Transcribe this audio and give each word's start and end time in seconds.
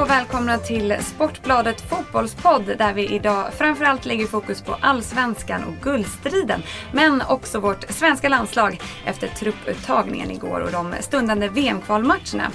och 0.00 0.10
välkomna 0.10 0.58
till 0.58 0.96
Sportbladet 1.00 1.80
Fotbollspodd 1.80 2.78
där 2.78 2.92
vi 2.92 3.14
idag 3.14 3.54
framförallt 3.54 4.06
lägger 4.06 4.26
fokus 4.26 4.62
på 4.62 4.76
allsvenskan 4.80 5.64
och 5.64 5.84
guldstriden. 5.84 6.62
Men 6.92 7.22
också 7.28 7.60
vårt 7.60 7.90
svenska 7.90 8.28
landslag 8.28 8.80
efter 9.04 9.28
trupputtagningen 9.28 10.30
igår 10.30 10.60
och 10.60 10.72
de 10.72 10.94
stundande 11.00 11.48
VM-kvalmatcherna. 11.48 12.50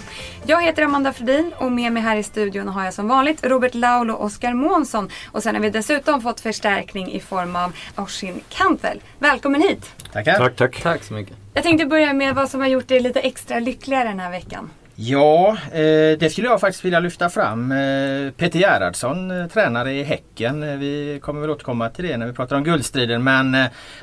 Jag 0.45 0.63
heter 0.63 0.83
Amanda 0.83 1.13
Fredin 1.13 1.51
och 1.57 1.71
med 1.71 1.91
mig 1.91 2.03
här 2.03 2.15
i 2.15 2.23
studion 2.23 2.67
har 2.67 2.85
jag 2.85 2.93
som 2.93 3.07
vanligt 3.07 3.45
Robert 3.45 3.73
Laul 3.73 4.11
och 4.11 4.23
Oskar 4.23 4.53
Månsson. 4.53 5.09
Och 5.31 5.43
sen 5.43 5.55
har 5.55 5.61
vi 5.61 5.69
dessutom 5.69 6.21
fått 6.21 6.39
förstärkning 6.39 7.11
i 7.11 7.19
form 7.19 7.55
av 7.55 7.73
Oshin 7.95 8.41
Kantvel. 8.49 9.01
Välkommen 9.19 9.61
hit! 9.61 9.91
Tackar! 10.13 10.37
Tack, 10.37 10.55
tack. 10.55 10.81
Tack 10.81 11.03
så 11.03 11.13
mycket. 11.13 11.37
Jag 11.53 11.63
tänkte 11.63 11.85
börja 11.85 12.13
med 12.13 12.35
vad 12.35 12.49
som 12.49 12.59
har 12.59 12.67
gjort 12.67 12.87
dig 12.87 12.99
lite 12.99 13.19
extra 13.19 13.59
lyckligare 13.59 14.07
den 14.07 14.19
här 14.19 14.31
veckan. 14.31 14.69
Ja, 14.97 15.57
eh, 15.71 16.17
det 16.19 16.31
skulle 16.31 16.47
jag 16.47 16.59
faktiskt 16.59 16.85
vilja 16.85 16.99
lyfta 16.99 17.29
fram. 17.29 17.71
Eh, 17.71 18.31
Peter 18.37 18.59
Gerhardsson, 18.59 19.31
eh, 19.31 19.47
tränare 19.47 19.93
i 19.93 20.03
Häcken. 20.03 20.79
Vi 20.79 21.19
kommer 21.23 21.41
väl 21.41 21.49
återkomma 21.49 21.89
till 21.89 22.05
det 22.05 22.17
när 22.17 22.25
vi 22.25 22.33
pratar 22.33 22.55
om 22.55 22.63
guldstriden. 22.63 23.23
Men 23.23 23.57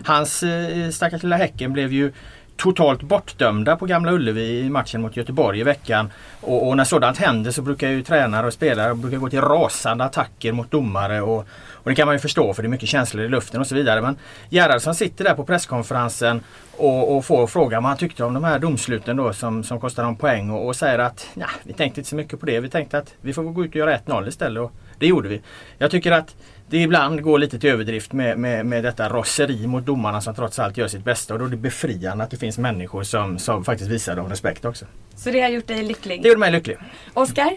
hans 0.05 0.45
stackars 0.93 1.23
lilla 1.23 1.37
Häcken 1.37 1.73
blev 1.73 1.93
ju 1.93 2.13
totalt 2.57 3.03
bortdömda 3.03 3.77
på 3.77 3.87
Gamla 3.87 4.13
Ullevi 4.13 4.59
i 4.61 4.71
matchen 4.71 5.01
mot 5.01 5.17
Göteborg 5.17 5.61
i 5.61 5.63
veckan. 5.63 6.11
Och, 6.41 6.69
och 6.69 6.77
när 6.77 6.85
sådant 6.85 7.19
händer 7.19 7.51
så 7.51 7.63
brukar 7.63 7.89
ju 7.89 8.03
tränare 8.03 8.47
och 8.47 8.53
spelare 8.53 8.95
brukar 8.95 9.19
gå 9.19 9.31
till 9.31 9.41
rasande 9.41 10.05
attacker 10.05 10.53
mot 10.53 10.71
domare. 10.71 11.21
Och, 11.21 11.47
och 11.83 11.91
det 11.91 11.95
kan 11.95 12.07
man 12.07 12.15
ju 12.15 12.19
förstå 12.19 12.55
för 12.55 12.63
det 12.63 12.67
är 12.67 12.71
mycket 12.71 12.89
känslor 12.89 13.25
i 13.25 13.29
luften 13.29 13.61
och 13.61 13.67
så 13.67 13.75
vidare. 13.75 14.03
Men 14.03 14.17
Gerhardsson 14.51 14.95
sitter 14.95 15.25
där 15.25 15.35
på 15.35 15.45
presskonferensen 15.45 16.41
och, 16.77 17.17
och 17.17 17.25
får 17.25 17.47
frågan 17.47 17.83
vad 17.83 17.91
han 17.91 17.99
tyckte 17.99 18.25
om 18.25 18.35
de 18.35 18.45
här 18.45 18.59
domsluten 18.59 19.17
då 19.17 19.33
som, 19.33 19.65
som 19.65 19.81
kostar 19.81 20.03
dem 20.03 20.17
poäng 20.17 20.51
och, 20.51 20.67
och 20.67 20.77
säger 20.77 20.99
att 20.99 21.29
ja, 21.35 21.47
vi 21.65 21.73
tänkte 21.73 22.01
inte 22.01 22.11
så 22.11 22.17
mycket 22.17 22.41
på 22.41 22.47
det. 22.47 22.61
Vi 22.61 22.69
tänkte 22.69 22.99
att 22.99 23.15
vi 23.21 23.33
får 23.33 23.43
gå 23.43 23.65
ut 23.65 23.71
och 23.71 23.77
göra 23.77 23.97
1-0 23.97 24.29
istället. 24.29 24.63
Och 24.63 24.73
det 24.99 25.07
gjorde 25.07 25.29
vi. 25.29 25.41
Jag 25.79 25.91
tycker 25.91 26.13
att 26.13 26.37
det 26.69 26.79
ibland 26.79 27.23
går 27.23 27.39
lite 27.39 27.59
till 27.59 27.71
överdrift 27.71 28.13
med, 28.13 28.39
med, 28.39 28.67
med 28.67 28.85
detta 28.85 29.09
rosseri 29.09 29.67
mot 29.67 29.87
domarna 29.87 30.21
som 30.21 30.35
trots 30.35 30.59
allt 30.59 30.77
gör 30.77 30.89
sitt 30.89 31.05
bästa. 31.05 31.35
Och 31.35 31.41
då 31.41 31.47
är 31.47 31.51
det 31.51 31.57
befriande 31.57 32.25
att 32.25 32.31
det 32.31 32.37
finns 32.37 32.59
människor 32.59 33.03
som, 33.03 33.39
som 33.39 33.65
faktiskt 33.65 33.91
visar 33.91 34.17
dem 34.17 34.29
respekt 34.29 34.65
också. 34.65 34.85
Så 35.17 35.31
det 35.31 35.41
har 35.41 35.49
gjort 35.49 35.67
dig 35.67 35.83
lycklig. 35.83 36.23
Det 36.23 36.29
gjorde 36.29 36.41
mig 36.41 36.53
lycklig. 36.53 36.77
Oskar? 37.15 37.57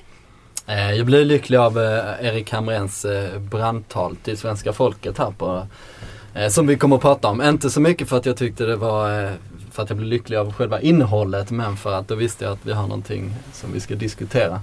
Eh, 0.67 0.91
jag 0.91 1.05
blev 1.05 1.25
lycklig 1.25 1.57
av 1.57 1.79
eh, 1.79 2.27
Erik 2.27 2.53
Hamréns 2.53 3.05
eh, 3.05 3.39
brandtal 3.39 4.15
till 4.15 4.37
svenska 4.37 4.73
folket 4.73 5.17
här 5.17 5.31
på 5.31 5.67
som 6.49 6.67
vi 6.67 6.77
kommer 6.77 6.95
att 6.95 7.01
prata 7.01 7.27
om. 7.27 7.41
Inte 7.41 7.69
så 7.69 7.81
mycket 7.81 8.09
för 8.09 8.17
att 8.17 8.25
jag 8.25 8.37
tyckte 8.37 8.65
det 8.65 8.75
var 8.75 9.31
för 9.71 9.83
att 9.83 9.89
jag 9.89 9.97
blev 9.97 10.09
lycklig 10.09 10.37
av 10.37 10.53
själva 10.53 10.81
innehållet 10.81 11.51
men 11.51 11.77
för 11.77 11.93
att 11.93 12.07
då 12.07 12.15
visste 12.15 12.45
jag 12.45 12.53
att 12.53 12.65
vi 12.65 12.73
har 12.73 12.81
någonting 12.87 13.33
som 13.53 13.73
vi 13.73 13.79
ska 13.79 13.95
diskutera. 13.95 14.61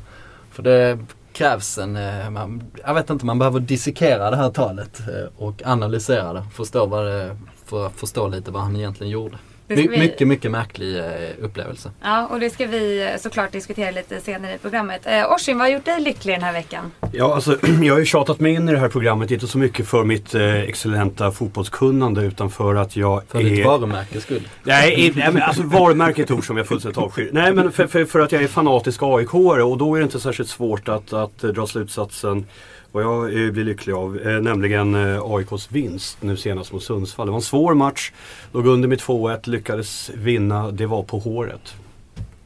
För 0.51 0.63
det 0.63 0.99
krävs 1.33 1.79
en, 1.79 1.93
man, 2.33 2.63
jag 2.87 2.95
vet 2.95 3.11
inte, 3.11 3.27
man 3.27 3.39
behöver 3.39 3.61
dissekera 3.61 4.31
det 4.31 4.37
här 4.37 4.51
talet 4.51 5.01
och 5.37 5.63
analysera 5.65 6.33
det. 6.33 6.45
Förstå, 6.55 6.87
vad 6.87 7.07
det, 7.07 7.37
för 7.67 7.87
att 7.87 7.93
förstå 7.93 8.29
lite 8.29 8.51
vad 8.51 8.63
han 8.63 8.77
egentligen 8.77 9.11
gjorde. 9.11 9.37
My, 9.77 9.89
vi- 9.89 9.99
Mycket, 9.99 10.29
mycket 10.29 10.51
märklig 10.51 10.99
eh, 10.99 11.05
upplevelse. 11.41 11.91
Ja, 12.03 12.27
och 12.27 12.41
det 12.41 12.51
ska 12.51 12.67
vi 12.67 13.03
eh, 13.13 13.19
såklart 13.21 13.53
diskutera 13.53 13.91
lite 13.91 14.21
senare 14.21 14.55
i 14.55 14.59
programmet. 14.59 15.01
Eh, 15.05 15.33
Oshin, 15.33 15.59
vad 15.59 15.67
har 15.67 15.73
gjort 15.75 15.85
dig 15.85 16.01
lycklig 16.01 16.35
den 16.35 16.43
här 16.43 16.53
veckan? 16.53 16.93
Ja, 17.13 17.35
alltså, 17.35 17.59
jag 17.83 17.95
har 17.95 17.99
ju 17.99 18.07
tjatat 18.07 18.41
mig 18.41 18.53
in 18.55 18.69
i 18.69 18.73
det 18.73 18.79
här 18.79 18.89
programmet, 18.89 19.31
inte 19.31 19.47
så 19.47 19.59
mycket 19.59 19.89
för 19.89 20.05
mitt 20.05 20.35
eh, 20.35 20.61
excellenta 20.61 21.31
fotbollskunnande 21.33 22.23
utan 22.23 22.51
för 22.51 22.75
att 22.75 22.97
jag 22.97 23.23
För 23.29 23.41
är... 23.41 23.45
ditt 23.45 23.67
varumärkes 23.67 24.23
skull. 24.23 24.49
Nej, 24.63 25.13
nej 25.17 25.33
men 25.33 25.43
alltså 25.43 25.63
varumärket 25.63 26.31
ord 26.31 26.47
som 26.47 26.57
jag 26.57 26.67
fullständigt 26.67 26.99
avskyr. 26.99 27.31
Nej 27.33 27.53
men 27.55 27.73
för, 27.73 27.87
för, 27.87 28.05
för 28.05 28.21
att 28.21 28.33
jag 28.33 28.43
är 28.43 28.49
fanatisk 28.49 29.03
aik 29.03 29.35
och 29.35 29.79
då 29.79 29.95
är 29.95 29.99
det 30.01 30.05
inte 30.05 30.21
särskilt 30.21 30.49
svårt 30.51 30.89
att, 30.89 31.13
att 31.13 31.39
dra 31.39 31.67
slutsatsen 31.67 32.47
vad 32.93 33.05
jag 33.05 33.25
eh, 33.25 33.51
blir 33.51 33.65
lycklig 33.65 33.93
av. 33.93 34.19
Eh, 34.19 34.41
nämligen 34.41 34.95
eh, 34.95 35.23
AIKs 35.25 35.71
vinst 35.71 36.23
nu 36.23 36.37
senast 36.37 36.73
mot 36.73 36.83
Sundsvall. 36.83 37.27
Det 37.27 37.31
var 37.31 37.39
en 37.39 37.43
svår 37.43 37.75
match. 37.75 38.13
Låg 38.53 38.67
under 38.67 38.89
med 38.89 38.99
2-1, 38.99 39.49
lyckades 39.49 40.11
vinna. 40.15 40.71
Det 40.71 40.87
var 40.87 41.03
på 41.03 41.19
håret. 41.19 41.75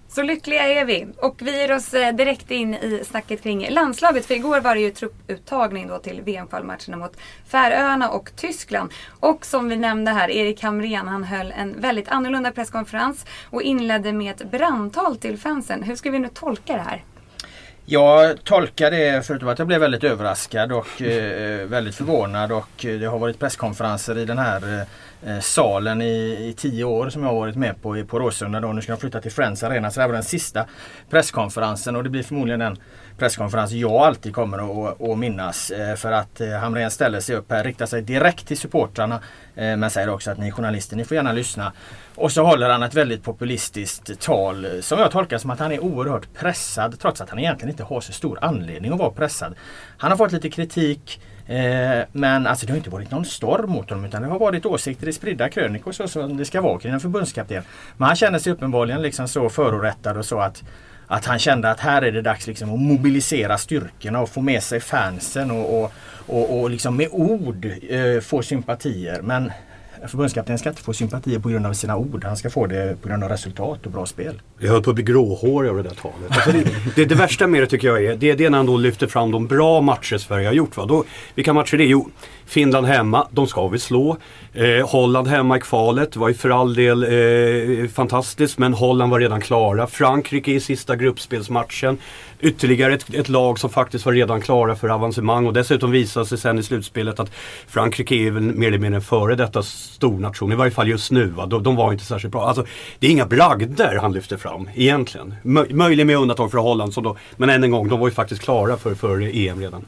Så 0.09 0.23
lyckliga 0.23 0.62
är 0.62 0.85
vi. 0.85 1.06
Och 1.17 1.35
vi 1.39 1.61
ger 1.61 1.73
oss 1.73 1.91
direkt 1.91 2.51
in 2.51 2.75
i 2.75 3.03
snacket 3.05 3.43
kring 3.43 3.67
landslaget. 3.71 4.27
För 4.27 4.35
igår 4.35 4.61
var 4.61 4.75
det 4.75 4.81
ju 4.81 4.91
trupputtagning 4.91 5.89
då 5.89 5.99
till 5.99 6.23
VM-kvalmatcherna 6.23 6.97
mot 6.97 7.17
Färöarna 7.49 8.11
och 8.11 8.31
Tyskland. 8.37 8.93
Och 9.21 9.47
som 9.47 9.69
vi 9.69 9.77
nämnde 9.77 10.11
här, 10.11 10.31
Erik 10.31 10.62
Hamrén 10.62 11.09
han 11.09 11.25
höll 11.25 11.53
en 11.56 11.81
väldigt 11.81 12.09
annorlunda 12.09 12.51
presskonferens 12.53 13.27
och 13.51 13.62
inledde 13.62 14.12
med 14.12 14.35
ett 14.35 14.51
brandtal 14.51 15.17
till 15.17 15.39
fansen. 15.39 15.83
Hur 15.83 15.97
ska 15.97 16.11
vi 16.11 16.19
nu 16.19 16.29
tolka 16.29 16.73
det 16.73 16.83
här? 16.83 17.03
Jag 17.89 18.45
tolkar 18.45 18.91
det, 18.91 19.27
förutom 19.27 19.49
att 19.49 19.59
jag 19.59 19.69
blev 19.69 19.81
väldigt 19.81 20.05
överraskad 20.05 20.73
och 20.73 21.03
eh, 21.03 21.67
väldigt 21.67 21.95
förvånad 21.95 22.53
och 22.53 22.85
eh, 22.85 22.99
det 22.99 23.07
har 23.07 23.19
varit 23.19 23.39
presskonferenser 23.39 24.19
i 24.19 24.25
den 24.25 24.39
här 24.39 24.81
eh, 24.81 24.87
Eh, 25.25 25.41
salen 25.41 26.03
i, 26.03 26.49
i 26.49 26.54
tio 26.56 26.84
år 26.84 27.10
som 27.10 27.22
jag 27.22 27.28
har 27.28 27.37
varit 27.37 27.56
med 27.56 27.82
på 27.82 27.97
i 27.97 28.04
på 28.04 28.19
Råsunda. 28.19 28.60
Då. 28.60 28.72
Nu 28.72 28.82
ska 28.82 28.93
jag 28.93 29.00
flytta 29.00 29.21
till 29.21 29.32
Friends 29.32 29.62
Arena 29.62 29.91
så 29.91 29.94
det 29.94 30.03
här 30.03 30.09
var 30.09 30.15
den 30.15 30.22
sista 30.22 30.65
presskonferensen 31.10 31.97
och 31.97 32.04
det 32.04 32.10
blir 32.10 32.22
förmodligen 32.22 32.60
den 32.60 32.77
presskonferens 33.19 33.72
jag 33.72 33.93
alltid 33.93 34.34
kommer 34.34 34.59
att, 34.88 35.00
att 35.00 35.19
minnas. 35.19 35.71
Eh, 35.71 35.97
för 35.97 36.12
att 36.12 36.41
eh, 36.41 36.49
Hamrén 36.49 36.91
ställer 36.91 37.21
sig 37.21 37.37
upp 37.37 37.50
här, 37.50 37.65
riktar 37.65 37.87
sig 37.87 38.03
direkt 38.03 38.47
till 38.47 38.59
supportrarna 38.59 39.21
men 39.55 39.91
säger 39.91 40.09
också 40.09 40.31
att 40.31 40.38
ni 40.38 40.50
journalister, 40.50 40.97
ni 40.97 41.05
får 41.05 41.15
gärna 41.15 41.32
lyssna. 41.32 41.72
Och 42.15 42.32
så 42.32 42.44
håller 42.44 42.69
han 42.71 42.82
ett 42.82 42.94
väldigt 42.94 43.25
populistiskt 43.25 44.21
tal 44.21 44.82
som 44.82 44.99
jag 44.99 45.10
tolkar 45.10 45.38
som 45.38 45.50
att 45.50 45.59
han 45.59 45.72
är 45.72 45.81
oerhört 45.81 46.34
pressad 46.34 46.99
trots 47.00 47.21
att 47.21 47.31
han 47.31 47.38
egentligen 47.38 47.71
inte 47.71 47.84
har 47.84 48.00
så 48.00 48.12
stor 48.12 48.38
anledning 48.43 48.93
att 48.93 48.99
vara 48.99 49.10
pressad. 49.10 49.55
Han 49.97 50.10
har 50.10 50.19
fått 50.19 50.32
lite 50.32 50.50
kritik 50.50 51.21
eh, 51.47 52.05
men 52.12 52.47
alltså 52.47 52.67
det 52.67 52.73
har 52.73 52.77
inte 52.77 52.91
varit 52.91 53.11
någon 53.11 53.25
storm 53.25 53.71
mot 53.71 53.91
honom 53.91 54.05
utan 54.05 54.23
det 54.23 54.29
har 54.29 54.39
varit 54.39 54.67
åsikter 54.67 55.09
i 55.09 55.12
spridda 55.12 55.49
krönikor 55.49 55.93
så 55.93 56.09
som 56.09 56.37
det 56.37 56.45
ska 56.45 56.61
vara 56.61 56.79
kring 56.79 56.93
en 56.93 57.01
förbundskapten. 57.01 57.62
Men 57.97 58.07
han 58.07 58.17
känner 58.17 58.39
sig 58.39 58.53
uppenbarligen 58.53 59.03
liksom 59.03 59.29
så 59.29 59.49
förorättad 59.49 60.17
och 60.17 60.25
så 60.25 60.41
att 60.41 60.62
att 61.06 61.25
han 61.25 61.39
kände 61.39 61.71
att 61.71 61.81
här 61.81 62.03
är 62.03 62.12
det 62.12 62.23
dags 62.23 62.47
liksom 62.47 62.75
att 62.75 62.81
mobilisera 62.81 63.59
styrkorna 63.59 64.21
och 64.21 64.29
få 64.29 64.41
med 64.41 64.62
sig 64.62 64.81
fansen 64.81 65.51
och, 65.51 65.83
och, 65.83 65.93
och, 66.27 66.61
och 66.61 66.71
liksom 66.71 66.97
med 66.97 67.09
ord 67.12 67.65
eh, 67.89 68.21
få 68.21 68.43
sympatier. 68.43 69.23
Men 69.23 69.53
förbundskapten 70.09 70.59
ska 70.59 70.69
inte 70.69 70.83
få 70.83 70.93
sympatier 70.93 71.39
på 71.39 71.49
grund 71.49 71.67
av 71.67 71.73
sina 71.73 71.97
ord. 71.97 72.25
Han 72.25 72.37
ska 72.37 72.51
få 72.51 72.67
det 72.67 73.03
på 73.03 73.09
grund 73.09 73.25
av 73.25 73.31
resultat 73.31 73.87
och 73.87 73.93
bra 73.93 74.07
spel. 74.07 74.43
Jag 74.59 74.71
höll 74.71 74.83
på 74.83 74.91
att 74.91 74.95
bli 74.95 75.05
gråhårig 75.05 75.71
av 75.71 75.77
det 75.77 75.83
där 75.83 75.91
talet. 75.91 76.31
Alltså 76.31 76.53
det, 76.53 76.65
det, 76.97 77.05
det 77.05 77.15
värsta 77.15 77.47
med 77.47 77.62
det 77.62 77.67
tycker 77.67 77.89
jag 77.89 78.05
är, 78.05 78.17
det 78.17 78.31
är 78.31 78.37
det 78.37 78.51
när 78.51 78.59
han 78.59 78.67
då 78.67 78.77
lyfter 78.77 79.06
fram 79.06 79.31
de 79.31 79.47
bra 79.47 79.81
matcher 79.81 80.19
Sverige 80.19 80.47
har 80.47 80.55
gjort. 80.55 80.77
Va? 80.77 80.87
Då, 80.87 81.05
vilka 81.35 81.53
matcher 81.53 81.75
är 81.75 81.79
det? 81.79 81.85
Jo, 81.85 82.11
Finland 82.47 82.87
hemma, 82.87 83.27
de 83.31 83.47
ska 83.47 83.69
vi 83.69 83.79
slå. 83.79 84.17
Eh, 84.53 84.89
Holland 84.89 85.29
hemma 85.29 85.57
i 85.57 85.61
kvalet, 85.61 86.17
var 86.17 86.29
ju 86.29 86.34
för 86.34 86.51
all 86.51 86.75
del 86.75 87.03
eh, 87.03 87.89
fantastiskt 87.89 88.59
men 88.59 88.75
Holland 88.75 89.11
var 89.11 89.21
redan 89.21 89.41
klara. 89.41 89.87
Frankrike 89.87 90.53
i 90.53 90.61
sista 90.61 90.97
gruppspelsmatchen. 90.97 91.99
Ytterligare 92.41 92.95
ett, 92.95 93.15
ett 93.15 93.29
lag 93.29 93.59
som 93.59 93.71
faktiskt 93.71 94.06
var 94.06 94.12
redan 94.12 94.41
klara 94.41 94.77
för 94.77 94.89
avancemang 94.89 95.47
och 95.47 95.53
dessutom 95.53 95.91
visade 95.91 96.27
sig 96.27 96.39
sen 96.39 96.59
i 96.59 96.62
slutspelet 96.62 97.21
att 97.21 97.31
Frankrike 97.67 98.15
är 98.15 98.31
väl 98.31 98.43
mer 98.43 98.69
eller 98.69 98.79
mindre 98.79 98.97
en 98.97 99.03
före 99.03 99.35
detta 99.35 99.62
stornation, 99.62 100.53
i 100.53 100.55
varje 100.55 100.71
fall 100.71 100.89
just 100.89 101.11
nu. 101.11 101.27
Va? 101.27 101.47
De, 101.47 101.62
de 101.62 101.77
var 101.77 101.93
inte 101.93 102.05
särskilt 102.05 102.33
bra. 102.33 102.47
Alltså, 102.47 102.65
det 102.99 103.06
är 103.06 103.11
inga 103.11 103.27
bragder 103.27 103.97
han 103.97 104.12
lyfter 104.12 104.37
fram 104.37 104.71
egentligen. 104.75 105.35
Mö, 105.43 105.65
möjligen 105.71 106.06
med 106.06 106.17
undantag 106.17 106.51
för 106.51 106.59
Holland, 106.59 106.95
som 106.95 107.05
då, 107.05 107.17
men 107.37 107.51
än 107.51 107.65
en 107.65 107.71
gång, 107.71 107.89
de 107.89 108.01
var 108.01 108.09
ju 108.09 108.15
faktiskt 108.15 108.43
klara 108.43 108.77
för, 108.77 108.95
för 108.95 109.37
EM 109.37 109.61
redan. 109.61 109.85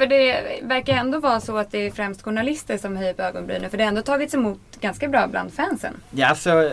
För 0.00 0.06
det 0.06 0.60
verkar 0.62 0.94
ändå 0.94 1.18
vara 1.20 1.40
så 1.40 1.56
att 1.56 1.70
det 1.70 1.86
är 1.86 1.90
främst 1.90 2.22
journalister 2.22 2.78
som 2.78 2.96
höjer 2.96 3.14
på 3.14 3.22
ögonbrynen. 3.22 3.70
För 3.70 3.78
det 3.78 3.84
har 3.84 3.88
ändå 3.88 4.02
tagits 4.02 4.34
emot 4.34 4.60
ganska 4.80 5.08
bra 5.08 5.26
bland 5.26 5.52
fansen. 5.52 5.94
Ja, 6.10 6.28
alltså, 6.28 6.72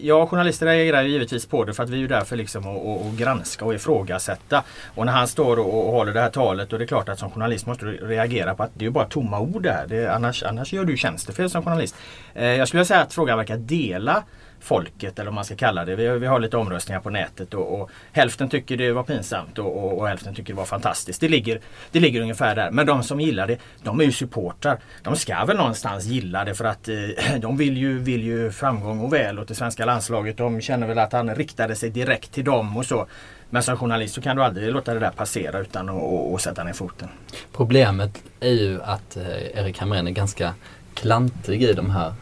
jag 0.00 0.22
och 0.22 0.30
journalister 0.30 0.66
reagerar 0.66 1.02
ju 1.02 1.08
givetvis 1.08 1.46
på 1.46 1.64
det 1.64 1.74
för 1.74 1.82
att 1.82 1.90
vi 1.90 1.96
är 1.96 2.00
ju 2.00 2.06
där 2.06 2.20
för 2.20 2.36
liksom 2.36 2.66
att, 2.66 3.06
att, 3.06 3.18
granska 3.18 3.64
och 3.64 3.74
ifrågasätta. 3.74 4.64
Och 4.94 5.06
när 5.06 5.12
han 5.12 5.28
står 5.28 5.58
och, 5.58 5.86
och 5.86 5.92
håller 5.92 6.12
det 6.12 6.20
här 6.20 6.30
talet 6.30 6.72
och 6.72 6.78
det 6.78 6.84
är 6.84 6.86
klart 6.86 7.08
att 7.08 7.18
som 7.18 7.30
journalist 7.30 7.66
måste 7.66 7.84
du 7.84 7.96
reagera 7.96 8.54
på 8.54 8.62
att 8.62 8.70
det 8.74 8.84
är 8.84 8.86
ju 8.86 8.90
bara 8.90 9.06
tomma 9.06 9.40
ord 9.40 9.62
det 9.62 9.72
här. 9.72 9.86
Det, 9.86 10.14
annars, 10.14 10.42
annars 10.42 10.72
gör 10.72 10.84
du 10.84 10.96
tjänstefel 10.96 11.50
som 11.50 11.62
journalist. 11.64 11.94
Eh, 12.34 12.44
jag 12.44 12.68
skulle 12.68 12.78
vilja 12.78 12.88
säga 12.88 13.00
att 13.00 13.14
frågan 13.14 13.38
verkar 13.38 13.56
dela 13.56 14.22
folket 14.62 15.18
eller 15.18 15.30
vad 15.30 15.34
man 15.34 15.44
ska 15.44 15.56
kalla 15.56 15.84
det. 15.84 15.96
Vi, 15.96 16.08
vi 16.18 16.26
har 16.26 16.40
lite 16.40 16.56
omröstningar 16.56 17.00
på 17.00 17.10
nätet 17.10 17.54
och, 17.54 17.80
och 17.80 17.90
hälften 18.12 18.48
tycker 18.48 18.76
det 18.76 18.92
var 18.92 19.02
pinsamt 19.02 19.58
och, 19.58 19.84
och, 19.84 19.98
och 19.98 20.08
hälften 20.08 20.34
tycker 20.34 20.52
det 20.52 20.56
var 20.56 20.64
fantastiskt. 20.64 21.20
Det 21.20 21.28
ligger, 21.28 21.60
det 21.90 22.00
ligger 22.00 22.20
ungefär 22.20 22.54
där. 22.54 22.70
Men 22.70 22.86
de 22.86 23.02
som 23.02 23.20
gillar 23.20 23.46
det, 23.46 23.58
de 23.82 24.00
är 24.00 24.04
ju 24.04 24.12
supportrar. 24.12 24.78
De 25.02 25.16
ska 25.16 25.44
väl 25.44 25.56
någonstans 25.56 26.04
gilla 26.04 26.44
det 26.44 26.54
för 26.54 26.64
att 26.64 26.88
eh, 26.88 26.94
de 27.40 27.56
vill 27.56 27.76
ju, 27.76 27.98
vill 27.98 28.22
ju 28.22 28.50
framgång 28.50 29.00
och 29.00 29.12
väl 29.12 29.38
åt 29.38 29.48
det 29.48 29.54
svenska 29.54 29.84
landslaget. 29.84 30.36
De 30.36 30.60
känner 30.60 30.86
väl 30.86 30.98
att 30.98 31.12
han 31.12 31.34
riktade 31.34 31.76
sig 31.76 31.90
direkt 31.90 32.32
till 32.32 32.44
dem 32.44 32.76
och 32.76 32.86
så. 32.86 33.06
Men 33.50 33.62
som 33.62 33.76
journalist 33.76 34.14
så 34.14 34.20
kan 34.20 34.36
du 34.36 34.42
aldrig 34.42 34.72
låta 34.72 34.94
det 34.94 35.00
där 35.00 35.10
passera 35.10 35.58
utan 35.60 35.88
att 36.34 36.40
sätta 36.40 36.64
ner 36.64 36.72
foten. 36.72 37.08
Problemet 37.52 38.22
är 38.40 38.50
ju 38.50 38.82
att 38.82 39.16
eh, 39.16 39.58
Erik 39.58 39.78
Hamrén 39.78 40.06
är 40.06 40.10
ganska 40.10 40.54
klantig 40.94 41.62
i 41.62 41.72
de 41.72 41.90
här 41.90 42.14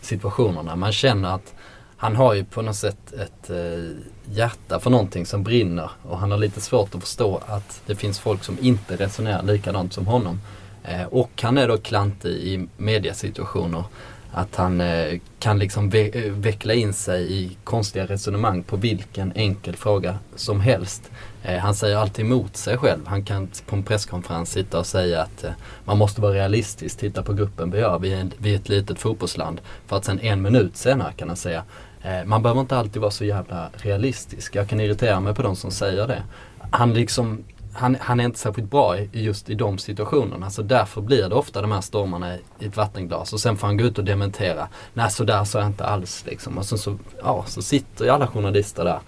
situationerna. 0.00 0.76
Man 0.76 0.92
känner 0.92 1.34
att 1.34 1.54
han 1.96 2.16
har 2.16 2.34
ju 2.34 2.44
på 2.44 2.62
något 2.62 2.76
sätt 2.76 3.12
ett 3.12 3.50
eh, 3.50 3.90
hjärta 4.30 4.80
för 4.80 4.90
någonting 4.90 5.26
som 5.26 5.42
brinner 5.42 5.90
och 6.02 6.18
han 6.18 6.30
har 6.30 6.38
lite 6.38 6.60
svårt 6.60 6.94
att 6.94 7.00
förstå 7.00 7.40
att 7.46 7.82
det 7.86 7.94
finns 7.94 8.18
folk 8.18 8.44
som 8.44 8.58
inte 8.60 8.96
resonerar 8.96 9.42
likadant 9.42 9.92
som 9.92 10.06
honom. 10.06 10.40
Eh, 10.84 11.04
och 11.04 11.30
han 11.42 11.58
är 11.58 11.68
då 11.68 11.78
klantig 11.78 12.30
i 12.30 12.68
mediasituationer. 12.76 13.84
Att 14.32 14.56
han 14.56 14.80
eh, 14.80 15.18
kan 15.38 15.58
liksom 15.58 15.90
ve 15.90 16.08
eh, 16.08 16.32
veckla 16.32 16.74
in 16.74 16.92
sig 16.92 17.32
i 17.32 17.56
konstiga 17.64 18.06
resonemang 18.06 18.62
på 18.62 18.76
vilken 18.76 19.32
enkel 19.32 19.76
fråga 19.76 20.18
som 20.34 20.60
helst. 20.60 21.10
Eh, 21.42 21.58
han 21.58 21.74
säger 21.74 21.96
alltid 21.96 22.24
emot 22.24 22.56
sig 22.56 22.76
själv. 22.76 23.06
Han 23.06 23.24
kan 23.24 23.48
på 23.66 23.76
en 23.76 23.82
presskonferens 23.82 24.50
sitta 24.50 24.78
och 24.78 24.86
säga 24.86 25.22
att 25.22 25.44
eh, 25.44 25.50
man 25.84 25.98
måste 25.98 26.20
vara 26.20 26.34
realistisk, 26.34 26.98
titta 26.98 27.22
på 27.22 27.32
gruppen 27.32 27.70
vi 27.70 27.78
gör, 27.78 27.98
vi 27.98 28.12
är, 28.12 28.56
ett 28.56 28.68
litet 28.68 28.98
fotbollsland. 28.98 29.60
För 29.86 29.96
att 29.96 30.04
sen 30.04 30.20
en 30.20 30.42
minut 30.42 30.76
senare 30.76 31.12
kan 31.16 31.28
han 31.28 31.36
säga 31.36 31.62
Eh, 32.06 32.24
man 32.24 32.42
behöver 32.42 32.60
inte 32.60 32.78
alltid 32.78 33.02
vara 33.02 33.10
så 33.10 33.24
jävla 33.24 33.70
realistisk. 33.72 34.54
Jag 34.54 34.68
kan 34.68 34.80
irritera 34.80 35.20
mig 35.20 35.34
på 35.34 35.42
de 35.42 35.56
som 35.56 35.70
säger 35.70 36.06
det. 36.06 36.22
Han 36.70 36.94
liksom 36.94 37.44
han, 37.72 37.96
han, 38.00 38.20
är 38.20 38.24
inte 38.24 38.38
särskilt 38.38 38.70
bra 38.70 38.98
i, 38.98 39.08
just 39.12 39.50
i 39.50 39.54
de 39.54 39.78
situationerna. 39.78 40.50
Så 40.50 40.62
därför 40.62 41.00
blir 41.00 41.28
det 41.28 41.34
ofta 41.34 41.62
de 41.62 41.72
här 41.72 41.80
stormarna 41.80 42.34
i, 42.34 42.40
i 42.58 42.66
ett 42.66 42.76
vattenglas. 42.76 43.32
Och 43.32 43.40
sen 43.40 43.56
får 43.56 43.66
han 43.66 43.76
gå 43.76 43.84
ut 43.84 43.98
och 43.98 44.04
dementera. 44.04 44.68
Nej, 44.94 45.10
så 45.10 45.24
där 45.24 45.44
sa 45.44 45.58
jag 45.58 45.68
inte 45.68 45.84
alls 45.84 46.24
liksom. 46.26 46.58
Och 46.58 46.64
sen 46.64 46.78
så, 46.78 46.98
ja, 47.22 47.44
så 47.46 47.62
sitter 47.62 48.04
ju 48.04 48.10
alla 48.10 48.26
journalister 48.26 48.84
där 48.84 49.00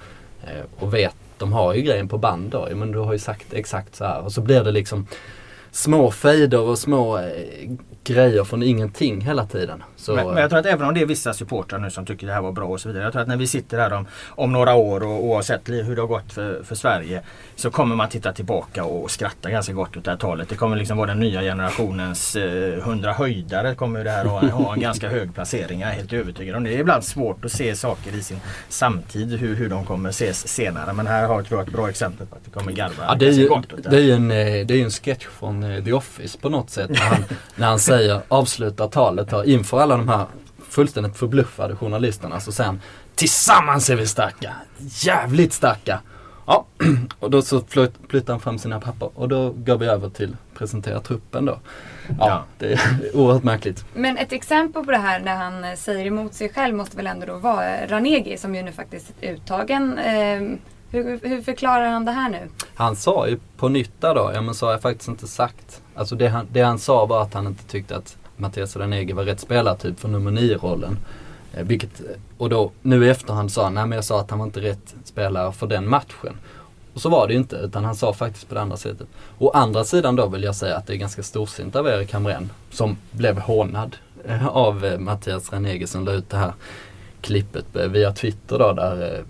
eh, 0.42 0.64
och 0.78 0.94
vet. 0.94 1.14
De 1.38 1.52
har 1.52 1.74
ju 1.74 1.82
grejen 1.82 2.08
på 2.08 2.18
band 2.18 2.50
då. 2.50 2.68
Men 2.74 2.92
du 2.92 2.98
har 2.98 3.12
ju 3.12 3.18
sagt 3.18 3.52
exakt 3.52 3.96
så 3.96 4.04
här. 4.04 4.20
Och 4.20 4.32
så 4.32 4.40
blir 4.40 4.64
det 4.64 4.70
liksom 4.72 5.06
små 5.70 6.10
fejder 6.10 6.60
och 6.60 6.78
små 6.78 7.18
eh, 7.18 7.24
grejer 8.04 8.44
från 8.44 8.62
ingenting 8.62 9.20
hela 9.20 9.46
tiden. 9.46 9.82
Så, 9.96 10.14
men, 10.14 10.26
men, 10.26 10.36
jag 10.36 10.50
tror 10.50 10.60
att 10.60 10.66
även 10.66 10.88
om 10.88 10.94
det 10.94 11.00
är 11.00 11.06
vissa 11.06 11.32
supportrar 11.32 11.78
nu 11.78 11.90
som 11.90 12.06
tycker 12.06 12.26
det 12.26 12.32
här 12.32 12.40
var 12.40 12.52
bra 12.52 12.66
och 12.66 12.80
så 12.80 12.88
vidare. 12.88 13.04
Jag 13.04 13.12
tror 13.12 13.22
att 13.22 13.28
när 13.28 13.36
vi 13.36 13.46
sitter 13.46 13.78
här 13.78 13.92
om, 13.92 14.06
om 14.28 14.52
några 14.52 14.74
år 14.74 15.02
och 15.02 15.24
oavsett 15.24 15.68
hur 15.68 15.96
det 15.96 16.02
har 16.02 16.08
gått 16.08 16.32
för, 16.32 16.62
för 16.62 16.74
Sverige 16.74 17.22
så 17.56 17.70
kommer 17.70 17.96
man 17.96 18.08
titta 18.08 18.32
tillbaka 18.32 18.84
och 18.84 19.10
skratta 19.10 19.50
ganska 19.50 19.72
gott 19.72 19.96
åt 19.96 20.04
det 20.04 20.10
här 20.10 20.18
talet. 20.18 20.48
Det 20.48 20.54
kommer 20.54 20.76
liksom 20.76 20.96
vara 20.96 21.06
den 21.06 21.20
nya 21.20 21.40
generationens 21.40 22.36
eh, 22.36 22.82
hundra 22.82 23.12
höjdare 23.12 23.74
kommer 23.74 24.04
det 24.04 24.10
här 24.10 24.24
ha, 24.24 24.46
ha 24.46 24.74
en 24.74 24.80
ganska 24.80 25.08
hög 25.08 25.34
placering. 25.34 25.80
Jag 25.80 25.90
är 25.90 25.94
helt 25.94 26.12
övertygad 26.12 26.56
om 26.56 26.64
det. 26.64 26.70
Det 26.70 26.76
är 26.76 26.80
ibland 26.80 27.04
svårt 27.04 27.44
att 27.44 27.52
se 27.52 27.74
saker 27.74 28.14
i 28.14 28.22
sin 28.22 28.40
samtid 28.68 29.32
hur, 29.32 29.54
hur 29.54 29.68
de 29.68 29.84
kommer 29.84 30.10
ses 30.10 30.48
senare. 30.48 30.92
Men 30.92 31.06
här 31.06 31.26
har 31.26 31.44
jag 31.50 31.60
ett 31.60 31.72
bra 31.72 31.90
exempel 31.90 32.26
på 32.26 32.36
att 32.36 32.44
det 32.44 32.50
kommer 32.50 32.72
garva 32.72 33.04
ja, 33.08 33.14
det 33.14 33.28
är 33.28 33.32
ju, 33.32 33.48
det, 33.90 33.96
är 33.96 34.14
en, 34.14 34.30
eh, 34.30 34.66
det 34.66 34.74
är 34.74 34.84
en 34.84 34.90
sketch 34.90 35.26
från 35.26 35.57
eh, 35.62 35.84
The 35.84 35.92
Office 35.92 36.38
på 36.38 36.48
något 36.48 36.70
sätt. 36.70 36.90
När 36.90 37.00
han, 37.00 37.24
när 37.56 37.66
han 37.66 37.78
säger, 37.78 38.20
avslutar 38.28 38.88
talet 38.88 39.32
här, 39.32 39.48
inför 39.48 39.80
alla 39.80 39.96
de 39.96 40.08
här 40.08 40.26
fullständigt 40.68 41.16
förbluffade 41.16 41.76
journalisterna 41.76 42.40
så 42.40 42.52
sen 42.52 42.80
Tillsammans 43.14 43.90
är 43.90 43.96
vi 43.96 44.06
starka! 44.06 44.52
Jävligt 44.78 45.52
starka! 45.52 46.00
Ja, 46.46 46.66
och 47.18 47.30
då 47.30 47.42
så 47.42 47.60
flyttar 48.08 48.32
han 48.32 48.40
fram 48.40 48.58
sina 48.58 48.80
papper 48.80 49.10
och 49.14 49.28
då 49.28 49.50
går 49.50 49.78
vi 49.78 49.86
över 49.86 50.08
till 50.08 50.36
presentera 50.54 51.00
truppen 51.00 51.44
då. 51.44 51.58
Ja, 52.08 52.14
ja. 52.18 52.44
det 52.58 52.72
är 52.72 52.80
oerhört 53.14 53.42
märkligt. 53.42 53.84
Men 53.94 54.16
ett 54.16 54.32
exempel 54.32 54.84
på 54.84 54.90
det 54.90 54.98
här 54.98 55.20
när 55.20 55.36
han 55.36 55.76
säger 55.76 56.06
emot 56.06 56.34
sig 56.34 56.48
själv 56.48 56.76
måste 56.76 56.96
väl 56.96 57.06
ändå 57.06 57.26
då 57.26 57.36
vara 57.36 57.86
Ranegi 57.86 58.36
som 58.36 58.54
ju 58.54 58.62
nu 58.62 58.72
faktiskt 58.72 59.12
är 59.20 59.32
uttagen. 59.32 59.98
Eh, 59.98 60.40
hur, 60.90 61.20
hur, 61.22 61.42
förklarar 61.42 61.88
han 61.88 62.04
det 62.04 62.12
här 62.12 62.28
nu? 62.30 62.48
Han 62.74 62.96
sa 62.96 63.28
ju 63.28 63.38
på 63.56 63.68
nytta 63.68 64.14
då, 64.14 64.30
ja 64.34 64.40
men 64.40 64.54
så 64.54 64.66
har 64.66 64.72
jag 64.72 64.82
faktiskt 64.82 65.08
inte 65.08 65.26
sagt. 65.26 65.82
Alltså 65.94 66.14
det 66.14 66.28
han, 66.28 66.46
det 66.52 66.60
han 66.60 66.78
sa 66.78 67.06
var 67.06 67.22
att 67.22 67.34
han 67.34 67.46
inte 67.46 67.64
tyckte 67.64 67.96
att 67.96 68.16
Mattias 68.36 68.76
Ranegi 68.76 69.12
var 69.12 69.24
rätt 69.24 69.40
spelartyp 69.40 70.00
för 70.00 70.08
nummer 70.08 70.30
9-rollen. 70.30 70.98
Eh, 71.54 71.64
vilket, 71.64 72.00
och 72.38 72.50
då 72.50 72.70
nu 72.82 73.06
i 73.06 73.08
efterhand 73.08 73.52
sa 73.52 73.64
han, 73.64 73.74
nej 73.74 73.86
men 73.86 73.96
jag 73.96 74.04
sa 74.04 74.20
att 74.20 74.30
han 74.30 74.38
var 74.38 74.46
inte 74.46 74.60
rätt 74.60 74.94
spelare 75.04 75.52
för 75.52 75.66
den 75.66 75.88
matchen. 75.88 76.36
Och 76.94 77.00
så 77.00 77.08
var 77.08 77.26
det 77.26 77.32
ju 77.32 77.38
inte, 77.38 77.56
utan 77.56 77.84
han 77.84 77.94
sa 77.94 78.12
faktiskt 78.12 78.48
på 78.48 78.54
det 78.54 78.60
andra 78.60 78.76
sättet. 78.76 79.06
Å 79.38 79.50
andra 79.50 79.84
sidan 79.84 80.16
då 80.16 80.26
vill 80.26 80.42
jag 80.42 80.56
säga 80.56 80.76
att 80.76 80.86
det 80.86 80.94
är 80.94 80.96
ganska 80.96 81.22
storsint 81.22 81.76
av 81.76 81.86
Erik 81.86 82.12
Hamrén 82.12 82.50
som 82.70 82.96
blev 83.10 83.38
hånad 83.38 83.96
eh, 84.24 84.46
av 84.46 84.84
eh, 84.84 84.98
Mattias 84.98 85.52
Ranegi 85.52 85.86
som 85.86 86.04
la 86.04 86.12
ut 86.12 86.30
det 86.30 86.36
här 86.36 86.52
klippet 87.22 87.66
via 87.72 88.12
Twitter 88.12 88.58
då 88.58 88.72
där 88.72 89.14
eh, 89.14 89.20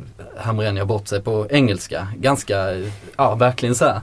Hamrén 0.42 0.76
gör 0.76 0.84
bort 0.84 1.08
sig 1.08 1.20
på 1.22 1.46
engelska. 1.50 2.08
Ganska, 2.16 2.56
ja 3.16 3.34
verkligen 3.34 3.74
så 3.74 3.84
här. 3.84 4.00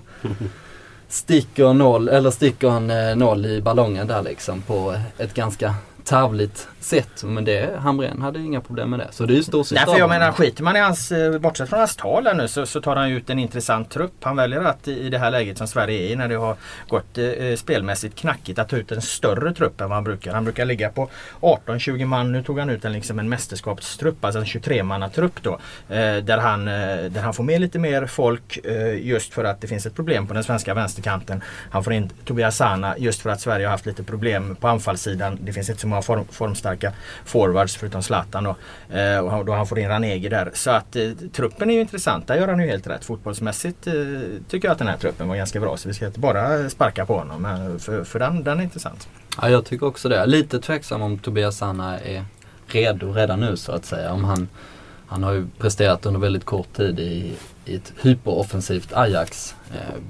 Sticker 1.08 1.74
noll, 1.74 2.10
eller 2.10 2.32
sticker 2.32 2.70
en 2.70 2.90
eh, 2.90 3.16
noll 3.16 3.46
i 3.46 3.62
ballongen 3.62 4.08
där 4.08 4.22
liksom 4.22 4.62
på 4.62 4.96
ett 5.18 5.34
ganska 5.34 5.76
tarvligt 6.06 6.68
sätt. 6.86 7.24
Men 7.24 7.46
det, 7.46 7.80
Hamrén 7.80 8.22
hade 8.22 8.40
inga 8.40 8.62
problem 8.62 8.90
med 8.90 9.00
det. 9.00 9.08
Så 9.12 9.26
det 9.26 9.34
är 9.34 9.36
ju 9.36 9.44
storsint 9.44 9.82
Nej, 9.86 9.94
för 9.94 10.00
jag 10.00 10.10
menar 10.10 10.32
skiter 10.32 10.64
man 10.64 10.76
i 10.76 10.80
hans, 10.80 11.12
eh, 11.12 11.40
bortsett 11.40 11.70
från 11.70 11.80
hans 11.80 11.96
tal 11.96 12.28
nu 12.36 12.48
så, 12.48 12.66
så, 12.66 12.82
tar 12.82 12.96
han 12.96 13.12
ut 13.12 13.30
en 13.30 13.40
intressant 13.40 13.90
trupp. 13.90 14.14
Han 14.22 14.36
väljer 14.36 14.62
att 14.62 14.88
i 14.88 15.10
det 15.10 15.18
här 15.18 15.32
läget 15.32 15.58
som 15.58 15.68
Sverige 15.68 16.00
är 16.00 16.12
i 16.12 16.16
när 16.16 16.28
det 16.28 16.36
har 16.36 16.56
gått 16.88 17.18
eh, 17.18 17.56
spelmässigt 17.58 18.16
knackigt 18.16 18.60
att 18.60 18.70
ta 18.70 18.78
ut 18.78 18.92
en 18.92 19.02
större 19.02 19.54
trupp 19.54 19.82
än 19.82 19.90
vad 19.90 19.96
han 19.96 20.04
brukar. 20.04 20.34
Han 20.34 20.44
brukar 20.44 20.66
ligga 20.66 20.90
på 20.90 21.10
18-20 21.42 22.06
man. 22.06 22.32
Nu 22.32 22.44
tog 22.44 22.60
han 22.60 22.70
ut 22.70 22.86
en, 22.86 22.94
liksom 22.94 23.20
en 23.20 23.30
mästerskapstrupp, 23.30 24.26
alltså 24.26 24.40
en 24.40 24.46
23-mannatrupp 24.46 25.42
då. 25.42 25.52
Eh, 25.90 26.18
där, 26.18 26.38
han, 26.38 26.68
eh, 26.68 26.74
där 27.12 27.22
han 27.22 27.34
får 27.34 27.44
med 27.44 27.62
lite 27.62 27.80
mer 27.80 28.06
folk 28.06 28.58
eh, 28.66 29.08
just 29.08 29.34
för 29.34 29.44
att 29.44 29.62
det 29.62 29.68
finns 29.68 29.86
ett 29.86 29.96
problem 29.96 30.28
på 30.28 30.34
den 30.34 30.44
svenska 30.44 30.74
vänsterkanten. 30.74 31.42
Han 31.72 31.84
får 31.84 31.94
in 31.94 32.10
Tobias 32.26 32.58
Sana 32.58 32.98
just 32.98 33.22
för 33.22 33.30
att 33.30 33.42
Sverige 33.42 33.66
har 33.66 33.72
haft 33.72 33.86
lite 33.86 34.04
problem 34.04 34.56
på 34.56 34.68
anfallssidan. 34.68 35.38
Det 35.42 35.54
finns 35.54 35.70
inte 35.70 35.82
så 35.82 35.88
många 35.88 35.95
form, 36.02 36.26
formstarka 36.32 36.94
forwards 37.26 37.76
förutom 37.76 38.04
Zlatan 38.04 38.44
då. 38.44 38.56
Eh, 38.96 39.20
och 39.20 39.46
då 39.46 39.54
han 39.54 39.68
får 39.68 39.80
in 39.80 39.88
Ranegi 39.88 40.30
där. 40.30 40.52
Så 40.54 40.72
att 40.72 40.96
eh, 40.96 41.10
truppen 41.34 41.70
är 41.70 41.74
ju 41.74 41.82
intressant. 41.82 42.28
Där 42.28 42.36
gör 42.36 42.48
han 42.48 42.60
ju 42.60 42.68
helt 42.68 42.88
rätt. 42.88 43.06
Fotbollsmässigt 43.06 43.88
eh, 43.88 43.94
tycker 44.50 44.68
jag 44.68 44.72
att 44.74 44.80
den 44.80 44.88
här 44.88 44.98
truppen 44.98 45.28
var 45.28 45.36
ganska 45.36 45.60
bra. 45.60 45.78
Så 45.78 45.88
vi 45.88 45.94
ska 45.94 46.06
inte 46.06 46.20
bara 46.20 46.70
sparka 46.70 47.06
på 47.06 47.18
honom. 47.18 47.42
Men 47.42 47.80
för, 47.80 48.04
för 48.04 48.20
den, 48.20 48.44
den 48.44 48.60
är 48.60 48.64
intressant. 48.64 49.08
Ja, 49.42 49.50
jag 49.50 49.66
tycker 49.66 49.86
också 49.86 50.10
det. 50.10 50.26
Lite 50.26 50.60
tveksam 50.60 51.02
om 51.02 51.18
Tobias 51.18 51.58
Sanna 51.58 52.00
är 52.00 52.26
redo 52.68 53.14
redan 53.14 53.40
nu 53.40 53.58
så 53.58 53.72
att 53.72 53.86
säga. 53.86 54.14
Om 54.14 54.24
han, 54.24 54.50
han 55.08 55.24
har 55.24 55.32
ju 55.32 55.48
presterat 55.58 56.06
under 56.06 56.20
väldigt 56.20 56.46
kort 56.46 56.74
tid 56.74 57.00
i, 57.00 57.34
i 57.66 57.76
ett 57.76 57.94
hyperoffensivt 58.02 58.94
Ajax. 58.94 59.56
Eh, 59.74 60.02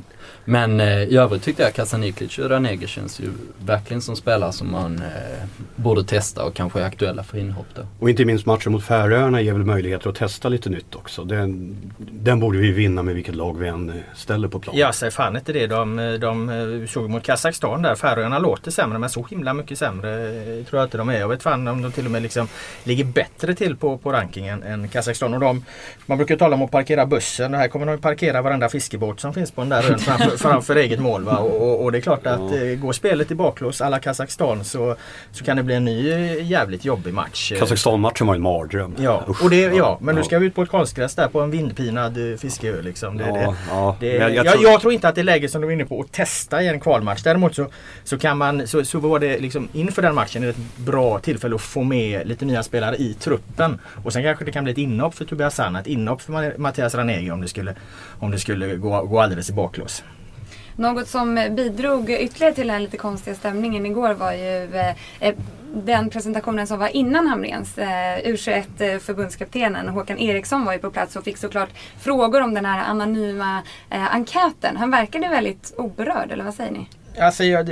men 0.45 0.79
eh, 0.79 1.03
i 1.03 1.17
övrigt 1.17 1.43
tyckte 1.43 1.63
jag 1.63 1.73
Kasaniklic 1.73 2.37
och 2.39 2.49
Ranegi 2.49 2.87
känns 2.87 3.19
ju 3.19 3.29
verkligen 3.65 4.01
som 4.01 4.15
spelare 4.15 4.53
som 4.53 4.71
man 4.71 4.95
eh, 4.95 5.47
borde 5.75 6.03
testa 6.03 6.43
och 6.43 6.53
kanske 6.53 6.81
är 6.81 6.85
aktuella 6.85 7.23
för 7.23 7.37
inhopp 7.37 7.67
då. 7.75 7.81
Och 7.99 8.09
inte 8.09 8.25
minst 8.25 8.45
matchen 8.45 8.71
mot 8.71 8.83
Färöarna 8.83 9.41
ger 9.41 9.53
väl 9.53 9.63
möjligheter 9.63 10.09
att 10.09 10.15
testa 10.15 10.49
lite 10.49 10.69
nytt 10.69 10.95
också. 10.95 11.23
Den, 11.23 11.77
den 11.97 12.39
borde 12.39 12.57
vi 12.57 12.71
vinna 12.71 13.03
med 13.03 13.15
vilket 13.15 13.35
lag 13.35 13.59
vi 13.59 13.67
än 13.67 13.89
eh, 13.89 13.95
ställer 14.15 14.47
på 14.47 14.59
plan. 14.59 14.77
Ja, 14.77 14.93
säg 14.93 15.11
fan 15.11 15.35
inte 15.35 15.53
det. 15.53 15.67
De, 15.67 16.17
de 16.21 16.49
eh, 16.49 16.87
såg 16.87 17.09
mot 17.09 17.23
Kazakstan 17.23 17.81
där. 17.81 17.95
Färöarna 17.95 18.39
låter 18.39 18.71
sämre 18.71 18.99
men 18.99 19.09
så 19.09 19.25
himla 19.29 19.53
mycket 19.53 19.77
sämre 19.77 20.27
eh, 20.27 20.65
tror 20.65 20.79
jag 20.79 20.85
inte 20.85 20.97
de 20.97 21.09
är. 21.09 21.19
Jag 21.19 21.27
vet 21.27 21.43
fan 21.43 21.67
om 21.67 21.81
de 21.81 21.91
till 21.91 22.05
och 22.05 22.11
med 22.11 22.21
liksom 22.21 22.47
ligger 22.83 23.05
bättre 23.05 23.55
till 23.55 23.77
på, 23.77 23.97
på 23.97 24.11
rankingen 24.11 24.63
än 24.63 24.87
Kazakstan. 24.87 25.33
Och 25.33 25.39
de, 25.39 25.65
man 26.05 26.17
brukar 26.17 26.35
tala 26.35 26.55
om 26.55 26.61
att 26.61 26.71
parkera 26.71 27.05
bussen. 27.05 27.53
Och 27.53 27.59
här 27.59 27.67
kommer 27.67 27.85
de 27.85 27.97
parkera 27.97 28.41
varenda 28.41 28.69
fiskebåt 28.69 29.19
som 29.19 29.33
finns 29.33 29.51
på 29.51 29.61
den 29.61 29.69
där 29.69 29.91
ön 29.91 29.99
framför 29.99 30.34
framför 30.37 30.75
eget 30.75 30.99
mål. 30.99 31.23
Va? 31.23 31.37
Och, 31.37 31.83
och, 31.83 31.91
det 31.91 31.97
är 31.97 32.01
klart 32.01 32.27
att 32.27 32.51
ja. 32.51 32.57
Eh, 32.57 32.77
går 32.77 32.93
spelet 32.93 33.31
i 33.31 33.35
baklås 33.35 33.81
alla 33.81 33.99
Kazakstan 33.99 34.63
så, 34.63 34.95
så 35.31 35.43
kan 35.43 35.57
det 35.57 35.63
bli 35.63 35.75
en 35.75 35.85
ny 35.85 36.11
eh, 36.11 36.45
jävligt 36.51 36.85
jobbig 36.85 37.13
match. 37.13 37.53
Kazakstan-matchen 37.59 38.27
var 38.27 38.35
en 38.35 38.41
mardröm. 38.41 38.95
Ja, 38.99 39.23
och 39.43 39.49
det, 39.49 39.61
ja 39.61 39.97
men 40.01 40.15
nu 40.15 40.23
ska 40.23 40.39
vi 40.39 40.45
ut 40.45 40.55
på 40.55 40.61
ett 40.61 40.69
konstgräs 40.69 41.15
där 41.15 41.27
på 41.27 41.41
en 41.41 41.51
vindpinad 41.51 42.31
eh, 42.31 42.37
fiskeö. 42.37 42.81
Liksom. 42.81 43.17
Det, 43.17 43.27
ja, 43.27 43.55
ja. 43.69 43.97
Det, 43.99 44.07
jag, 44.07 44.21
jag, 44.21 44.45
jag, 44.45 44.53
tror... 44.53 44.63
jag, 44.63 44.81
tror... 44.81 44.93
inte 44.93 45.07
att 45.07 45.15
det 45.15 45.21
är 45.21 45.23
läge 45.23 45.49
som 45.49 45.61
du 45.61 45.67
är 45.67 45.71
inne 45.71 45.85
på 45.85 46.01
att 46.01 46.11
testa 46.11 46.61
i 46.61 46.67
en 46.67 46.79
kvalmatch. 46.79 47.23
Däremot 47.23 47.55
så, 47.55 47.67
så, 48.03 48.17
kan 48.17 48.37
man, 48.37 48.67
så, 48.67 48.85
så 48.85 48.99
var 48.99 49.19
det 49.19 49.39
liksom 49.39 49.67
inför 49.73 50.01
den 50.01 50.15
matchen 50.15 50.49
ett 50.49 50.57
bra 50.77 51.19
tillfälle 51.19 51.55
att 51.55 51.61
få 51.61 51.83
med 51.83 52.27
lite 52.27 52.45
nya 52.45 52.63
spelare 52.63 52.95
i 52.95 53.13
truppen. 53.13 53.79
Och 54.03 54.13
sen 54.13 54.23
kanske 54.23 54.45
det 54.45 54.51
kan 54.51 54.63
bli 54.63 54.73
ett 54.73 54.77
inhopp 54.77 55.15
för 55.15 55.25
Tobias 55.25 55.55
Sanna, 55.55 55.79
ett 55.79 55.87
inhopp 55.87 56.21
för 56.21 56.57
Mattias 56.57 56.95
Ranegi 56.95 57.31
om 57.31 57.41
det 57.41 57.47
skulle, 57.47 57.75
om 58.19 58.31
det 58.31 58.39
skulle 58.39 58.75
gå, 58.75 59.01
gå 59.01 59.19
alldeles 59.21 59.49
i 59.49 59.53
baklås. 59.53 60.03
Något 60.77 61.07
som 61.07 61.35
bidrog 61.51 62.09
ytterligare 62.09 62.53
till 62.53 62.67
den 62.67 62.73
här 62.73 62.81
lite 62.81 62.97
konstiga 62.97 63.35
stämningen 63.35 63.85
igår 63.85 64.13
var 64.13 64.31
ju 64.31 64.75
eh, 64.75 64.95
eh, 65.19 65.35
den 65.73 66.09
presentationen 66.09 66.67
som 66.67 66.79
var 66.79 66.95
innan 66.95 67.27
Hamrens. 67.27 67.77
Eh, 67.77 68.17
U21 68.25 68.99
förbundskaptenen 68.99 69.89
Håkan 69.89 70.17
Eriksson 70.17 70.65
var 70.65 70.73
ju 70.73 70.79
på 70.79 70.91
plats 70.91 71.15
och 71.15 71.23
fick 71.23 71.37
såklart 71.37 71.69
frågor 71.99 72.41
om 72.41 72.53
den 72.53 72.65
här 72.65 72.83
anonyma 72.89 73.61
enkäten. 73.89 74.77
Han 74.77 74.91
verkade 74.91 75.27
väldigt 75.27 75.73
oberörd, 75.77 76.31
eller 76.31 76.43
vad 76.43 76.53
säger 76.53 76.71
ni? 76.71 76.87
Alltså, 77.19 77.43
jag, 77.43 77.71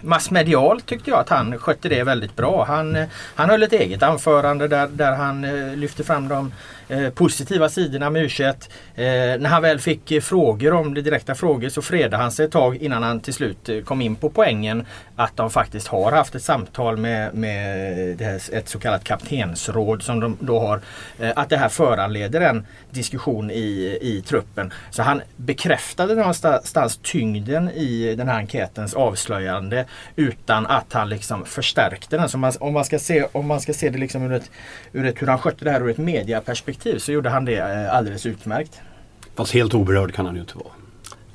massmedialt 0.00 0.86
tyckte 0.86 1.10
jag 1.10 1.20
att 1.20 1.28
han 1.28 1.58
skötte 1.58 1.88
det 1.88 2.02
väldigt 2.02 2.36
bra. 2.36 2.64
Han, 2.64 2.96
han 3.34 3.50
höll 3.50 3.62
ett 3.62 3.72
eget 3.72 4.02
anförande 4.02 4.68
där, 4.68 4.86
där 4.86 5.12
han 5.12 5.42
lyfte 5.80 6.04
fram 6.04 6.28
de 6.28 6.52
eh, 6.88 7.10
positiva 7.10 7.68
sidorna 7.68 8.10
med 8.10 8.22
u 8.22 8.44
eh, 8.44 8.54
När 8.94 9.48
han 9.48 9.62
väl 9.62 9.78
fick 9.78 10.10
eh, 10.10 10.20
frågor 10.20 10.72
om 10.72 10.94
det 10.94 11.02
direkta 11.02 11.34
frågor 11.34 11.68
så 11.68 11.82
fredade 11.82 12.16
han 12.16 12.32
sig 12.32 12.44
ett 12.44 12.52
tag 12.52 12.76
innan 12.76 13.02
han 13.02 13.20
till 13.20 13.34
slut 13.34 13.68
eh, 13.68 13.80
kom 13.80 14.00
in 14.00 14.16
på 14.16 14.30
poängen 14.30 14.86
att 15.16 15.36
de 15.36 15.50
faktiskt 15.50 15.88
har 15.88 16.12
haft 16.12 16.34
ett 16.34 16.42
samtal 16.42 16.96
med, 16.96 17.34
med 17.34 18.20
ett 18.52 18.68
så 18.68 18.78
kallat 18.78 19.04
kaptensråd 19.04 20.02
som 20.02 20.20
de 20.20 20.36
då 20.40 20.60
har. 20.60 20.80
Eh, 21.18 21.32
att 21.36 21.48
det 21.48 21.56
här 21.56 21.68
föranleder 21.68 22.40
en 22.40 22.66
diskussion 22.90 23.50
i, 23.50 23.98
i 24.00 24.22
truppen. 24.26 24.72
Så 24.90 25.02
han 25.02 25.22
bekräftade 25.36 26.14
någonstans 26.14 27.00
tyngden 27.02 27.70
i 27.70 28.14
den 28.14 28.28
här 28.28 28.38
enkätens 28.38 28.94
avslöjande 28.94 29.84
utan 30.16 30.66
att 30.66 30.92
han 30.92 31.08
liksom 31.08 31.44
förstärkte 31.44 32.16
den. 32.16 32.28
Så 32.28 32.38
man, 32.38 32.52
om, 32.60 32.72
man 32.72 32.84
ska 32.84 32.98
se, 32.98 33.24
om 33.32 33.46
man 33.46 33.60
ska 33.60 33.72
se 33.72 33.90
det 33.90 33.98
liksom 33.98 34.22
ur, 34.22 34.32
ett, 34.32 34.50
ur 34.92 35.06
ett, 35.06 35.22
hur 35.22 35.26
han 35.26 35.38
skötte 35.38 35.64
det 35.64 35.70
här 35.70 35.80
ur 35.80 35.90
ett 35.90 35.98
mediaperspektiv 35.98 36.73
så 36.98 37.12
gjorde 37.12 37.30
han 37.30 37.44
det 37.44 37.56
eh, 37.56 37.94
alldeles 37.94 38.26
utmärkt. 38.26 38.80
Fast 39.34 39.52
helt 39.54 39.74
oberörd 39.74 40.14
kan 40.14 40.26
han 40.26 40.34
ju 40.34 40.40
inte 40.40 40.58
vara. 40.58 40.72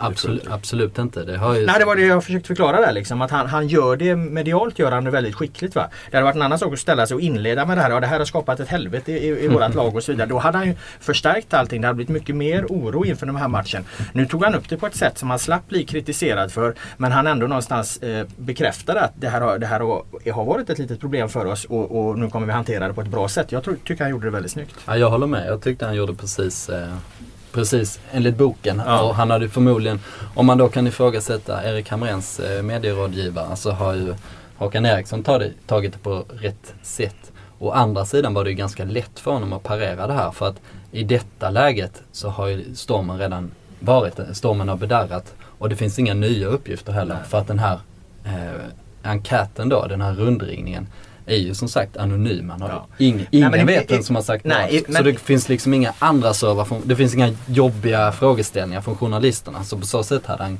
Absolut, 0.01 0.47
absolut 0.49 0.97
inte. 0.97 1.23
Det, 1.23 1.31
ju... 1.31 1.65
Nej, 1.65 1.75
det 1.79 1.85
var 1.85 1.95
det 1.95 2.01
jag 2.01 2.23
försökte 2.23 2.47
förklara 2.47 2.81
där. 2.81 2.91
Liksom, 2.91 3.21
att 3.21 3.31
han, 3.31 3.47
han 3.47 3.67
gör 3.67 3.95
det 3.95 4.15
medialt 4.15 4.79
gör 4.79 4.91
han 4.91 5.03
det 5.03 5.11
väldigt 5.11 5.35
skickligt. 5.35 5.75
Va? 5.75 5.89
Det 6.11 6.17
hade 6.17 6.25
varit 6.25 6.35
en 6.35 6.41
annan 6.41 6.59
sak 6.59 6.73
att 6.73 6.79
ställa 6.79 7.07
sig 7.07 7.15
och 7.15 7.21
inleda 7.21 7.65
med 7.65 7.77
det 7.77 7.81
här. 7.81 7.89
Ja, 7.91 7.99
det 7.99 8.07
här 8.07 8.19
har 8.19 8.25
skapat 8.25 8.59
ett 8.59 8.67
helvete 8.67 9.11
i, 9.11 9.15
i, 9.15 9.45
i 9.45 9.47
vårat 9.47 9.75
lag 9.75 9.95
och 9.95 10.03
så 10.03 10.11
vidare. 10.11 10.27
Då 10.29 10.37
hade 10.37 10.57
han 10.57 10.67
ju 10.67 10.75
förstärkt 10.99 11.53
allting. 11.53 11.81
Det 11.81 11.87
hade 11.87 11.95
blivit 11.95 12.13
mycket 12.13 12.35
mer 12.35 12.65
oro 12.65 13.05
inför 13.05 13.25
den 13.25 13.35
här 13.35 13.47
matchen. 13.47 13.85
Nu 14.13 14.25
tog 14.25 14.43
han 14.43 14.55
upp 14.55 14.69
det 14.69 14.77
på 14.77 14.87
ett 14.87 14.95
sätt 14.95 15.17
som 15.17 15.29
han 15.29 15.39
slapp 15.39 15.67
bli 15.67 15.85
kritiserad 15.85 16.51
för. 16.51 16.75
Men 16.97 17.11
han 17.11 17.27
ändå 17.27 17.47
någonstans 17.47 17.97
eh, 17.97 18.27
bekräftade 18.37 19.01
att 19.01 19.13
det 19.15 19.29
här, 19.29 19.41
har, 19.41 19.57
det 19.57 19.65
här 19.65 19.79
har, 19.79 20.31
har 20.31 20.45
varit 20.45 20.69
ett 20.69 20.79
litet 20.79 20.99
problem 20.99 21.29
för 21.29 21.45
oss 21.45 21.65
och, 21.65 21.99
och 21.99 22.19
nu 22.19 22.29
kommer 22.29 22.47
vi 22.47 22.53
hantera 22.53 22.87
det 22.87 22.93
på 22.93 23.01
ett 23.01 23.07
bra 23.07 23.27
sätt. 23.27 23.51
Jag 23.51 23.63
tror, 23.63 23.77
tycker 23.83 24.03
han 24.03 24.11
gjorde 24.11 24.27
det 24.27 24.31
väldigt 24.31 24.51
snyggt. 24.51 24.75
Ja, 24.85 24.97
jag 24.97 25.09
håller 25.09 25.27
med. 25.27 25.47
Jag 25.47 25.61
tyckte 25.61 25.85
han 25.85 25.95
gjorde 25.95 26.13
precis 26.13 26.69
eh 26.69 26.87
Precis, 27.59 27.99
enligt 28.11 28.37
boken. 28.37 28.81
Ja. 28.85 29.01
Och 29.01 29.15
han 29.15 29.29
hade 29.29 29.49
förmodligen, 29.49 29.99
om 30.35 30.45
man 30.45 30.57
då 30.57 30.69
kan 30.69 30.87
ifrågasätta 30.87 31.63
Erik 31.63 31.89
Hamrens 31.89 32.39
eh, 32.39 32.63
medierådgivare, 32.63 33.55
så 33.55 33.71
har 33.71 33.93
ju 33.93 34.15
Håkan 34.57 34.85
Eriksson 34.85 35.23
tagit, 35.23 35.67
tagit 35.67 35.93
det 35.93 35.99
på 35.99 36.25
rätt 36.29 36.73
sätt. 36.81 37.31
Å 37.59 37.71
andra 37.71 38.05
sidan 38.05 38.33
var 38.33 38.43
det 38.43 38.49
ju 38.49 38.55
ganska 38.55 38.85
lätt 38.85 39.19
för 39.19 39.31
honom 39.31 39.53
att 39.53 39.63
parera 39.63 40.07
det 40.07 40.13
här 40.13 40.31
för 40.31 40.47
att 40.47 40.61
i 40.91 41.03
detta 41.03 41.49
läget 41.49 42.01
så 42.11 42.29
har 42.29 42.47
ju 42.47 42.75
stormen 42.75 43.19
redan 43.19 43.51
varit, 43.79 44.19
stormen 44.33 44.69
har 44.69 44.77
bedarrat 44.77 45.33
och 45.41 45.69
det 45.69 45.75
finns 45.75 45.99
inga 45.99 46.13
nya 46.13 46.47
uppgifter 46.47 46.91
heller 46.91 47.17
för 47.27 47.37
att 47.37 47.47
den 47.47 47.59
här 47.59 47.79
eh, 48.25 48.61
enkäten 49.03 49.69
då, 49.69 49.87
den 49.87 50.01
här 50.01 50.13
rundringningen 50.13 50.87
är 51.29 51.37
ju 51.37 51.53
som 51.53 51.67
sagt 51.67 51.97
anonym. 51.97 52.47
Man 52.47 52.61
har 52.61 52.69
ja. 52.69 52.87
ing, 52.97 53.27
ingen 53.31 53.51
nej, 53.51 53.65
vet 53.65 53.91
vem 53.91 54.03
som 54.03 54.15
har 54.15 54.23
sagt 54.23 54.45
nej, 54.45 54.83
vad. 54.87 54.97
Så 54.97 55.03
det 55.03 55.19
finns 55.19 55.49
liksom 55.49 55.73
inga 55.73 55.93
andra 55.99 56.33
servar, 56.33 56.67
det 56.83 56.95
finns 56.95 57.13
inga 57.15 57.33
jobbiga 57.45 58.11
frågeställningar 58.11 58.81
från 58.81 58.95
journalisterna. 58.95 59.63
Så 59.63 59.77
på 59.77 59.85
så 59.85 60.03
sätt 60.03 60.25
hade 60.25 60.43
han 60.43 60.59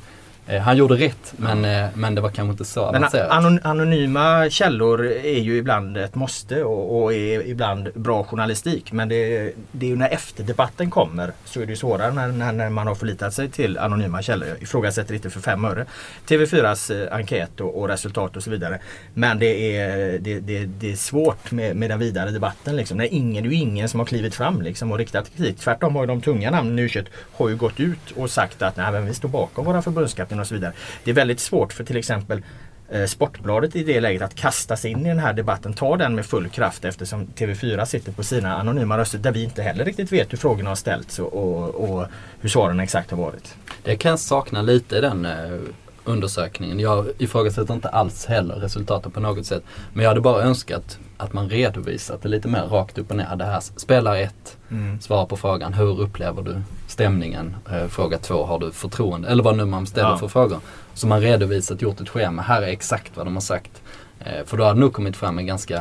han 0.57 0.77
gjorde 0.77 0.95
rätt 0.95 1.33
men, 1.37 1.65
eh, 1.65 1.87
men 1.93 2.15
det 2.15 2.21
var 2.21 2.29
kanske 2.29 2.51
inte 2.51 2.65
så 2.65 2.81
avancerat. 2.81 3.31
Anon 3.31 3.59
anonyma 3.63 4.49
källor 4.49 5.05
är 5.05 5.39
ju 5.39 5.57
ibland 5.57 5.97
ett 5.97 6.15
måste 6.15 6.63
och, 6.63 7.01
och 7.01 7.13
är 7.13 7.47
ibland 7.47 7.89
bra 7.93 8.23
journalistik. 8.23 8.91
Men 8.91 9.09
det, 9.09 9.53
det 9.71 9.85
är 9.85 9.89
ju 9.89 9.95
när 9.95 10.09
efterdebatten 10.09 10.89
kommer 10.89 11.31
så 11.45 11.61
är 11.61 11.65
det 11.65 11.75
svårare 11.75 12.13
när, 12.13 12.27
när, 12.27 12.51
när, 12.51 12.69
man 12.69 12.87
har 12.87 12.95
förlitat 12.95 13.33
sig 13.33 13.49
till 13.49 13.77
anonyma 13.77 14.21
källor. 14.21 14.47
Jag 14.47 14.61
ifrågasätter 14.61 15.13
inte 15.13 15.29
för 15.29 15.39
fem 15.39 15.65
öre. 15.65 15.85
TV4s 16.27 17.05
eh, 17.07 17.15
enkät 17.15 17.61
och, 17.61 17.81
och, 17.81 17.87
resultat 17.87 18.37
och 18.37 18.43
så 18.43 18.49
vidare. 18.49 18.79
Men 19.13 19.39
det 19.39 19.77
är, 19.77 20.19
det, 20.19 20.39
det, 20.39 20.65
det 20.65 20.91
är 20.91 20.95
svårt 20.95 21.51
med, 21.51 21.75
med 21.75 21.89
den 21.89 21.99
vidare 21.99 22.31
debatten. 22.31 22.75
Liksom. 22.75 22.97
När 22.97 23.13
ingen, 23.13 23.43
det 23.43 23.49
är 23.49 23.51
ju 23.51 23.57
ingen 23.57 23.89
som 23.89 23.99
har 23.99 24.07
klivit 24.07 24.35
fram 24.35 24.61
liksom, 24.61 24.91
och 24.91 24.97
riktat 24.97 25.29
kritik. 25.35 25.57
Tvärtom 25.59 25.95
har 25.95 26.03
ju 26.03 26.07
de 26.07 26.21
tunga 26.21 26.51
namnen 26.51 26.79
i 26.79 26.89
har 27.37 27.49
ju 27.49 27.55
gått 27.55 27.79
ut 27.79 28.11
och 28.15 28.29
sagt 28.29 28.61
att 28.61 28.77
Nej, 28.77 28.91
men 28.91 29.05
vi 29.05 29.13
står 29.13 29.29
bakom 29.29 29.65
våra 29.65 29.81
förbundskaptener 29.81 30.38
och 30.39 30.47
så 30.47 30.53
vidare. 30.53 30.73
Det 31.03 31.11
är 31.11 31.15
väldigt 31.15 31.39
svårt 31.39 31.73
för 31.73 31.83
till 31.83 31.97
exempel 31.97 32.41
eh, 32.89 33.05
Sportbladet 33.05 33.75
i 33.75 33.83
det 33.83 34.01
läget 34.01 34.21
att 34.21 34.35
kasta 34.35 34.77
sig 34.77 34.91
in 34.91 35.05
i 35.05 35.09
den 35.09 35.19
här 35.19 35.33
debatten, 35.33 35.73
ta 35.73 35.97
den 35.97 36.15
med 36.15 36.25
full 36.25 36.49
kraft 36.49 36.85
eftersom 36.85 37.27
TV4 37.27 37.85
sitter 37.85 38.11
på 38.11 38.23
sina 38.23 38.57
anonyma 38.57 38.97
röster 38.97 39.17
där 39.17 39.31
vi 39.31 39.43
inte 39.43 39.61
heller 39.61 39.85
riktigt 39.85 40.11
vet 40.11 40.33
hur 40.33 40.37
frågorna 40.37 40.69
har 40.69 40.75
ställts 40.75 41.19
och, 41.19 41.33
och, 41.33 41.89
och 41.89 42.05
hur 42.41 42.49
svaren 42.49 42.79
exakt 42.79 43.11
har 43.11 43.17
varit. 43.17 43.55
Det 43.83 43.95
kan 43.95 44.09
jag 44.09 44.19
sakna 44.19 44.61
lite 44.61 44.97
i 44.97 45.01
den 45.01 45.25
eh, 45.25 45.59
undersökningen. 46.03 46.79
Jag 46.79 47.07
ifrågasätter 47.17 47.73
inte 47.73 47.89
alls 47.89 48.25
heller 48.25 48.55
resultaten 48.55 49.11
på 49.11 49.19
något 49.19 49.45
sätt. 49.45 49.63
Men 49.93 50.03
jag 50.03 50.09
hade 50.09 50.21
bara 50.21 50.43
önskat 50.43 50.99
att 51.17 51.33
man 51.33 51.49
redovisat 51.49 52.21
det 52.21 52.29
lite 52.29 52.47
mer 52.47 52.61
rakt 52.61 52.97
upp 52.97 53.11
och 53.11 53.17
ner. 53.17 53.35
Det 53.35 53.45
här 53.45 53.59
spelar 53.59 54.15
ett, 54.15 54.57
mm. 54.71 55.01
svara 55.01 55.25
på 55.25 55.37
frågan 55.37 55.73
hur 55.73 56.01
upplever 56.01 56.41
du 56.41 56.61
stämningen? 56.99 57.55
Eh, 57.71 57.87
fråga 57.87 58.17
två, 58.17 58.45
har 58.45 58.59
du 58.59 58.71
förtroende? 58.71 59.27
Eller 59.27 59.43
vad 59.43 59.57
nu 59.57 59.65
man 59.65 59.87
ställer 59.87 60.09
ja. 60.09 60.17
för 60.17 60.27
frågor. 60.27 60.59
Så 60.93 61.07
man 61.07 61.21
redovisat, 61.21 61.81
gjort 61.81 62.01
ett 62.01 62.09
schema. 62.09 62.41
Här 62.41 62.61
är 62.61 62.67
exakt 62.67 63.17
vad 63.17 63.25
de 63.27 63.33
har 63.33 63.41
sagt. 63.41 63.81
Eh, 64.19 64.45
för 64.45 64.57
då 64.57 64.63
hade 64.63 64.79
nog 64.79 64.93
kommit 64.93 65.15
fram 65.15 65.37
en 65.37 65.45
ganska 65.45 65.75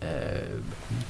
eh, 0.00 0.08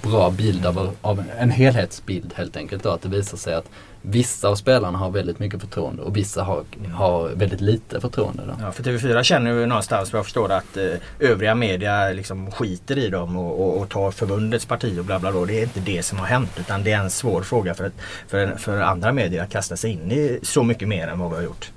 bra 0.02 0.30
bild 0.30 0.66
av, 0.66 0.96
av, 1.00 1.24
en 1.38 1.50
helhetsbild 1.50 2.32
helt 2.34 2.56
enkelt. 2.56 2.82
Då, 2.82 2.90
att 2.90 3.02
det 3.02 3.08
visar 3.08 3.36
sig 3.36 3.54
att 3.54 3.70
vissa 4.02 4.48
av 4.48 4.54
spelarna 4.54 4.98
har 4.98 5.10
väldigt 5.10 5.38
mycket 5.38 5.60
förtroende 5.60 6.02
och 6.02 6.16
vissa 6.16 6.42
har, 6.42 6.64
har 6.94 7.28
väldigt 7.28 7.60
lite 7.60 8.00
förtroende. 8.00 8.42
Då. 8.46 8.54
Ja, 8.60 8.72
för 8.72 8.82
TV4 8.82 9.22
känner 9.22 9.50
ju 9.50 9.66
någonstans 9.66 10.12
vad 10.12 10.18
jag 10.18 10.24
förstår 10.24 10.52
att 10.52 10.76
eh, 10.76 10.94
övriga 11.18 11.54
media 11.54 12.08
liksom 12.08 12.50
skiter 12.50 12.98
i 12.98 13.08
dem 13.08 13.36
och, 13.36 13.60
och, 13.60 13.80
och, 13.80 13.88
tar 13.88 14.10
förbundets 14.10 14.66
parti 14.66 14.98
och 14.98 15.04
bla 15.04 15.18
bla 15.18 15.32
bla. 15.32 15.44
Det 15.44 15.58
är 15.58 15.62
inte 15.62 15.80
det 15.80 16.02
som 16.02 16.18
har 16.18 16.26
hänt 16.26 16.50
utan 16.60 16.84
det 16.84 16.92
är 16.92 16.98
en 16.98 17.10
svår 17.10 17.42
fråga 17.42 17.74
för, 17.74 17.90
för, 18.28 18.56
för 18.56 18.80
andra 18.80 19.12
medier 19.12 19.42
att 19.42 19.50
kasta 19.50 19.76
sig 19.76 19.90
in 19.90 20.12
i 20.12 20.38
så 20.42 20.62
mycket 20.62 20.88
mer 20.88 21.08
än 21.08 21.18
vad 21.18 21.30
vi 21.30 21.36
har 21.36 21.42
gjort. 21.42 21.70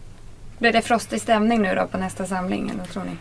Blir 0.60 0.74
det 0.74 0.82
frostig 0.82 1.22
stämning 1.22 1.62
nu 1.62 1.76
då 1.76 1.88
på 1.88 1.98
nästa 1.98 2.26
samling 2.26 2.72
eller 2.74 2.86
tror 2.86 3.04
ni? 3.04 3.18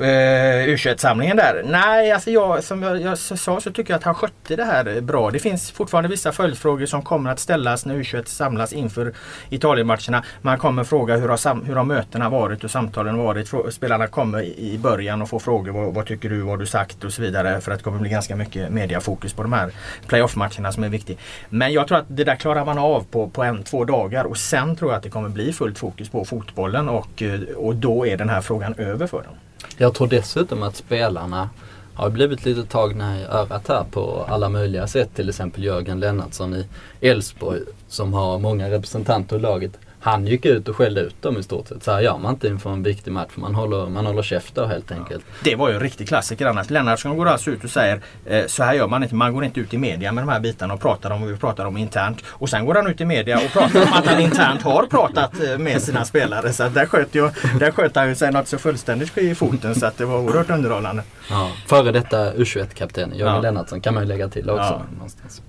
Eh, 0.00 0.68
u 0.68 0.78
samlingen 0.96 1.36
där? 1.36 1.62
Nej, 1.66 2.12
alltså 2.12 2.30
jag, 2.30 2.64
som 2.64 2.82
jag, 2.82 3.00
jag, 3.00 3.18
sa 3.18 3.60
så 3.60 3.70
tycker 3.72 3.92
jag 3.92 3.98
att 3.98 4.04
han 4.04 4.14
skötte 4.14 4.56
det 4.56 4.64
här 4.64 5.00
bra. 5.00 5.30
Det 5.30 5.38
finns 5.38 5.70
fortfarande 5.70 6.08
vissa 6.08 6.32
följdfrågor 6.32 6.86
som 6.86 7.02
kommer 7.02 7.30
att 7.30 7.38
ställas 7.38 7.86
när 7.86 7.94
U21 7.94 8.24
samlas 8.24 8.72
inför 8.72 9.12
Italienmatcherna. 9.48 10.24
Man 10.42 10.58
kommer 10.58 10.84
fråga 10.84 11.16
hur 11.16 11.28
har, 11.28 11.64
hur 11.64 11.76
har 11.76 11.84
mötena 11.84 12.28
varit 12.28 12.64
och 12.64 12.70
samtalen 12.70 13.18
varit. 13.18 13.52
Spelarna 13.70 14.06
kommer 14.06 14.42
i 14.42 14.78
början 14.78 15.22
och 15.22 15.28
får 15.28 15.38
frågor. 15.38 15.72
Vad, 15.72 15.94
vad 15.94 16.06
tycker 16.06 16.28
du? 16.28 16.40
Vad 16.40 16.50
har 16.50 16.56
du 16.56 16.66
sagt? 16.66 17.04
Och 17.04 17.12
så 17.12 17.22
vidare. 17.22 17.60
För 17.60 17.72
att 17.72 17.78
det 17.78 17.84
kommer 17.84 17.98
bli 17.98 18.10
ganska 18.10 18.36
mycket 18.36 18.70
mediafokus 18.70 19.32
på 19.32 19.42
de 19.42 19.52
här 19.52 19.72
playoff-matcherna 20.06 20.72
som 20.72 20.84
är 20.84 20.88
viktiga. 20.88 21.16
Men 21.48 21.72
jag 21.72 21.88
tror 21.88 21.98
att 21.98 22.06
det 22.08 22.24
där 22.24 22.36
klarar 22.36 22.64
man 22.64 22.78
av 22.78 23.04
på, 23.10 23.28
på 23.28 23.42
en, 23.42 23.62
två 23.62 23.84
dagar 23.84 24.24
och 24.24 24.36
sen 24.36 24.76
tror 24.76 24.90
jag 24.90 24.96
att 24.96 25.02
det 25.02 25.10
kommer 25.10 25.28
bli 25.28 25.52
fullt 25.52 25.78
fokus 25.78 26.08
på 26.08 26.24
fotbollen 26.24 26.88
och, 26.88 27.22
och 27.56 27.76
då 27.76 28.06
är 28.06 28.16
den 28.16 28.28
här 28.28 28.40
frågan 28.40 28.74
över 28.78 29.06
för 29.06 29.22
dem. 29.22 29.34
Jag 29.76 29.94
tror 29.94 30.08
dessutom 30.08 30.62
att 30.62 30.76
spelarna 30.76 31.50
har 31.94 32.10
blivit 32.10 32.44
lite 32.44 32.64
tagna 32.64 33.20
i 33.20 33.24
örat 33.24 33.68
här 33.68 33.84
på 33.90 34.24
alla 34.28 34.48
möjliga 34.48 34.86
sätt. 34.86 35.10
Till 35.14 35.28
exempel 35.28 35.64
Jörgen 35.64 36.00
Lennartsson 36.00 36.54
i 36.54 36.66
Elfsborg 37.00 37.60
som 37.88 38.14
har 38.14 38.38
många 38.38 38.70
representanter 38.70 39.36
i 39.36 39.40
laget 39.40 39.72
han 40.02 40.26
gick 40.26 40.46
ut 40.46 40.68
och 40.68 40.76
skällde 40.76 41.00
ut 41.00 41.22
dem 41.22 41.38
i 41.38 41.42
stort 41.42 41.68
sett. 41.68 41.82
Så 41.82 41.92
här 41.92 42.00
gör 42.00 42.18
man 42.18 42.34
inte 42.34 42.48
inför 42.48 42.70
en 42.70 42.82
viktig 42.82 43.12
match. 43.12 43.30
Man 43.34 43.54
håller, 43.54 43.86
man 43.86 44.06
håller 44.06 44.22
käft 44.22 44.54
då 44.54 44.66
helt 44.66 44.92
enkelt. 44.92 45.24
Det 45.44 45.54
var 45.54 45.68
ju 45.68 45.74
en 45.74 45.80
riktig 45.80 46.08
klassiker 46.08 46.46
annars. 46.46 46.70
Lennartsson 46.70 47.16
går 47.16 47.26
alltså 47.26 47.50
ut 47.50 47.64
och 47.64 47.70
säger 47.70 48.00
eh, 48.26 48.46
så 48.46 48.62
här 48.62 48.74
gör 48.74 48.88
man 48.88 49.02
inte. 49.02 49.14
Man 49.14 49.34
går 49.34 49.44
inte 49.44 49.60
ut 49.60 49.74
i 49.74 49.78
media 49.78 50.12
med 50.12 50.22
de 50.24 50.28
här 50.28 50.40
bitarna 50.40 50.74
och 50.74 50.80
pratar 50.80 51.10
om 51.10 51.20
vad 51.20 51.30
vi 51.30 51.36
pratar 51.36 51.64
om 51.64 51.76
internt. 51.76 52.24
Och 52.26 52.48
sen 52.48 52.66
går 52.66 52.74
han 52.74 52.86
ut 52.86 53.00
i 53.00 53.04
media 53.04 53.36
och 53.36 53.52
pratar 53.52 53.82
om 53.82 53.92
att 53.92 54.06
han 54.06 54.20
internt 54.20 54.62
har 54.62 54.86
pratat 54.86 55.40
eh, 55.40 55.58
med 55.58 55.82
sina 55.82 56.04
spelare. 56.04 56.52
Så 56.52 56.68
där 56.68 56.86
sköt, 56.86 57.14
ju, 57.14 57.30
där 57.58 57.70
sköt 57.70 57.96
han 57.96 58.08
ju 58.08 58.14
sig 58.14 58.32
något 58.32 58.48
så 58.48 58.58
fullständigt 58.58 59.18
i 59.18 59.34
foten 59.34 59.74
så 59.74 59.86
att 59.86 59.98
det 59.98 60.04
var 60.04 60.18
oerhört 60.18 60.50
underhållande. 60.50 61.02
Ja, 61.30 61.50
före 61.66 61.92
detta 61.92 62.32
U21-kapten 62.34 63.12
Jörgen 63.14 63.34
ja. 63.34 63.40
Lennartsson 63.40 63.80
kan 63.80 63.94
man 63.94 64.02
ju 64.02 64.08
lägga 64.08 64.28
till 64.28 64.50
också. 64.50 64.62
Ja. 64.62 64.82
Någonstans. 64.94 65.42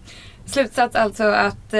Slutsats 0.51 0.96
alltså 0.96 1.24
att 1.24 1.74
eh, 1.74 1.79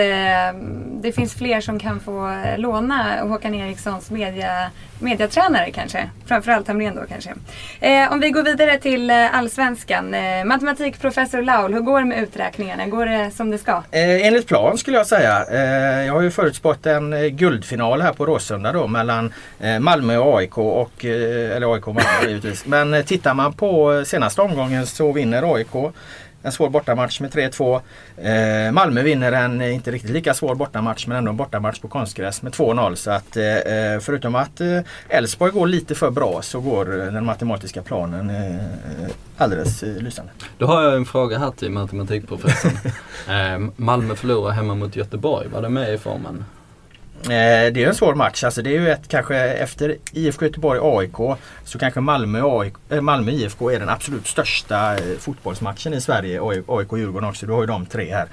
det 1.02 1.12
finns 1.12 1.34
fler 1.34 1.62
som 1.62 1.80
kan 1.80 2.00
få 2.00 2.30
eh, 2.30 2.58
låna 2.58 3.22
Håkan 3.22 3.56
Erikssons 3.56 4.12
media, 4.12 4.70
mediatränare 5.00 5.72
kanske. 5.72 6.10
Framförallt 6.26 6.68
Hamrén 6.68 6.96
då 6.96 7.02
kanske. 7.10 7.34
Eh, 7.80 8.12
om 8.12 8.20
vi 8.20 8.30
går 8.30 8.44
vidare 8.44 8.78
till 8.78 9.10
eh, 9.10 9.38
Allsvenskan. 9.38 10.14
Eh, 10.14 10.46
matematikprofessor 10.46 11.42
Laul, 11.42 11.74
hur 11.74 11.82
går 11.82 12.00
det 12.00 12.06
med 12.06 12.24
uträkningarna? 12.24 12.86
Går 12.86 13.06
det 13.06 13.32
som 13.32 13.52
det 13.52 13.58
ska? 13.58 13.72
Eh, 13.72 14.28
enligt 14.28 14.48
plan 14.48 14.78
skulle 14.78 14.98
jag 14.98 15.08
säga. 15.08 15.46
Eh, 15.52 16.06
jag 16.06 16.14
har 16.14 16.22
ju 16.22 16.32
förutspått 16.32 16.86
en 16.86 17.14
eh, 17.14 17.26
guldfinal 17.26 18.02
här 18.02 18.14
på 18.14 18.26
Råsunda 18.26 18.72
då 18.72 18.88
mellan 18.88 19.34
Malmö 19.80 20.18
och 20.18 20.38
AIK. 20.38 20.58
Och, 20.58 21.06
eller 21.06 21.74
AIK 21.74 21.88
och 21.88 21.96
Malmö 21.96 22.28
givetvis. 22.28 22.66
Men 22.66 23.04
tittar 23.04 23.34
man 23.34 23.54
på 23.54 24.04
senaste 24.06 24.42
omgången 24.42 24.88
så 24.88 25.12
vinner 25.12 25.56
AIK 25.56 25.94
en 26.44 26.52
svår 26.52 26.70
bortamatch 26.70 27.20
med 27.20 27.32
3-2. 27.32 27.82
Eh, 28.18 28.72
Malmö 28.72 29.02
vinner 29.02 29.32
en 29.32 29.62
inte 29.62 29.92
riktigt 29.92 30.12
lika 30.12 30.34
svår 30.34 30.56
bortamatch 30.56 31.08
men 31.08 31.18
ändå 31.18 31.32
en 31.32 31.38
bortamatch 31.38 31.80
på 31.80 31.88
konstgräs 31.88 32.42
med 32.42 32.54
2-0. 32.54 32.96
Så 32.96 33.12
att 33.12 33.38
eh, 33.38 33.46
eh 33.46 34.00
förutom 34.00 34.36
att 34.36 34.62
eh, 34.62 34.80
Elfsborg 35.10 35.52
går 35.52 35.68
lite 35.68 35.96
för 35.96 36.12
bra 36.12 36.42
så 36.42 36.60
går 36.60 36.86
den 36.86 37.26
matematiska 37.26 37.82
planen 37.82 38.30
eh, 38.30 39.12
alldeles 39.38 39.82
lysande. 39.82 40.32
Då 40.58 40.66
har 40.66 40.84
jag 40.84 40.96
en 40.96 41.06
fråga 41.06 41.38
här 41.38 41.52
till 41.52 41.72
matematikprofessorn. 41.72 42.78
Malmö 43.76 44.16
förlorar 44.16 44.52
hemma 44.52 44.76
mot 44.76 44.96
Göteborg. 44.96 45.48
Var 45.48 45.62
det 45.62 45.70
med 45.70 45.94
i 45.94 45.98
formen? 45.98 46.46
Eh, 47.24 47.74
det 47.74 47.84
är 47.84 47.88
en 47.88 47.96
svår 47.96 48.16
match. 48.16 48.44
Alltså 48.44 48.62
det 48.62 48.70
är 48.70 48.80
ju 48.80 48.90
ett 48.90 49.08
kanske 49.08 49.38
efter 49.38 49.98
IFK 50.12 50.46
Göteborg 50.46 50.80
AIK 50.84 51.38
så 51.64 51.80
kanske 51.80 52.00
Malmö, 52.00 52.42
AIK, 52.44 52.74
äh, 52.90 53.02
Malmö 53.02 53.32
IFK 53.32 53.72
är 53.72 53.80
den 53.80 53.90
absolut 53.90 54.28
största 54.28 54.96
eh, 54.96 55.18
fotbollsmatchen 55.20 55.94
i 55.94 56.02
Sverige. 56.02 56.42
AIK 56.68 56.92
och 56.92 57.00
Djurgården 57.00 57.30
också. 57.30 57.46
Du 57.46 57.54
har 57.54 57.62
ju 57.62 57.68
de 57.68 57.86
tre 57.86 58.14
här. 58.14 58.28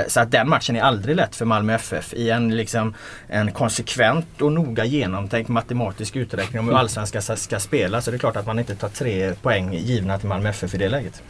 Eh, 0.00 0.06
så 0.08 0.20
att 0.20 0.30
den 0.30 0.48
matchen 0.48 0.76
är 0.76 0.82
aldrig 0.82 1.16
lätt 1.16 1.36
för 1.36 1.44
Malmö 1.44 1.74
FF. 1.74 2.14
I 2.14 2.30
en, 2.30 2.56
liksom, 2.56 2.94
en 3.26 3.52
konsekvent 3.52 4.42
och 4.42 4.52
noga 4.52 4.84
genomtänkt 4.84 5.48
matematisk 5.48 6.16
uträkning 6.16 6.60
om 6.60 6.68
hur 6.68 6.76
allsvenskan 6.76 7.22
ska, 7.22 7.36
ska 7.36 7.60
spela 7.60 8.00
så 8.00 8.10
det 8.10 8.16
är 8.16 8.18
klart 8.18 8.36
att 8.36 8.46
man 8.46 8.58
inte 8.58 8.74
tar 8.74 8.88
tre 8.88 9.34
poäng 9.34 9.74
givna 9.74 10.18
till 10.18 10.28
Malmö 10.28 10.48
FF 10.48 10.74
i 10.74 10.78
det 10.78 10.88
läget 10.88 11.22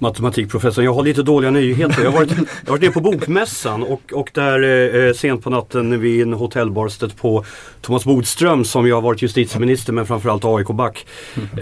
matematikprofessorn. 0.00 0.84
Jag 0.84 0.94
har 0.94 1.02
lite 1.02 1.22
dåliga 1.22 1.50
nyheter. 1.50 2.02
Jag 2.02 2.10
har 2.10 2.18
varit, 2.18 2.30
jag 2.64 2.70
varit 2.70 2.82
nere 2.82 2.92
på 2.92 3.00
Bokmässan 3.00 3.82
och, 3.82 4.12
och 4.12 4.30
där 4.34 4.62
eh, 5.06 5.12
sent 5.12 5.44
på 5.44 5.50
natten 5.50 6.00
vid 6.00 6.22
en 6.22 6.32
hotellbar 6.32 6.88
stött 6.88 7.16
på 7.16 7.44
Thomas 7.80 8.04
Bodström 8.04 8.64
som 8.64 8.86
ju 8.86 8.92
har 8.92 9.00
varit 9.00 9.22
justitieminister 9.22 9.92
men 9.92 10.06
framförallt 10.06 10.44
AIK-back. 10.44 11.06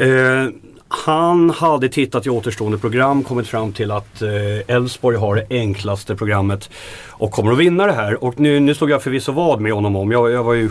Eh, 0.01 0.49
han 0.89 1.51
hade 1.51 1.89
tittat 1.89 2.27
i 2.27 2.31
återstående 2.31 2.79
program, 2.79 3.23
kommit 3.23 3.49
fram 3.49 3.73
till 3.73 3.91
att 3.91 4.23
eh, 4.23 4.75
Elfsborg 4.77 5.17
eh, 5.17 5.21
har 5.21 5.37
det 5.37 5.47
enklaste 5.51 6.17
programmet 6.17 6.71
och 7.11 7.31
kommer 7.31 7.53
att 7.53 7.59
vinna 7.59 7.87
det 7.87 7.93
här. 7.93 8.25
Och 8.25 8.41
nu, 8.41 8.61
nu 8.61 8.75
stod 8.75 8.91
jag 8.91 9.03
förvisso 9.03 9.33
vad 9.33 9.61
med 9.61 9.73
honom 9.73 9.97
om. 9.97 10.13
Jag, 10.13 10.31
jag 10.31 10.45
var 10.45 10.55
ju 10.55 10.71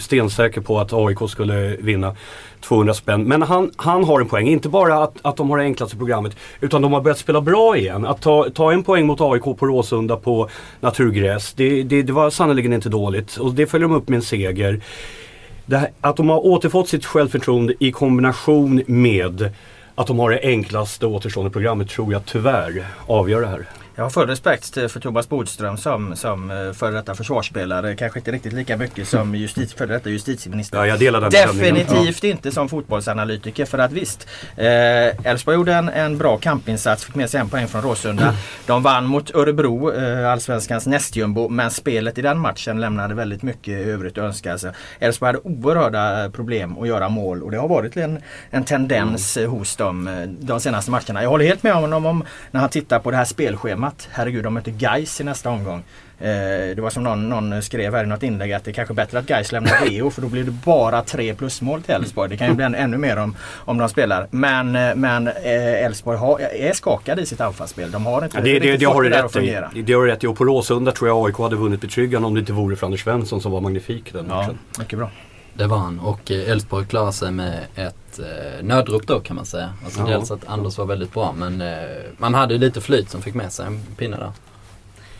stensäker 0.00 0.60
på 0.60 0.78
att 0.78 0.92
AIK 0.92 1.18
skulle 1.28 1.76
vinna 1.76 2.16
200 2.60 2.94
spänn. 2.94 3.24
Men 3.24 3.42
han, 3.42 3.70
han 3.76 4.04
har 4.04 4.20
en 4.20 4.28
poäng, 4.28 4.48
inte 4.48 4.68
bara 4.68 5.02
att, 5.02 5.14
att 5.22 5.36
de 5.36 5.50
har 5.50 5.58
det 5.58 5.64
enklaste 5.64 5.96
programmet 5.96 6.36
utan 6.60 6.82
de 6.82 6.92
har 6.92 7.00
börjat 7.00 7.18
spela 7.18 7.40
bra 7.40 7.76
igen. 7.76 8.06
Att 8.06 8.20
ta, 8.20 8.46
ta 8.54 8.72
en 8.72 8.82
poäng 8.82 9.06
mot 9.06 9.20
AIK 9.20 9.42
på 9.42 9.66
Råsunda 9.66 10.16
på 10.16 10.48
naturgräs, 10.80 11.52
det, 11.52 11.82
det, 11.82 12.02
det 12.02 12.12
var 12.12 12.30
sannerligen 12.30 12.72
inte 12.72 12.88
dåligt. 12.88 13.36
Och 13.36 13.54
det 13.54 13.66
följer 13.66 13.88
de 13.88 13.94
upp 13.94 14.08
med 14.08 14.16
en 14.16 14.22
seger. 14.22 14.80
Här, 15.70 15.90
att 16.00 16.16
de 16.16 16.28
har 16.28 16.46
återfått 16.46 16.88
sitt 16.88 17.04
självförtroende 17.04 17.74
i 17.80 17.92
kombination 17.92 18.82
med 18.86 19.50
att 19.94 20.06
de 20.06 20.18
har 20.18 20.30
det 20.30 20.40
enklaste 20.42 21.06
återstående 21.06 21.50
programmet 21.50 21.88
tror 21.88 22.12
jag 22.12 22.24
tyvärr 22.26 22.86
avgör 23.06 23.40
det 23.40 23.46
här. 23.46 23.66
Jag 23.98 24.04
har 24.04 24.10
full 24.10 24.28
respekt 24.28 24.74
för 24.74 25.00
Thomas 25.00 25.28
Bodström 25.28 25.76
som, 25.76 26.16
som 26.16 26.50
eh, 26.50 26.72
före 26.72 26.90
detta 26.90 27.14
försvarsspelare. 27.14 27.96
Kanske 27.96 28.18
inte 28.18 28.32
riktigt 28.32 28.52
lika 28.52 28.76
mycket 28.76 29.08
som 29.08 29.34
justitie, 29.34 29.76
före 29.76 29.92
detta 29.92 30.10
justitieminister. 30.10 30.78
Ja, 30.78 30.86
jag 30.86 30.98
delar 30.98 31.20
den 31.20 31.30
Definitivt 31.30 32.24
ja. 32.24 32.30
inte 32.30 32.52
som 32.52 32.68
fotbollsanalytiker. 32.68 33.64
För 33.64 33.78
att 33.78 33.92
visst, 33.92 34.28
eh, 34.56 35.26
Elfsborg 35.26 35.54
eh, 35.54 35.58
gjorde 35.58 35.74
en, 35.74 35.88
en 35.88 36.18
bra 36.18 36.36
kampinsats. 36.36 37.04
Fick 37.04 37.14
med 37.14 37.30
sig 37.30 37.40
en 37.40 37.48
poäng 37.48 37.68
från 37.68 37.82
Råsunda. 37.82 38.34
De 38.66 38.82
vann 38.82 39.06
mot 39.06 39.34
Örebro, 39.34 39.92
eh, 39.92 40.32
allsvenskans 40.32 40.86
nästjumbo. 40.86 41.48
Men 41.48 41.70
spelet 41.70 42.18
i 42.18 42.22
den 42.22 42.38
matchen 42.38 42.80
lämnade 42.80 43.14
väldigt 43.14 43.42
mycket 43.42 43.86
övrigt 43.86 44.18
att 44.18 44.24
önska. 44.24 44.52
Alltså, 44.52 44.72
Elfsborg 44.98 45.28
hade 45.28 45.38
oerhörda 45.38 46.30
problem 46.30 46.78
att 46.78 46.88
göra 46.88 47.08
mål. 47.08 47.42
Och 47.42 47.50
det 47.50 47.58
har 47.58 47.68
varit 47.68 47.96
en, 47.96 48.18
en 48.50 48.64
tendens 48.64 49.36
mm. 49.36 49.50
hos 49.50 49.76
dem 49.76 50.08
eh, 50.08 50.28
de 50.28 50.60
senaste 50.60 50.90
matcherna. 50.90 51.22
Jag 51.22 51.30
håller 51.30 51.44
helt 51.44 51.62
med 51.62 51.74
honom 51.74 52.06
om 52.06 52.24
när 52.50 52.60
han 52.60 52.70
tittar 52.70 52.98
på 52.98 53.10
det 53.10 53.16
här 53.16 53.24
spelschemat 53.24 53.85
schemat. 53.86 54.08
Herregud, 54.12 54.44
de 54.44 54.54
möter 54.54 54.70
Gais 54.70 55.20
i 55.20 55.24
nästa 55.24 55.50
omgång. 55.50 55.84
Eh, 56.18 56.26
det 56.76 56.80
var 56.80 56.90
som 56.90 57.02
någon, 57.02 57.28
någon, 57.28 57.62
skrev 57.62 57.94
här 57.94 58.04
i 58.04 58.06
något 58.06 58.22
inlägg 58.22 58.52
att 58.52 58.64
det 58.64 58.70
är 58.70 58.72
kanske 58.72 58.92
är 58.92 58.96
bättre 58.96 59.18
att 59.18 59.26
Gais 59.26 59.52
lämnar 59.52 59.72
Rio 59.86 60.10
för 60.10 60.22
då 60.22 60.28
blir 60.28 60.44
det 60.44 60.50
bara 60.50 61.02
tre 61.02 61.34
plusmål 61.34 61.82
till 61.82 61.94
Elfsborg. 61.94 62.30
Det 62.30 62.36
kan 62.36 62.48
ju 62.48 62.54
bli 62.54 62.64
ännu 62.64 62.96
mer 62.96 63.16
om, 63.16 63.36
om 63.64 63.78
de 63.78 63.88
spelar. 63.88 64.26
Men 64.30 64.76
eh, 64.76 64.94
men 64.94 65.28
eh, 65.28 65.84
Elfsborg 65.84 66.42
är 66.42 66.72
skakade 66.72 67.22
i 67.22 67.26
sitt 67.26 67.40
anfallsspel. 67.40 67.90
De 67.90 68.06
har 68.06 68.24
inte 68.24 68.36
ja, 68.36 68.44
det, 68.44 68.58
det, 68.58 68.76
det 68.76 68.84
har 68.84 69.02
du 69.02 69.10
rätt 69.10 69.36
i. 69.36 69.82
Det 69.82 69.92
har 69.92 70.02
du 70.02 70.10
rätt 70.10 70.24
i. 70.24 70.26
Och 70.26 70.36
på 70.36 70.44
Råsunda 70.44 70.92
tror 70.92 71.08
jag 71.08 71.26
AIK 71.26 71.36
hade 71.36 71.56
vunnit 71.56 71.80
betryggande 71.80 72.28
om 72.28 72.34
det 72.34 72.40
inte 72.40 72.52
vore 72.52 72.76
för 72.76 72.86
Anders 72.86 73.04
Svensson 73.04 73.40
som 73.40 73.52
var 73.52 73.60
magnifik 73.60 74.12
den 74.12 74.28
matchen. 74.28 74.58
Ja, 74.72 74.80
mycket 74.80 74.98
bra. 74.98 75.10
Det 75.58 75.66
var 75.66 75.78
han 75.78 76.00
och 76.00 76.30
Elfsborg 76.30 76.86
klarade 76.86 77.12
sig 77.12 77.32
med 77.32 77.66
ett 77.74 78.18
eh, 78.18 78.64
nödrop 78.64 79.06
då 79.06 79.20
kan 79.20 79.36
man 79.36 79.46
säga. 79.46 79.72
Alltså 79.84 80.00
ja. 80.00 80.06
dels 80.06 80.30
att 80.30 80.48
Anders 80.48 80.78
var 80.78 80.86
väldigt 80.86 81.12
bra 81.12 81.32
men 81.32 81.60
eh, 81.60 81.74
man 82.18 82.34
hade 82.34 82.58
lite 82.58 82.80
flyt 82.80 83.10
som 83.10 83.22
fick 83.22 83.34
med 83.34 83.52
sig 83.52 83.66
en 83.66 83.80
pinne 83.96 84.16
där. 84.16 84.32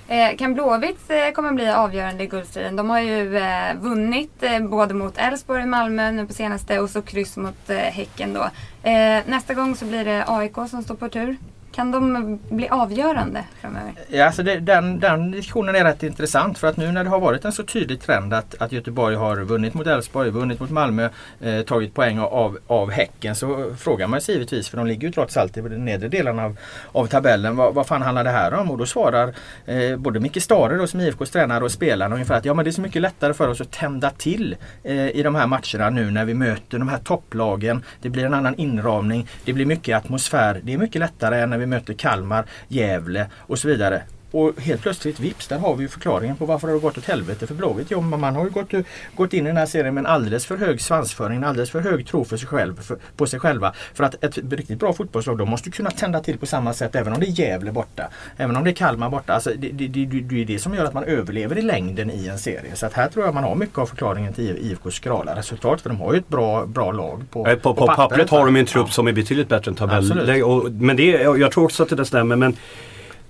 Eh, 0.09 0.37
kan 0.37 0.55
Blåvitt 0.55 1.11
eh, 1.11 1.33
komma 1.35 1.53
bli 1.53 1.68
avgörande 1.68 2.25
i 2.25 2.27
guldstriden? 2.27 2.77
De 2.77 2.90
har 2.90 3.01
ju 3.01 3.37
eh, 3.37 3.77
vunnit 3.77 4.42
eh, 4.42 4.61
både 4.61 4.94
mot 4.94 5.18
Elfsborg 5.18 5.62
och 5.62 5.68
Malmö 5.68 6.11
nu 6.11 6.27
på 6.27 6.33
senaste 6.33 6.81
och 6.81 6.90
så 6.90 7.03
kryss 7.03 7.37
mot 7.37 7.70
eh, 7.70 7.77
Häcken 7.77 8.33
då. 8.35 8.51
Eh, 8.90 9.22
nästa 9.27 9.55
gång 9.55 9.77
så 9.77 9.85
blir 9.85 10.05
det 10.05 10.25
AIK 10.27 10.55
som 10.70 10.83
står 10.83 10.94
på 10.94 11.09
tur. 11.09 11.37
Kan 11.77 11.91
de 11.91 12.39
bli 12.49 12.69
avgörande 12.69 13.45
framöver? 13.61 13.93
Ja, 14.09 14.27
alltså 14.27 14.43
det, 14.43 14.61
den, 14.61 15.01
den 15.01 15.31
diskussionen 15.31 15.75
är 15.75 15.85
rätt 15.85 16.03
intressant 16.03 16.59
för 16.59 16.67
att 16.67 16.77
nu 16.77 16.93
när 16.93 17.05
det 17.05 17.11
har 17.11 17.21
varit 17.21 17.45
en 17.45 17.53
så 17.53 17.62
tydlig 17.62 18.01
trend 18.01 18.35
att, 18.35 18.55
att 18.59 18.73
Göteborg 18.73 19.17
har 19.17 19.37
vunnit 19.37 19.75
mot 19.75 19.87
Elfsborg, 19.87 20.31
vunnit 20.31 20.61
mot 20.61 20.71
Malmö, 20.71 21.09
eh, 21.41 21.62
tagit 21.62 21.95
poäng 21.95 22.19
av, 22.19 22.59
av 22.67 22.91
Häcken 22.91 23.35
så 23.35 23.75
frågar 23.79 24.07
man 24.07 24.21
sig 24.21 24.35
givetvis, 24.35 24.69
för 24.69 24.77
de 24.77 24.87
ligger 24.87 25.09
ju 25.09 25.12
trots 25.12 25.37
allt 25.37 25.57
i 25.57 25.61
den 25.61 25.85
nedre 25.85 26.09
delen 26.09 26.39
av, 26.39 26.57
av 26.93 27.07
tabellen, 27.07 27.57
vad, 27.57 27.75
vad 27.75 27.87
fan 27.87 28.03
handlar 28.03 28.25
det 28.25 28.31
här 28.31 28.55
om? 28.55 28.71
Och 28.71 28.79
då 28.79 28.87
svarar 28.87 29.35
eh, 29.67 29.97
både 29.97 30.21
Micke 30.21 30.43
Stare 30.43 30.77
då, 30.77 30.87
som 30.87 31.01
IFKs 31.01 31.31
tränare 31.31 31.65
och 31.65 31.73
spelarna 31.73 32.15
ungefär 32.15 32.35
att 32.35 32.45
ja 32.45 32.55
men 32.55 32.65
det 32.65 32.71
är 32.71 32.73
så 32.73 32.81
mycket 32.81 33.03
lättare 33.03 33.35
för 33.35 33.49
oss 33.49 33.61
att 33.61 33.73
tända 33.73 34.11
till 34.11 34.57
eh, 34.83 35.09
i 35.09 35.23
de 35.23 35.35
här 35.35 35.47
matcherna 35.47 35.91
nu 35.91 36.11
när 36.11 36.25
vi 36.25 36.35
möter 36.35 36.79
de 36.79 36.89
här 36.89 36.99
topplagen. 36.99 37.83
Det 38.03 38.09
blir 38.09 38.25
en 38.25 38.35
annan 38.35 38.55
inramning, 38.55 39.29
det 39.45 39.53
blir 39.53 39.67
mycket 39.67 39.97
atmosfär. 39.97 40.61
Det 40.62 40.75
är 40.75 40.79
mycket 40.79 41.01
lättare 41.01 41.41
än 41.41 41.51
när 41.51 41.59
vi 41.59 41.65
vi 41.66 41.70
möter 41.70 41.94
Kalmar, 41.94 42.46
Gävle 42.68 43.31
och 43.38 43.59
så 43.59 43.68
vidare. 43.68 44.02
Och 44.31 44.61
helt 44.61 44.83
plötsligt 44.83 45.21
vips, 45.21 45.49
där 45.49 45.59
har 45.59 45.77
vi 45.77 45.83
ju 45.83 45.89
förklaringen 45.89 46.37
på 46.37 46.47
varför 46.47 46.67
det 46.67 46.73
har 46.73 46.81
gått 46.81 46.99
åt 46.99 47.05
helvete 47.05 47.47
för 47.47 47.55
Blåvitt. 47.55 47.87
Jo, 47.91 48.01
man 48.01 48.37
har 48.37 48.45
ju 48.45 48.51
gått, 48.51 48.73
gått 49.17 49.33
in 49.33 49.45
i 49.45 49.49
den 49.49 49.57
här 49.57 49.67
serien 49.67 49.95
med 49.95 50.01
en 50.01 50.07
alldeles 50.07 50.47
för 50.47 50.57
hög 50.57 50.81
svansföring, 50.81 51.37
en 51.37 51.45
alldeles 51.45 51.71
för 51.71 51.81
hög 51.81 52.07
tro 52.07 52.25
för 52.25 52.37
sig 52.37 52.49
själv, 52.49 52.83
för, 52.83 52.99
på 53.17 53.27
sig 53.27 53.41
själva. 53.41 53.73
För 53.95 54.05
att 54.05 54.25
ett 54.25 54.39
riktigt 54.53 54.79
bra 54.79 54.93
fotbollslag, 54.93 55.39
de 55.39 55.51
måste 55.51 55.71
kunna 55.71 55.91
tända 55.91 56.21
till 56.21 56.39
på 56.39 56.47
samma 56.47 56.73
sätt 56.73 56.95
även 56.95 57.12
om 57.12 57.21
det 57.21 57.27
är 57.27 57.41
Gävle 57.41 57.73
borta. 57.73 58.09
Även 58.37 58.57
om 58.57 58.65
det 58.65 58.71
är 58.71 58.75
Kalmar 58.75 59.11
borta. 59.11 59.33
Alltså, 59.33 59.51
det, 59.59 59.69
det, 59.69 59.89
det, 59.89 60.21
det 60.21 60.43
är 60.43 60.45
det 60.45 60.59
som 60.59 60.75
gör 60.75 60.85
att 60.85 60.95
man 60.95 61.05
överlever 61.05 61.59
i 61.59 61.62
längden 61.62 62.11
i 62.11 62.27
en 62.27 62.39
serie. 62.39 62.71
Så 62.75 62.87
att 62.87 62.93
här 62.93 63.09
tror 63.09 63.25
jag 63.25 63.35
man 63.35 63.45
har 63.45 63.55
mycket 63.55 63.79
av 63.79 63.87
förklaringen 63.87 64.33
till 64.33 64.57
IFKs 64.59 64.95
skrala 64.95 65.37
resultat. 65.37 65.81
För 65.81 65.89
de 65.89 66.01
har 66.01 66.12
ju 66.12 66.19
ett 66.19 66.29
bra, 66.29 66.67
bra 66.67 66.93
lag 66.93 67.23
på, 67.31 67.45
på, 67.45 67.57
på, 67.57 67.75
på 67.75 67.87
pappret. 67.87 68.31
har 68.31 68.47
de 68.47 68.57
en 68.57 68.67
trupp 68.67 68.87
ja. 68.87 68.93
som 68.93 69.09
är 69.09 69.12
betydligt 69.12 69.49
bättre 69.49 69.71
än 69.71 69.75
tabell. 69.75 70.71
Men 70.71 70.97
det, 70.97 71.05
jag 71.05 71.53
tror 71.53 71.65
också 71.65 71.83
att 71.83 71.89
det 71.89 71.97
där 71.97 72.05
stämmer. 72.05 72.37
Men 72.37 72.57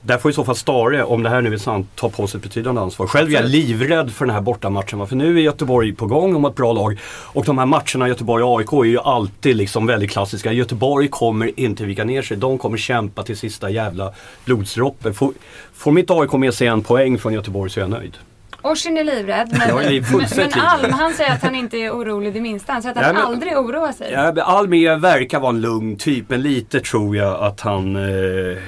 där 0.06 0.18
får 0.18 0.30
i 0.30 0.34
så 0.34 0.44
fall 0.44 0.56
Stare, 0.56 1.04
om 1.04 1.22
det 1.22 1.28
här 1.28 1.40
nu 1.40 1.54
är 1.54 1.58
sant, 1.58 1.88
ta 1.94 2.08
på 2.08 2.26
sig 2.26 2.38
ett 2.38 2.42
betydande 2.42 2.80
ansvar. 2.80 3.06
Själv 3.06 3.30
är 3.30 3.34
jag 3.34 3.44
livrädd 3.44 4.12
för 4.12 4.26
den 4.26 4.34
här 4.34 4.40
bortamatchen. 4.40 5.06
För 5.06 5.16
nu 5.16 5.36
är 5.36 5.40
Göteborg 5.40 5.92
på 5.92 6.06
gång 6.06 6.34
om 6.34 6.44
ett 6.44 6.54
bra 6.54 6.72
lag. 6.72 6.98
Och 7.06 7.44
de 7.44 7.58
här 7.58 7.66
matcherna 7.66 8.08
Göteborg-AIK 8.08 8.72
är 8.72 8.84
ju 8.84 8.98
alltid 8.98 9.56
liksom 9.56 9.86
väldigt 9.86 10.10
klassiska. 10.10 10.52
Göteborg 10.52 11.08
kommer 11.08 11.60
inte 11.60 11.84
vika 11.84 12.04
ner 12.04 12.22
sig. 12.22 12.36
De 12.36 12.58
kommer 12.58 12.78
kämpa 12.78 13.22
till 13.22 13.36
sista 13.36 13.70
jävla 13.70 14.12
blodsdroppen. 14.44 15.14
Får, 15.14 15.32
får 15.74 15.92
mitt 15.92 16.10
AIK 16.10 16.32
med 16.32 16.54
sig 16.54 16.66
en 16.66 16.82
poäng 16.82 17.18
från 17.18 17.32
Göteborg 17.32 17.70
så 17.70 17.80
är 17.80 17.82
jag 17.82 17.90
nöjd. 17.90 18.16
Orsin 18.62 18.96
är 18.96 19.04
livrädd. 19.04 19.48
Men, 19.58 19.68
jag 19.68 19.84
är 19.84 20.16
men, 20.16 20.26
men 20.36 20.60
Alm 20.60 20.92
han 20.92 21.12
säger 21.12 21.32
att 21.32 21.42
han 21.42 21.54
inte 21.54 21.76
är 21.76 21.90
orolig 21.90 22.32
det 22.34 22.40
minsta. 22.40 22.72
Han 22.72 22.82
säger 22.82 22.96
att 22.96 23.04
han 23.04 23.14
ja, 23.14 23.20
men, 23.20 23.32
aldrig 23.32 23.58
oroar 23.58 23.92
sig. 23.92 24.12
Ja, 24.12 24.42
Alm 24.42 24.70
verkar 25.00 25.40
vara 25.40 25.50
en 25.50 25.60
lugn 25.60 25.96
typ. 25.96 26.24
Men 26.28 26.42
lite 26.42 26.80
tror 26.80 27.16
jag 27.16 27.42
att 27.42 27.60
han 27.60 27.96
eh, 27.96 28.58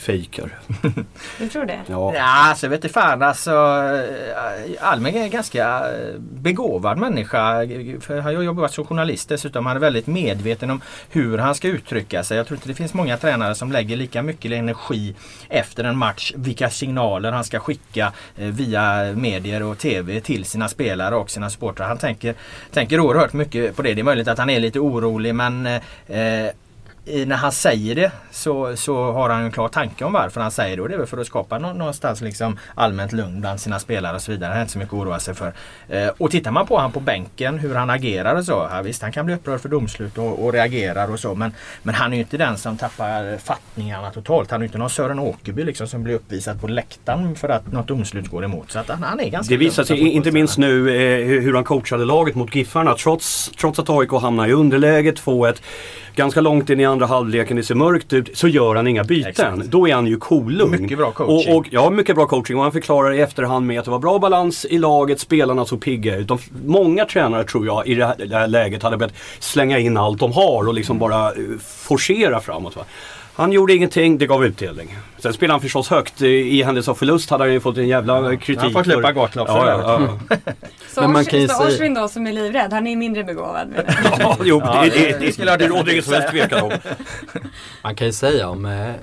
fejkar. 0.00 0.58
Du 1.38 1.48
tror 1.48 1.64
det? 1.64 1.80
Ja, 1.86 2.14
ja 2.14 2.22
alltså 2.22 2.68
vet 2.68 2.84
inte 2.84 2.94
fan 3.00 3.22
alltså. 3.22 3.50
Eh, 3.50 4.88
Alming 4.88 5.16
är 5.16 5.22
en 5.22 5.30
ganska 5.30 5.92
eh, 5.92 6.18
begåvad 6.18 6.98
människa. 6.98 7.66
För 8.00 8.20
han 8.20 8.36
har 8.36 8.42
jobbat 8.42 8.72
som 8.72 8.84
journalist 8.84 9.28
dessutom. 9.28 9.66
Han 9.66 9.76
är 9.76 9.80
väldigt 9.80 10.06
medveten 10.06 10.70
om 10.70 10.80
hur 11.10 11.38
han 11.38 11.54
ska 11.54 11.68
uttrycka 11.68 12.24
sig. 12.24 12.36
Jag 12.36 12.46
tror 12.46 12.56
inte 12.56 12.68
det 12.68 12.74
finns 12.74 12.94
många 12.94 13.16
tränare 13.16 13.54
som 13.54 13.72
lägger 13.72 13.96
lika 13.96 14.22
mycket 14.22 14.52
energi 14.52 15.14
efter 15.48 15.84
en 15.84 15.96
match. 15.96 16.32
Vilka 16.36 16.70
signaler 16.70 17.32
han 17.32 17.44
ska 17.44 17.60
skicka 17.60 18.12
eh, 18.36 18.46
via 18.46 19.12
medier 19.14 19.62
och 19.62 19.78
TV 19.78 20.20
till 20.20 20.44
sina 20.44 20.68
spelare 20.68 21.16
och 21.16 21.30
sina 21.30 21.50
supportrar. 21.50 21.88
Han 21.88 21.98
tänker, 21.98 22.34
tänker 22.72 23.00
oerhört 23.00 23.32
mycket 23.32 23.76
på 23.76 23.82
det. 23.82 23.94
Det 23.94 24.00
är 24.00 24.04
möjligt 24.04 24.28
att 24.28 24.38
han 24.38 24.50
är 24.50 24.60
lite 24.60 24.80
orolig 24.80 25.34
men 25.34 25.66
eh, 26.06 26.50
i, 27.10 27.26
när 27.26 27.36
han 27.36 27.52
säger 27.52 27.94
det 27.94 28.12
så, 28.30 28.76
så 28.76 29.12
har 29.12 29.30
han 29.30 29.44
en 29.44 29.52
klar 29.52 29.68
tanke 29.68 30.04
om 30.04 30.12
varför 30.12 30.40
han 30.40 30.50
säger 30.50 30.76
det. 30.76 30.82
Och 30.82 30.88
det 30.88 30.94
är 30.94 30.98
väl 30.98 31.06
för 31.06 31.18
att 31.18 31.26
skapa 31.26 31.58
någonstans 31.58 32.20
liksom 32.20 32.58
allmänt 32.74 33.12
lugn 33.12 33.40
bland 33.40 33.60
sina 33.60 33.78
spelare 33.78 34.14
och 34.14 34.22
så 34.22 34.32
vidare. 34.32 34.48
Han 34.48 34.56
har 34.56 34.62
inte 34.62 34.72
så 34.72 34.78
mycket 34.78 34.94
att 34.94 35.00
oroa 35.00 35.18
sig 35.18 35.34
för. 35.34 35.52
Eh, 35.88 36.08
och 36.18 36.30
tittar 36.30 36.50
man 36.50 36.66
på 36.66 36.78
han 36.78 36.92
på 36.92 37.00
bänken, 37.00 37.58
hur 37.58 37.74
han 37.74 37.90
agerar 37.90 38.34
och 38.34 38.44
så. 38.44 38.68
Ja, 38.70 38.82
visst, 38.82 39.02
han 39.02 39.12
kan 39.12 39.26
bli 39.26 39.34
upprörd 39.34 39.60
för 39.60 39.68
domslut 39.68 40.18
och, 40.18 40.44
och 40.44 40.52
reagerar 40.52 41.12
och 41.12 41.20
så. 41.20 41.34
Men, 41.34 41.52
men 41.82 41.94
han 41.94 42.12
är 42.12 42.16
ju 42.16 42.22
inte 42.22 42.36
den 42.36 42.58
som 42.58 42.76
tappar 42.76 43.38
fattningarna 43.38 44.10
totalt. 44.10 44.50
Han 44.50 44.60
är 44.60 44.62
ju 44.62 44.66
inte 44.66 44.78
någon 44.78 44.90
Sören 44.90 45.18
Åkerby 45.18 45.64
liksom 45.64 45.86
som 45.86 46.02
blir 46.02 46.14
uppvisad 46.14 46.60
på 46.60 46.68
läktaren 46.68 47.36
för 47.36 47.48
att 47.48 47.72
något 47.72 47.88
domslut 47.88 48.28
går 48.28 48.44
emot. 48.44 48.70
Så 48.70 48.78
att 48.78 48.88
han, 48.88 49.02
han 49.02 49.20
är 49.20 49.28
ganska 49.28 49.54
Det 49.54 49.58
visar 49.58 49.84
sig 49.84 50.08
inte 50.08 50.30
minst 50.30 50.58
nu 50.58 50.90
eh, 50.90 51.40
hur 51.40 51.54
han 51.54 51.64
coachade 51.64 52.04
laget 52.04 52.34
mot 52.34 52.54
Giffarna. 52.54 52.94
Trots, 52.94 53.50
trots 53.60 53.78
att 53.78 53.90
AIK 53.90 54.10
hamnar 54.10 54.48
i 54.48 54.52
underläge 54.52 55.10
2-1 55.12 55.56
ganska 56.16 56.40
långt 56.40 56.70
in 56.70 56.80
i 56.80 56.84
andra 56.84 57.06
halvleken, 57.06 57.56
det 57.56 57.62
ser 57.62 57.74
mörkt 57.74 58.12
ut, 58.12 58.38
så 58.38 58.48
gör 58.48 58.74
han 58.74 58.86
inga 58.86 59.04
byten. 59.04 59.30
Exakt. 59.30 59.64
Då 59.64 59.88
är 59.88 59.94
han 59.94 60.06
ju 60.06 60.16
kolugn. 60.16 60.82
Mycket 60.82 60.98
bra 60.98 61.10
coaching. 61.10 61.54
Och, 61.54 61.58
och, 61.58 61.66
ja, 61.70 61.90
mycket 61.90 62.16
bra 62.16 62.26
coaching. 62.26 62.56
Och 62.56 62.62
han 62.62 62.72
förklarar 62.72 63.12
i 63.12 63.20
efterhand 63.20 63.66
med 63.66 63.78
att 63.78 63.84
det 63.84 63.90
var 63.90 63.98
bra 63.98 64.18
balans 64.18 64.64
i 64.64 64.78
laget, 64.78 65.20
spelarna 65.20 65.64
såg 65.64 65.80
pigga 65.80 66.16
ut. 66.16 66.28
De, 66.28 66.38
många 66.64 67.04
tränare 67.04 67.44
tror 67.44 67.66
jag 67.66 67.86
i 67.86 67.94
det 67.94 68.06
här, 68.06 68.16
det 68.26 68.36
här 68.36 68.48
läget 68.48 68.82
hade 68.82 68.96
börjat 68.96 69.14
slänga 69.38 69.78
in 69.78 69.96
allt 69.96 70.18
de 70.20 70.32
har 70.32 70.68
och 70.68 70.74
liksom 70.74 70.98
bara 70.98 71.32
uh, 71.32 71.58
forcera 71.58 72.40
framåt. 72.40 72.76
Va? 72.76 72.84
Han 73.40 73.52
gjorde 73.52 73.74
ingenting, 73.74 74.18
det 74.18 74.26
gav 74.26 74.44
utdelning. 74.44 74.96
Sen 75.18 75.32
spelade 75.32 75.54
han 75.54 75.60
förstås 75.60 75.88
högt. 75.88 76.22
I 76.22 76.62
händelse 76.62 76.90
av 76.90 76.94
förlust 76.94 77.30
hade 77.30 77.44
han 77.44 77.52
ju 77.52 77.60
fått 77.60 77.76
en 77.76 77.88
jävla 77.88 78.36
kritik. 78.36 78.58
Han 78.58 78.74
har 78.74 78.80
fått 78.80 78.86
löpa 78.86 79.12
gatan 79.12 79.42
också. 79.42 79.54
Ja, 79.54 79.68
ja, 79.68 80.18
ja. 80.30 80.36
så 80.94 81.00
Men 81.00 81.12
man 81.12 81.24
kan 81.24 81.40
ju 81.40 81.48
så 81.48 81.66
Orsvin 81.66 81.94
då 81.94 82.08
som 82.08 82.26
är 82.26 82.32
livrädd, 82.32 82.72
han 82.72 82.86
är 82.86 82.96
mindre 82.96 83.24
begåvad 83.24 83.74
ja, 84.18 84.36
jo, 84.44 84.60
det, 84.60 84.90
det, 84.90 85.18
det, 85.18 85.44
det, 85.44 85.56
det 85.56 85.68
råder 85.68 85.92
ingen 85.92 86.02
som 86.02 86.12
helst 86.12 86.28
tvekan 86.30 86.62
om. 86.62 86.72
Man 87.82 87.94
kan 87.94 88.06
ju 88.06 88.12
säga 88.12 88.48
om, 88.48 88.66
eh, 88.66 88.94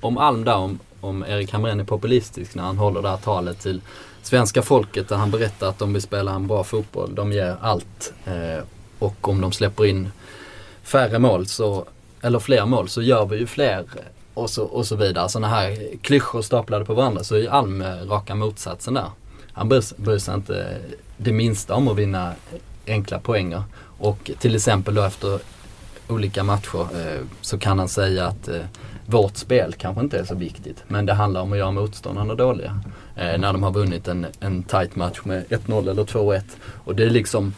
om 0.00 0.18
Alm 0.18 0.44
där, 0.44 0.56
om, 0.56 0.78
om 1.00 1.24
Erik 1.28 1.52
Hamrén 1.52 1.80
är 1.80 1.84
populistisk 1.84 2.54
när 2.54 2.62
han 2.62 2.78
håller 2.78 3.02
det 3.02 3.08
här 3.08 3.16
talet 3.16 3.60
till 3.60 3.80
svenska 4.22 4.62
folket 4.62 5.08
där 5.08 5.16
han 5.16 5.30
berättar 5.30 5.68
att 5.68 5.78
de 5.78 5.92
vill 5.92 6.02
spela 6.02 6.32
en 6.32 6.46
bra 6.46 6.64
fotboll. 6.64 7.14
De 7.14 7.32
ger 7.32 7.56
allt. 7.60 8.12
Eh, 8.24 8.64
och 8.98 9.28
om 9.28 9.40
de 9.40 9.52
släpper 9.52 9.86
in 9.86 10.08
färre 10.82 11.18
mål 11.18 11.46
så 11.46 11.86
eller 12.22 12.38
fler 12.38 12.66
mål 12.66 12.88
så 12.88 13.02
gör 13.02 13.26
vi 13.26 13.36
ju 13.36 13.46
fler 13.46 13.84
och 14.34 14.50
så, 14.50 14.64
och 14.64 14.86
så 14.86 14.96
vidare. 14.96 15.28
Sådana 15.28 15.48
här 15.48 15.96
klyschor 16.02 16.42
staplade 16.42 16.84
på 16.84 16.94
varandra 16.94 17.24
så 17.24 17.36
är 17.36 17.48
Alm 17.48 17.82
eh, 17.82 17.88
raka 17.88 18.34
motsatsen 18.34 18.94
där. 18.94 19.10
Han 19.52 19.68
bryr 19.96 20.18
sig 20.18 20.34
inte 20.34 20.60
eh, 20.60 20.96
det 21.16 21.32
minsta 21.32 21.74
om 21.74 21.88
att 21.88 21.96
vinna 21.96 22.32
enkla 22.86 23.18
poänger. 23.18 23.62
Och 23.98 24.30
till 24.38 24.54
exempel 24.54 24.94
då 24.94 25.02
efter 25.02 25.40
olika 26.08 26.44
matcher 26.44 26.80
eh, 26.80 27.20
så 27.40 27.58
kan 27.58 27.78
han 27.78 27.88
säga 27.88 28.26
att 28.26 28.48
eh, 28.48 28.60
vårt 29.06 29.36
spel 29.36 29.74
kanske 29.78 30.02
inte 30.02 30.18
är 30.18 30.24
så 30.24 30.34
viktigt. 30.34 30.84
Men 30.88 31.06
det 31.06 31.14
handlar 31.14 31.40
om 31.40 31.52
att 31.52 31.58
göra 31.58 31.70
motståndarna 31.70 32.34
dåliga. 32.34 32.80
Eh, 33.16 33.38
när 33.38 33.52
de 33.52 33.62
har 33.62 33.70
vunnit 33.70 34.08
en, 34.08 34.26
en 34.40 34.62
tight 34.62 34.96
match 34.96 35.20
med 35.24 35.44
1-0 35.48 35.90
eller 35.90 36.04
2-1. 36.04 36.42
Och 36.84 36.94
det 36.94 37.04
är 37.04 37.10
liksom 37.10 37.54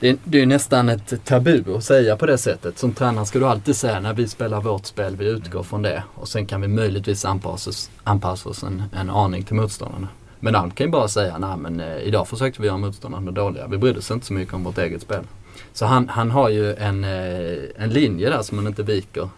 det, 0.00 0.18
det 0.24 0.42
är 0.42 0.46
nästan 0.46 0.88
ett 0.88 1.24
tabu 1.24 1.64
att 1.76 1.84
säga 1.84 2.16
på 2.16 2.26
det 2.26 2.38
sättet. 2.38 2.78
Som 2.78 2.92
tränare 2.92 3.26
ska 3.26 3.38
du 3.38 3.46
alltid 3.46 3.76
säga 3.76 4.00
när 4.00 4.14
vi 4.14 4.28
spelar 4.28 4.60
vårt 4.60 4.86
spel, 4.86 5.16
vi 5.16 5.28
utgår 5.28 5.62
från 5.62 5.82
det. 5.82 6.02
Och 6.14 6.28
sen 6.28 6.46
kan 6.46 6.60
vi 6.60 6.68
möjligtvis 6.68 7.24
anpassa 7.24 7.70
oss, 7.70 7.90
anpassa 8.04 8.48
oss 8.48 8.62
en, 8.62 8.82
en 8.92 9.10
aning 9.10 9.42
till 9.42 9.54
motståndarna. 9.54 10.08
Men 10.40 10.54
Alm 10.54 10.70
kan 10.70 10.86
ju 10.86 10.90
bara 10.90 11.08
säga, 11.08 11.38
nej 11.38 11.56
men 11.56 11.80
eh, 11.80 11.96
idag 11.96 12.28
försökte 12.28 12.62
vi 12.62 12.66
göra 12.66 12.78
motståndarna 12.78 13.30
dåliga. 13.30 13.66
Vi 13.66 13.78
brydde 13.78 13.98
oss 13.98 14.10
inte 14.10 14.26
så 14.26 14.32
mycket 14.32 14.54
om 14.54 14.64
vårt 14.64 14.78
eget 14.78 15.02
spel. 15.02 15.24
Så 15.72 15.86
han, 15.86 16.08
han 16.08 16.30
har 16.30 16.48
ju 16.48 16.74
en, 16.74 17.04
eh, 17.04 17.58
en 17.76 17.90
linje 17.90 18.30
där 18.30 18.42
som 18.42 18.58
han 18.58 18.66
inte 18.66 18.82
viker 18.82 19.28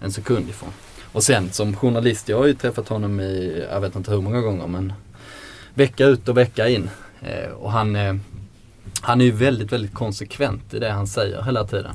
en 0.00 0.12
sekund 0.12 0.48
ifrån. 0.48 0.70
Och 1.12 1.22
sen 1.22 1.50
som 1.52 1.76
journalist, 1.76 2.28
jag 2.28 2.38
har 2.38 2.46
ju 2.46 2.54
träffat 2.54 2.88
honom 2.88 3.20
i, 3.20 3.64
jag 3.70 3.80
vet 3.80 3.96
inte 3.96 4.10
hur 4.10 4.20
många 4.20 4.40
gånger 4.40 4.66
men 4.66 4.92
vecka 5.74 6.06
ut 6.06 6.28
och 6.28 6.36
vecka 6.36 6.68
in. 6.68 6.90
Eh, 7.20 7.50
och 7.50 7.72
han, 7.72 7.96
eh, 7.96 8.14
han 9.06 9.20
är 9.20 9.24
ju 9.24 9.30
väldigt, 9.30 9.72
väldigt 9.72 9.94
konsekvent 9.94 10.74
i 10.74 10.78
det 10.78 10.90
han 10.90 11.06
säger 11.06 11.42
hela 11.42 11.64
tiden. 11.64 11.94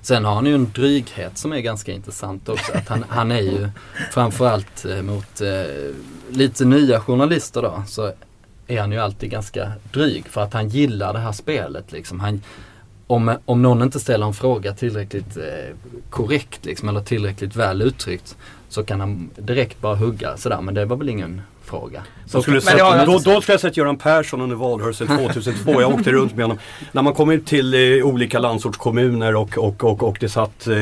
Sen 0.00 0.24
har 0.24 0.34
han 0.34 0.46
ju 0.46 0.54
en 0.54 0.70
dryghet 0.74 1.38
som 1.38 1.52
är 1.52 1.60
ganska 1.60 1.92
intressant 1.92 2.48
också. 2.48 2.72
Att 2.72 2.88
han, 2.88 3.04
han 3.08 3.32
är 3.32 3.40
ju 3.40 3.68
framförallt 4.10 4.84
eh, 4.84 5.02
mot 5.02 5.40
eh, 5.40 5.94
lite 6.30 6.64
nya 6.64 7.00
journalister 7.00 7.62
då 7.62 7.82
så 7.86 8.12
är 8.66 8.80
han 8.80 8.92
ju 8.92 8.98
alltid 8.98 9.30
ganska 9.30 9.72
dryg 9.92 10.26
för 10.26 10.40
att 10.40 10.52
han 10.52 10.68
gillar 10.68 11.12
det 11.12 11.18
här 11.18 11.32
spelet. 11.32 11.92
Liksom. 11.92 12.20
Han, 12.20 12.42
om, 13.06 13.36
om 13.44 13.62
någon 13.62 13.82
inte 13.82 14.00
ställer 14.00 14.26
en 14.26 14.34
fråga 14.34 14.74
tillräckligt 14.74 15.36
eh, 15.36 15.76
korrekt 16.10 16.64
liksom, 16.64 16.88
eller 16.88 17.00
tillräckligt 17.00 17.56
väl 17.56 17.82
uttryckt 17.82 18.36
så 18.68 18.84
kan 18.84 19.00
han 19.00 19.30
direkt 19.36 19.80
bara 19.80 19.96
hugga 19.96 20.36
sådär 20.36 20.60
men 20.60 20.74
det 20.74 20.84
var 20.84 20.96
väl 20.96 21.08
ingen 21.08 21.42
fråga. 21.66 22.02
Så 22.26 22.42
skulle 22.42 22.60
sett, 22.60 22.78
då, 22.78 23.06
då 23.06 23.18
skulle 23.18 23.54
jag 23.54 23.60
sett 23.60 23.76
Göran 23.76 23.96
Persson 23.96 24.40
under 24.40 24.56
valrörelsen 24.56 25.06
2002. 25.18 25.80
Jag 25.80 25.94
åkte 25.94 26.12
runt 26.12 26.36
med 26.36 26.44
honom. 26.44 26.58
När 26.92 27.02
man 27.02 27.14
kom 27.14 27.30
ut 27.30 27.46
till 27.46 27.74
eh, 27.74 28.06
olika 28.06 28.38
landsortskommuner 28.38 29.36
och, 29.36 29.58
och, 29.58 29.84
och, 29.84 30.02
och 30.02 30.16
det 30.20 30.28
satt 30.28 30.66
eh, 30.66 30.74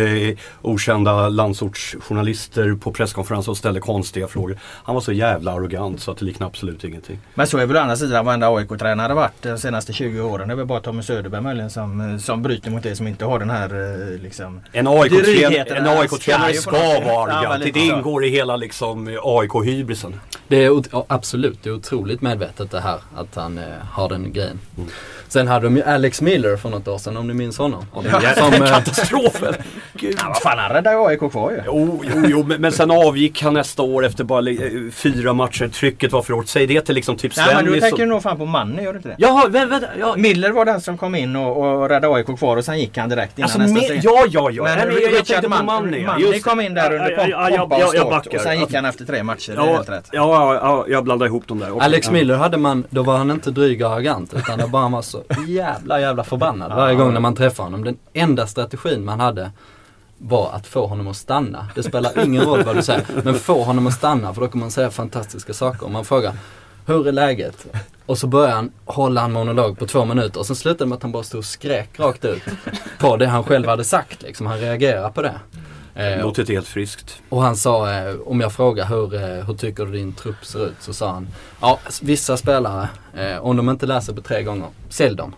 okända 0.63 1.29
landsortsjournalister 1.29 2.75
på 2.75 2.93
presskonferenser 2.93 3.51
och 3.51 3.57
ställde 3.57 3.81
konstiga 3.81 4.29
frågor. 4.29 4.59
Han 4.85 4.95
var 4.95 5.03
så 5.03 5.13
jävla 5.13 5.53
arrogant 5.53 6.01
så 6.01 6.11
att 6.11 6.19
det 6.19 6.25
liknar 6.25 6.47
absolut 6.47 6.85
ingenting. 6.85 7.19
Men 7.35 7.47
så 7.47 7.59
är 7.59 7.67
väl 7.67 7.77
å 7.77 7.81
andra 7.81 7.97
sidan 7.97 8.25
varenda 8.27 8.49
AIK-tränare 8.49 9.15
varit 9.15 9.43
de 9.43 9.59
senaste 9.59 9.93
20 9.93 10.21
åren. 10.21 10.49
Det 10.49 10.55
är 10.55 10.57
väl 10.57 10.67
bara 10.67 10.81
Tommy 10.81 11.03
Söderberg 11.03 11.41
möjligen 11.41 11.71
som, 11.71 12.21
som 12.21 12.43
bryter 12.43 12.71
mot 12.71 12.83
det 12.83 12.97
som 12.97 13.07
inte 13.07 13.25
har 13.25 13.39
den 13.39 13.51
här 13.51 13.71
eh, 14.15 14.23
liksom... 14.23 14.61
En 14.73 14.87
AIK-tränare 14.89 15.99
AIK 16.01 16.57
ska 16.61 16.79
vara 16.79 17.33
arrogant. 17.33 17.75
Det 17.75 17.81
ingår 17.81 18.25
i 18.25 18.29
hela 18.29 18.57
liksom 18.57 19.19
AIK-hybrisen. 19.23 20.21
Det 20.49 20.69
är 20.79 21.05
absolut, 21.07 21.59
det 21.63 21.69
är 21.69 21.75
otroligt 21.75 22.23
medvetet 22.23 22.71
det 22.71 22.81
här 22.81 22.99
att 23.17 23.35
han 23.35 23.59
eh, 23.59 23.65
har 23.93 24.09
den 24.09 24.33
grejen. 24.33 24.61
Mm. 24.77 24.89
Sen 25.29 25.49
hade 25.49 25.67
de 25.67 25.77
ju 25.77 25.83
Alex 25.83 26.21
Miller 26.21 26.57
för 26.57 26.69
något 26.69 26.89
år 26.89 26.99
sedan 26.99 27.17
om 27.17 27.27
ni 27.27 27.35
minns 27.35 27.59
honom. 27.59 27.87
Ja, 27.95 28.35
som, 28.35 28.53
eh, 28.53 28.67
katastrofen! 28.67 29.55
Gud. 29.93 30.17
Ja, 30.19 30.29
vad 30.29 30.43
fan, 30.43 30.59
han 30.59 30.71
räddade 30.71 31.07
AIK 31.07 31.31
kvar 31.31 31.51
ju. 31.51 31.61
Jo, 31.67 32.05
jo, 32.15 32.23
jo 32.29 32.43
men, 32.43 32.61
men 32.61 32.73
sen 32.73 32.91
avgick 32.91 33.43
han 33.43 33.55
nästa 33.55 33.83
år 33.83 34.05
efter 34.05 34.25
bara 34.25 34.51
eh, 34.51 34.57
fyra 34.93 35.33
matcher. 35.33 35.69
Trycket 35.69 36.13
var 36.13 36.23
för 36.23 36.35
hårt. 36.35 36.49
Säg 36.49 36.67
det 36.67 36.81
till 36.81 36.95
liksom 36.95 37.17
typ 37.17 37.35
Sven. 37.35 37.45
Nej, 37.47 37.55
men 37.55 37.65
du 37.65 37.81
tänker 37.81 38.07
nog 38.07 38.23
fan 38.23 38.39
på 38.39 38.47
Manne, 38.47 38.83
gör 38.83 38.93
du 38.93 38.97
inte 38.97 39.09
det? 39.09 39.17
Jaha, 39.19 39.49
vänta, 39.49 39.67
vänta, 39.67 39.89
ja. 39.99 40.15
Miller 40.17 40.51
var 40.51 40.65
den 40.65 40.81
som 40.81 40.99
kom 40.99 41.15
in 41.15 41.37
och, 41.37 41.57
och 41.57 41.89
räddade 41.89 42.15
AIK 42.15 42.39
kvar 42.39 42.57
och 42.57 42.65
sen 42.65 42.79
gick 42.79 42.99
han 42.99 43.09
direkt 43.09 43.39
innan 43.39 43.51
alltså, 43.61 43.75
nästa 43.75 43.95
Ja, 43.95 44.25
ja, 44.29 44.51
ja. 44.51 44.63
Men 44.63 44.79
jag, 44.79 45.03
jag 45.03 45.27
tänkte 45.27 45.43
på 45.43 45.49
Manne. 45.49 46.07
Manne 46.07 46.41
kom 46.41 46.61
in 46.61 46.75
där 46.75 46.95
under 46.95 47.57
pompa 47.59 47.85
och 47.85 47.91
ståt 47.91 48.35
och 48.35 48.41
sen 48.41 48.61
gick 48.61 48.75
han 48.75 48.85
efter 48.85 49.05
tre 49.05 49.23
matcher. 49.23 49.53
Ja. 49.57 49.85
Ja, 50.13 50.59
ja, 50.65 50.85
jag 50.89 51.05
blandade 51.05 51.29
ihop 51.29 51.49
dem 51.49 51.59
där. 51.59 51.83
Alex 51.83 52.11
Miller 52.11 52.37
hade 52.37 52.57
man, 52.57 52.85
då 52.91 53.03
var 53.03 53.17
han 53.17 53.31
inte 53.31 53.51
dryg 53.51 53.85
och 53.85 53.93
arrogant 53.93 54.35
utan 54.35 54.59
det 54.59 54.67
bara 54.67 54.83
han 54.83 54.93
var 54.93 55.03
så 55.03 55.23
jävla 55.47 56.01
jävla 56.01 56.25
förbannad 56.25 56.73
varje 56.73 56.97
gång 56.97 57.13
när 57.13 57.21
man 57.21 57.37
träffade 57.37 57.67
honom. 57.67 57.85
Den 57.85 57.97
enda 58.13 58.47
strategin 58.47 59.05
man 59.05 59.21
hade 59.21 59.51
var 60.19 60.53
att 60.53 60.67
få 60.67 60.87
honom 60.87 61.09
att 61.09 61.17
stanna. 61.17 61.69
Det 61.75 61.83
spelar 61.83 62.25
ingen 62.25 62.43
roll 62.43 62.63
vad 62.63 62.77
du 62.77 62.83
säger, 62.83 63.05
men 63.25 63.35
få 63.35 63.63
honom 63.63 63.87
att 63.87 63.95
stanna 63.95 64.35
för 64.35 64.41
då 64.41 64.49
kommer 64.49 64.65
man 64.65 64.71
säga 64.71 64.91
fantastiska 64.91 65.55
saker. 65.55 65.87
Om 65.87 65.93
man 65.93 66.05
frågar 66.05 66.33
hur 66.87 67.09
är 67.09 67.13
läget? 67.13 67.67
Och 68.07 68.19
så 68.19 68.27
börjar 68.27 68.55
han 68.55 68.73
hålla 68.85 69.25
en 69.25 69.33
monolog 69.33 69.79
på 69.79 69.87
två 69.87 70.05
minuter 70.05 70.41
och 70.41 70.47
sen 70.47 70.57
slutar 70.57 70.85
det 70.85 70.89
med 70.89 70.97
att 70.97 71.03
han 71.03 71.13
bara 71.13 71.23
stod 71.23 71.39
och 71.39 71.45
skrek 71.45 72.01
rakt 72.01 72.25
ut 72.25 72.43
på 72.99 73.17
det 73.17 73.27
han 73.27 73.45
själv 73.45 73.69
hade 73.69 73.85
sagt. 73.85 74.23
Liksom. 74.23 74.47
Han 74.47 74.59
reagerar 74.59 75.11
på 75.11 75.23
det. 75.23 75.35
Eh, 75.95 76.21
Låter 76.21 76.47
helt 76.47 76.69
friskt. 76.69 77.23
Och 77.29 77.43
han 77.43 77.57
sa, 77.57 77.93
eh, 77.93 78.15
om 78.27 78.41
jag 78.41 78.53
frågar 78.53 78.87
hur, 78.87 79.15
eh, 79.15 79.45
hur 79.47 79.55
tycker 79.55 79.85
du 79.87 79.93
din 79.93 80.13
trupp 80.13 80.45
ser 80.47 80.67
ut? 80.67 80.75
Så 80.81 80.95
sa 80.95 81.11
han, 81.11 81.29
ja 81.61 81.79
vissa 82.03 82.37
spelare, 82.37 82.89
eh, 83.17 83.37
om 83.39 83.57
de 83.57 83.71
inte 83.71 83.87
läser 83.87 84.13
på 84.13 84.21
tre 84.21 84.43
gånger, 84.43 84.69
sälj 84.89 85.17
dem. 85.17 85.35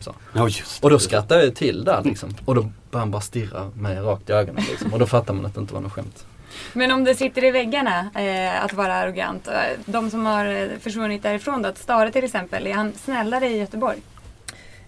Så. 0.00 0.14
Ja, 0.32 0.48
just 0.48 0.84
och 0.84 0.90
då 0.90 0.98
skrattade 0.98 1.44
jag 1.44 1.54
till 1.56 1.84
där 1.84 2.02
liksom. 2.04 2.34
Och 2.44 2.54
då 2.54 2.60
började 2.62 2.98
han 2.98 3.10
bara 3.10 3.22
stirra 3.22 3.70
mig 3.74 3.96
rakt 3.96 4.30
i 4.30 4.32
ögonen 4.32 4.64
liksom. 4.70 4.92
Och 4.92 4.98
då 4.98 5.06
fattar 5.06 5.34
man 5.34 5.46
att 5.46 5.54
det 5.54 5.60
inte 5.60 5.74
var 5.74 5.80
något 5.80 5.92
skämt. 5.92 6.26
Men 6.72 6.90
om 6.90 7.04
det 7.04 7.14
sitter 7.14 7.44
i 7.44 7.50
väggarna 7.50 8.10
eh, 8.14 8.64
att 8.64 8.72
vara 8.72 8.94
arrogant. 8.94 9.48
De 9.86 10.10
som 10.10 10.26
har 10.26 10.78
försvunnit 10.80 11.22
därifrån 11.22 11.62
då, 11.62 11.72
Stare 11.74 12.10
till 12.10 12.24
exempel, 12.24 12.66
är 12.66 12.74
han 12.74 12.92
snällare 13.04 13.46
i 13.48 13.58
Göteborg? 13.58 13.98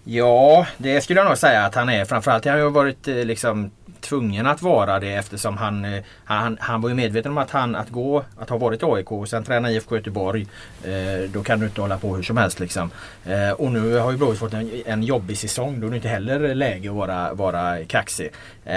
Ja, 0.03 0.67
det 0.77 1.01
skulle 1.01 1.19
jag 1.19 1.27
nog 1.27 1.37
säga 1.37 1.65
att 1.65 1.75
han 1.75 1.89
är. 1.89 2.05
Framförallt 2.05 2.45
har 2.45 2.51
han 2.51 2.61
ju 2.61 2.69
varit 2.69 3.07
liksom 3.07 3.71
tvungen 4.09 4.47
att 4.47 4.61
vara 4.61 4.99
det 4.99 5.13
eftersom 5.13 5.57
han, 5.57 5.85
eh, 5.85 6.03
han, 6.25 6.57
han 6.61 6.81
var 6.81 6.89
ju 6.89 6.95
medveten 6.95 7.31
om 7.31 7.37
att 7.37 7.51
han 7.51 7.75
att 7.75 7.89
gå, 7.89 8.23
att 8.37 8.49
ha 8.49 8.57
varit 8.57 8.83
AIK 8.83 9.11
och 9.11 9.29
sen 9.29 9.43
träna 9.43 9.71
IFK 9.71 9.95
Göteborg. 9.95 10.47
Eh, 10.83 11.29
då 11.29 11.43
kan 11.43 11.59
du 11.59 11.65
inte 11.65 11.81
hålla 11.81 11.97
på 11.97 12.15
hur 12.15 12.23
som 12.23 12.37
helst 12.37 12.59
liksom. 12.59 12.91
Eh, 13.25 13.51
och 13.51 13.71
nu 13.71 13.97
har 13.97 14.11
ju 14.11 14.17
Blåvitt 14.17 14.39
fått 14.39 14.53
en, 14.53 14.71
en 14.85 15.03
jobbig 15.03 15.37
säsong. 15.37 15.79
Då 15.79 15.87
är 15.87 15.91
det 15.91 15.95
inte 15.95 16.07
heller 16.07 16.55
läge 16.55 16.89
att 16.89 16.95
vara, 16.95 17.33
vara 17.33 17.85
kaxig. 17.85 18.29
Eh, 18.65 18.73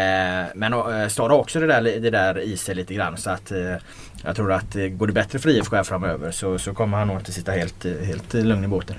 men 0.55 0.73
eh, 0.73 1.09
Stad 1.09 1.31
har 1.31 1.39
också 1.39 1.61
det 1.61 1.67
där, 1.67 1.83
det 1.83 2.11
där 2.11 2.39
i 2.39 2.57
sig 2.57 2.75
lite 2.75 2.95
grann. 2.95 3.17
Så 3.17 3.31
att 3.31 3.51
eh, 3.51 3.77
jag 4.25 4.37
tror 4.37 4.53
att 4.53 4.77
eh, 4.77 4.87
går 4.87 5.07
det 5.07 5.13
bättre 5.13 5.39
för 5.39 5.49
IFK 5.49 5.85
framöver 5.85 6.31
så, 6.31 6.59
så 6.59 6.75
kommer 6.75 6.99
han 6.99 7.09
nog 7.09 7.17
inte 7.17 7.33
sitta 7.33 7.53
helt, 7.53 7.85
helt 7.85 8.35
lugn 8.35 8.65
i 8.65 8.69
båten. 8.69 8.97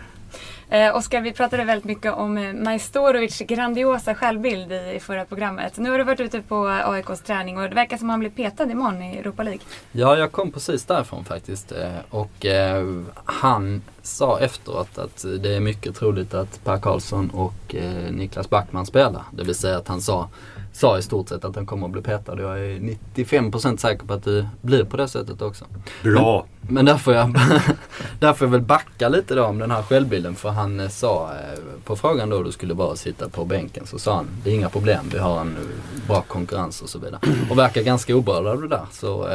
Eh, 0.71 0.95
Oskar, 0.95 1.21
vi 1.21 1.33
pratade 1.33 1.63
väldigt 1.63 1.85
mycket 1.85 2.13
om 2.13 2.37
eh, 2.37 2.53
Majstorovics 2.53 3.39
grandiosa 3.39 4.15
självbild 4.15 4.71
i 4.71 4.99
förra 5.01 5.25
programmet. 5.25 5.77
Nu 5.77 5.91
har 5.91 5.97
du 5.97 6.03
varit 6.03 6.19
ute 6.19 6.41
på 6.41 6.67
AIKs 6.67 7.21
träning 7.21 7.57
och 7.57 7.69
det 7.69 7.75
verkar 7.75 7.97
som 7.97 8.09
att 8.09 8.13
han 8.13 8.19
blir 8.19 8.29
petad 8.29 8.71
imorgon 8.71 9.01
i 9.01 9.17
Europa 9.17 9.43
League. 9.43 9.61
Ja, 9.91 10.17
jag 10.17 10.31
kom 10.31 10.51
precis 10.51 10.85
därifrån 10.85 11.25
faktiskt. 11.25 11.71
Eh, 11.71 11.87
och 12.09 12.45
eh, 12.45 12.85
han 13.25 13.81
sa 14.01 14.39
efteråt 14.39 14.97
att 14.97 15.25
det 15.39 15.55
är 15.55 15.59
mycket 15.59 15.95
troligt 15.95 16.33
att 16.33 16.63
Per 16.63 16.77
Karlsson 16.77 17.29
och 17.29 17.75
eh, 17.75 18.11
Niklas 18.11 18.49
Backman 18.49 18.85
spelar. 18.85 19.23
Det 19.31 19.43
vill 19.43 19.55
säga 19.55 19.77
att 19.77 19.87
han 19.87 20.01
sa 20.01 20.29
sa 20.73 20.97
i 20.97 21.01
stort 21.01 21.29
sett 21.29 21.45
att 21.45 21.55
han 21.55 21.65
kommer 21.65 21.85
att 21.85 21.91
bli 21.91 22.01
petad. 22.01 22.39
Jag 22.39 22.59
är 22.59 22.79
95% 23.13 23.77
säker 23.77 24.05
på 24.05 24.13
att 24.13 24.23
det 24.23 24.47
blir 24.61 24.83
på 24.83 24.97
det 24.97 25.07
sättet 25.07 25.41
också. 25.41 25.65
Bra! 26.03 26.45
Men, 26.61 26.73
men 26.73 26.85
där, 26.85 26.97
får 26.97 27.13
jag, 27.13 27.33
där 28.19 28.33
får 28.33 28.45
jag 28.45 28.51
väl 28.51 28.61
backa 28.61 29.09
lite 29.09 29.35
då 29.35 29.45
om 29.45 29.59
den 29.59 29.71
här 29.71 29.81
självbilden. 29.81 30.35
För 30.35 30.49
han 30.49 30.79
eh, 30.79 30.89
sa 30.89 31.29
eh, 31.31 31.59
på 31.83 31.95
frågan 31.95 32.29
då 32.29 32.43
du 32.43 32.51
skulle 32.51 32.73
bara 32.73 32.95
sitta 32.95 33.29
på 33.29 33.45
bänken 33.45 33.85
så 33.85 33.99
sa 33.99 34.15
han 34.15 34.27
det 34.43 34.49
är 34.49 34.53
inga 34.53 34.69
problem, 34.69 35.05
vi 35.11 35.17
har 35.17 35.41
en 35.41 35.57
eh, 35.57 36.07
bra 36.07 36.21
konkurrens 36.21 36.81
och 36.81 36.89
så 36.89 36.99
vidare. 36.99 37.19
Och 37.49 37.57
verkar 37.57 37.81
ganska 37.81 38.15
oberörd 38.15 38.45
av 38.45 38.61
det 38.61 38.67
där. 38.67 38.85
Så, 38.91 39.27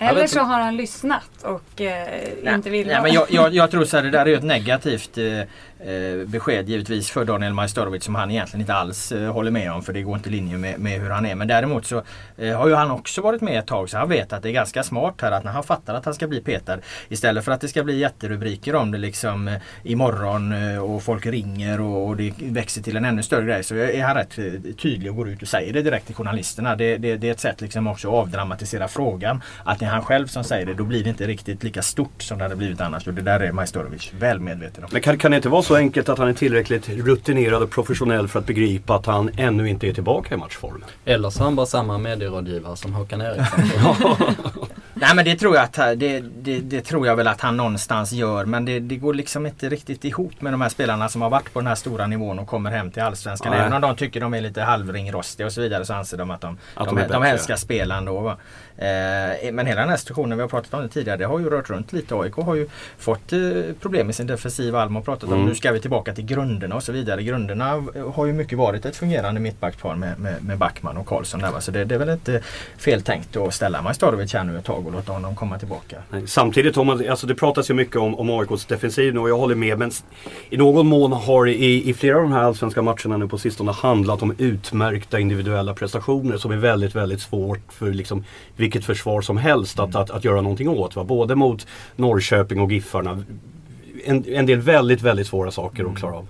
Eller 0.00 0.26
så 0.26 0.40
har 0.40 0.60
han 0.60 0.76
lyssnat 0.76 1.30
och 1.42 1.80
eh, 1.80 2.54
inte 2.54 2.70
vill 2.70 2.86
Nej, 2.86 2.96
ha- 2.96 3.02
men 3.02 3.12
jag, 3.12 3.26
jag, 3.30 3.54
jag 3.54 3.70
tror 3.70 3.84
så 3.84 3.96
här, 3.96 4.04
det 4.04 4.10
där 4.10 4.28
är 4.28 4.36
ett 4.36 4.42
negativt 4.42 5.18
eh, 5.18 5.38
eh, 5.38 6.26
besked 6.26 6.68
givetvis 6.68 7.10
för 7.10 7.24
Daniel 7.24 7.54
Majstorovic 7.54 8.04
som 8.04 8.14
han 8.14 8.30
egentligen 8.30 8.60
inte 8.60 8.74
alls 8.74 9.12
eh, 9.12 9.32
håller 9.32 9.50
med 9.50 9.72
om 9.72 9.82
för 9.82 9.92
det 9.92 10.02
går 10.02 10.16
inte 10.16 10.28
i 10.28 10.32
linje 10.32 10.56
med, 10.58 10.78
med 10.80 11.00
hur 11.00 11.10
han 11.10 11.26
är. 11.26 11.34
Men 11.34 11.48
däremot 11.48 11.86
så 11.86 12.02
eh, 12.36 12.58
har 12.58 12.68
ju 12.68 12.74
han 12.74 12.90
också 12.90 13.20
varit 13.20 13.40
med 13.40 13.58
ett 13.58 13.66
tag 13.66 13.90
så 13.90 13.98
han 13.98 14.08
vet 14.08 14.32
att 14.32 14.42
det 14.42 14.48
är 14.48 14.52
ganska 14.52 14.82
smart 14.82 15.14
här 15.20 15.32
att 15.32 15.44
när 15.44 15.52
han 15.52 15.64
fattar 15.64 15.94
att 15.94 16.04
han 16.04 16.14
ska 16.14 16.26
bli 16.28 16.40
petad 16.40 16.78
istället 17.08 17.44
för 17.44 17.52
att 17.52 17.60
det 17.60 17.68
ska 17.68 17.82
bli 17.84 17.98
jätterubriker 17.98 18.74
om 18.74 18.90
det 18.90 18.98
liksom 18.98 19.48
eh, 19.48 19.54
imorgon 19.82 20.52
eh, 20.52 20.78
och 20.78 21.02
folk 21.02 21.26
ringer 21.26 21.80
och, 21.80 22.06
och 22.08 22.16
det 22.16 22.32
växer 22.38 22.82
till 22.82 22.96
en 22.96 23.04
ännu 23.04 23.22
större 23.22 23.44
grej 23.44 23.64
så 23.64 23.74
är 23.74 24.02
han 24.02 24.14
rätt 24.16 24.36
tydlig 24.78 25.10
och 25.10 25.16
går 25.16 25.28
ut 25.28 25.42
och 25.42 25.48
säger 25.48 25.72
det 25.72 25.82
direkt 25.82 26.06
till 26.06 26.14
journalisterna. 26.14 26.76
Det, 26.76 26.96
det, 26.96 27.16
det 27.16 27.28
är 27.28 27.32
ett 27.32 27.40
sätt 27.40 27.60
liksom 27.60 27.86
också 27.86 28.08
att 28.08 28.14
avdramatisera 28.14 28.88
frågan. 28.88 29.42
Att 29.64 29.81
det 29.82 29.86
är 29.86 29.90
han 29.90 30.02
själv 30.02 30.26
som 30.26 30.44
säger 30.44 30.66
det 30.66 30.74
då 30.74 30.84
blir 30.84 31.04
det 31.04 31.10
inte 31.10 31.26
riktigt 31.26 31.62
lika 31.62 31.82
stort 31.82 32.22
som 32.22 32.38
det 32.38 32.44
hade 32.44 32.56
blivit 32.56 32.80
annars 32.80 33.06
och 33.06 33.14
det 33.14 33.22
där 33.22 33.40
är 33.40 33.52
Majstorovic 33.52 34.12
väl 34.18 34.40
medveten 34.40 34.84
om. 34.84 34.90
Men 34.92 35.02
kan, 35.02 35.18
kan 35.18 35.30
det 35.30 35.36
inte 35.36 35.48
vara 35.48 35.62
så 35.62 35.76
enkelt 35.76 36.08
att 36.08 36.18
han 36.18 36.28
är 36.28 36.32
tillräckligt 36.32 36.88
rutinerad 36.88 37.62
och 37.62 37.70
professionell 37.70 38.28
för 38.28 38.38
att 38.38 38.46
begripa 38.46 38.94
att 38.94 39.06
han 39.06 39.30
ännu 39.36 39.68
inte 39.68 39.88
är 39.88 39.92
tillbaka 39.92 40.34
i 40.34 40.38
matchform? 40.38 40.84
Eller 41.04 41.30
så 41.30 41.38
har 41.38 41.44
han 41.44 41.56
bara 41.56 41.66
samma 41.66 41.98
medierådgivare 41.98 42.76
som 42.76 42.94
Håkan 42.94 43.20
Eriksson. 43.20 43.60
Nej 44.94 45.14
men 45.14 45.24
det 45.24 45.36
tror 45.36 45.54
jag 45.54 45.64
att 45.64 45.74
det, 46.00 46.20
det, 46.20 46.60
det 46.60 46.80
tror 46.80 47.06
jag 47.06 47.16
väl 47.16 47.26
att 47.26 47.40
han 47.40 47.56
någonstans 47.56 48.12
gör 48.12 48.44
men 48.44 48.64
det, 48.64 48.80
det 48.80 48.96
går 48.96 49.14
liksom 49.14 49.46
inte 49.46 49.68
riktigt 49.68 50.04
ihop 50.04 50.40
med 50.40 50.52
de 50.52 50.60
här 50.60 50.68
spelarna 50.68 51.08
som 51.08 51.22
har 51.22 51.30
varit 51.30 51.52
på 51.52 51.60
den 51.60 51.66
här 51.66 51.74
stora 51.74 52.06
nivån 52.06 52.38
och 52.38 52.46
kommer 52.46 52.70
hem 52.70 52.90
till 52.90 53.02
Allsvenskan. 53.02 53.52
Även 53.52 53.72
om 53.72 53.80
de 53.80 53.96
tycker 53.96 54.20
de 54.20 54.34
är 54.34 54.40
lite 54.40 54.62
halvringrostiga 54.62 55.46
och 55.46 55.52
så 55.52 55.60
vidare 55.60 55.84
så 55.84 55.94
anser 55.94 56.16
de 56.16 56.30
att 56.30 56.40
de, 56.40 56.58
Att 56.74 56.88
de, 56.88 56.96
de 56.96 57.02
de, 57.02 57.08
bättre. 57.08 57.28
älskar 57.28 57.56
spel 57.56 57.90
ändå. 57.90 58.36
Eh, 58.82 59.52
men 59.52 59.66
hela 59.66 59.80
den 59.80 59.90
här 59.90 59.96
situationen, 59.96 60.38
vi 60.38 60.42
har 60.42 60.48
pratat 60.48 60.74
om 60.74 60.82
det 60.82 60.88
tidigare, 60.88 61.16
det 61.18 61.24
har 61.24 61.38
ju 61.38 61.50
rört 61.50 61.70
runt 61.70 61.92
lite. 61.92 62.14
AIK 62.14 62.34
har 62.34 62.54
ju 62.54 62.68
fått 62.98 63.32
eh, 63.32 63.38
problem 63.80 64.06
med 64.06 64.14
sin 64.14 64.26
defensiva. 64.26 64.82
Alm 64.82 64.94
har 64.94 65.02
pratat 65.02 65.24
om 65.28 65.32
Mm. 65.32 65.46
nu 65.46 65.54
ska 65.54 65.72
vi 65.72 65.80
tillbaka 65.80 66.14
till 66.14 66.24
grunderna 66.24 66.74
och 66.74 66.82
så 66.82 66.92
vidare. 66.92 67.22
Grunderna 67.22 67.84
har 68.14 68.26
ju 68.26 68.32
mycket 68.32 68.58
varit 68.58 68.84
ett 68.86 68.96
fungerande 68.96 69.40
mittbackspar 69.40 69.94
med, 69.94 70.18
med, 70.20 70.44
med 70.44 70.58
Backman 70.58 70.96
och 70.96 71.06
Karlsson 71.06 71.40
där. 71.40 71.60
Så 71.60 71.70
det, 71.70 71.84
det 71.84 71.94
är 71.94 71.98
väl 71.98 72.08
inte 72.08 72.40
fel 72.78 73.02
tänkt 73.02 73.36
att 73.36 73.54
ställa 73.54 73.82
Majstorovic 73.82 74.32
här 74.34 74.44
nu 74.44 74.58
ett 74.58 74.64
tag 74.64 74.86
och 74.86 74.92
låta 74.92 75.12
honom 75.12 75.36
komma 75.36 75.58
tillbaka. 75.58 75.96
Nej, 76.10 76.26
Samtidigt, 76.26 76.76
om 76.76 76.86
man, 76.86 77.08
alltså 77.10 77.26
det 77.26 77.34
pratas 77.34 77.70
ju 77.70 77.74
mycket 77.74 77.96
om, 77.96 78.14
om 78.18 78.30
AIKs 78.30 78.64
defensiv 78.66 79.14
nu 79.14 79.20
och 79.20 79.28
jag 79.30 79.38
håller 79.38 79.54
med. 79.54 79.78
Men 79.78 79.90
i 80.50 80.56
någon 80.56 80.86
mån 80.86 81.12
har 81.12 81.48
i, 81.48 81.88
i 81.90 81.94
flera 81.94 82.16
av 82.16 82.22
de 82.22 82.32
här 82.32 82.42
allsvenska 82.42 82.82
matcherna 82.82 83.16
nu 83.16 83.28
på 83.28 83.38
sistone 83.38 83.72
handlat 83.72 84.22
om 84.22 84.34
utmärkta 84.38 85.18
individuella 85.20 85.74
prestationer 85.74 86.36
som 86.36 86.50
är 86.52 86.56
väldigt, 86.56 86.94
väldigt 86.94 87.20
svårt 87.20 87.72
för 87.72 87.90
liksom 87.92 88.24
vilket 88.72 88.86
försvar 88.86 89.20
som 89.20 89.36
helst 89.36 89.78
att, 89.78 89.94
att, 89.94 90.10
att 90.10 90.24
göra 90.24 90.40
någonting 90.40 90.68
åt. 90.68 90.96
Va? 90.96 91.04
Både 91.04 91.34
mot 91.34 91.66
Norrköping 91.96 92.60
och 92.60 92.72
Giffarna. 92.72 93.24
En, 94.04 94.24
en 94.28 94.46
del 94.46 94.60
väldigt, 94.60 95.02
väldigt 95.02 95.26
svåra 95.26 95.50
saker 95.50 95.84
att 95.84 95.98
klara 95.98 96.14
av. 96.14 96.26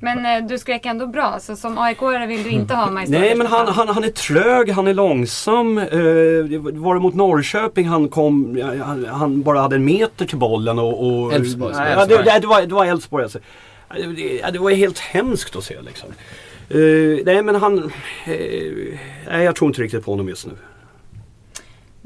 Men 0.00 0.26
eh, 0.26 0.48
du 0.48 0.58
skrek 0.58 0.86
ändå 0.86 1.06
bra, 1.06 1.38
så 1.40 1.56
som 1.56 1.78
AIK-are 1.78 2.26
vill 2.26 2.42
du 2.42 2.50
inte 2.50 2.74
ha 2.74 2.90
Majstorovic 2.90 3.28
Nej 3.28 3.36
men 3.36 3.46
han, 3.46 3.68
han, 3.68 3.88
han 3.88 4.04
är 4.04 4.08
trög, 4.08 4.70
han 4.70 4.86
är 4.86 4.94
långsam. 4.94 5.78
Eh, 5.78 5.84
var 6.72 6.94
det 6.94 7.00
mot 7.00 7.14
Norrköping 7.14 7.88
han 7.88 8.08
kom, 8.08 8.60
han, 8.84 9.04
han 9.04 9.42
bara 9.42 9.60
hade 9.60 9.76
en 9.76 9.84
meter 9.84 10.26
till 10.26 10.38
bollen 10.38 10.78
och... 10.78 11.06
och 11.06 11.32
Elfsborg, 11.32 11.74
ja, 11.76 12.06
det, 12.06 12.16
det, 12.16 12.38
det 12.40 12.46
var, 12.46 12.62
det 12.62 12.74
var 12.74 12.86
Elfsborg 12.86 13.22
alltså. 13.22 13.38
Det, 14.16 14.50
det 14.52 14.58
var 14.58 14.70
helt 14.70 14.98
hemskt 14.98 15.56
att 15.56 15.64
se 15.64 15.76
liksom. 15.82 16.08
Eh, 16.70 17.24
nej 17.24 17.42
men 17.42 17.54
han... 17.54 17.78
eh, 17.78 18.98
nej 19.26 19.44
jag 19.44 19.56
tror 19.56 19.68
inte 19.68 19.82
riktigt 19.82 20.04
på 20.04 20.12
honom 20.12 20.28
just 20.28 20.46
nu. 20.46 20.52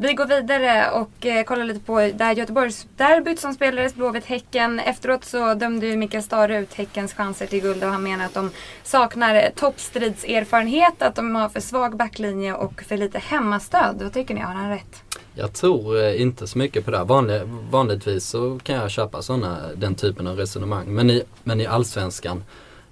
Vi 0.02 0.14
går 0.14 0.26
vidare 0.26 0.90
och 0.90 1.26
eh, 1.26 1.44
kollar 1.44 1.64
lite 1.64 1.80
på 1.80 1.98
det 2.14 2.24
här 2.24 2.34
Göteborgsderbyt 2.34 3.40
som 3.40 3.54
spelades, 3.54 3.94
Blåvitt-Häcken. 3.94 4.80
Efteråt 4.80 5.24
så 5.24 5.54
dömde 5.54 5.86
ju 5.86 5.96
Mikael 5.96 6.22
Stare 6.22 6.58
ut 6.58 6.74
Häckens 6.74 7.14
chanser 7.14 7.46
till 7.46 7.60
guld 7.60 7.84
och 7.84 7.90
han 7.90 8.02
menar 8.02 8.24
att 8.24 8.34
de 8.34 8.50
saknar 8.82 9.50
toppstridserfarenhet, 9.56 11.02
att 11.02 11.14
de 11.14 11.34
har 11.34 11.48
för 11.48 11.60
svag 11.60 11.96
backlinje 11.96 12.54
och 12.54 12.82
för 12.82 12.96
lite 12.96 13.18
hemmastöd. 13.18 14.02
Vad 14.02 14.12
tycker 14.12 14.34
ni? 14.34 14.40
Har 14.40 14.54
han 14.54 14.70
rätt? 14.70 15.02
Jag 15.34 15.52
tror 15.52 16.02
eh, 16.02 16.20
inte 16.20 16.46
så 16.46 16.58
mycket 16.58 16.84
på 16.84 16.90
det. 16.90 17.04
Vanlig, 17.04 17.42
vanligtvis 17.70 18.24
så 18.24 18.58
kan 18.62 18.76
jag 18.76 18.90
köpa 18.90 19.22
såna, 19.22 19.58
den 19.76 19.94
typen 19.94 20.26
av 20.26 20.36
resonemang. 20.36 20.94
Men 20.94 21.10
i, 21.10 21.22
men 21.44 21.60
i 21.60 21.66
Allsvenskan 21.66 22.44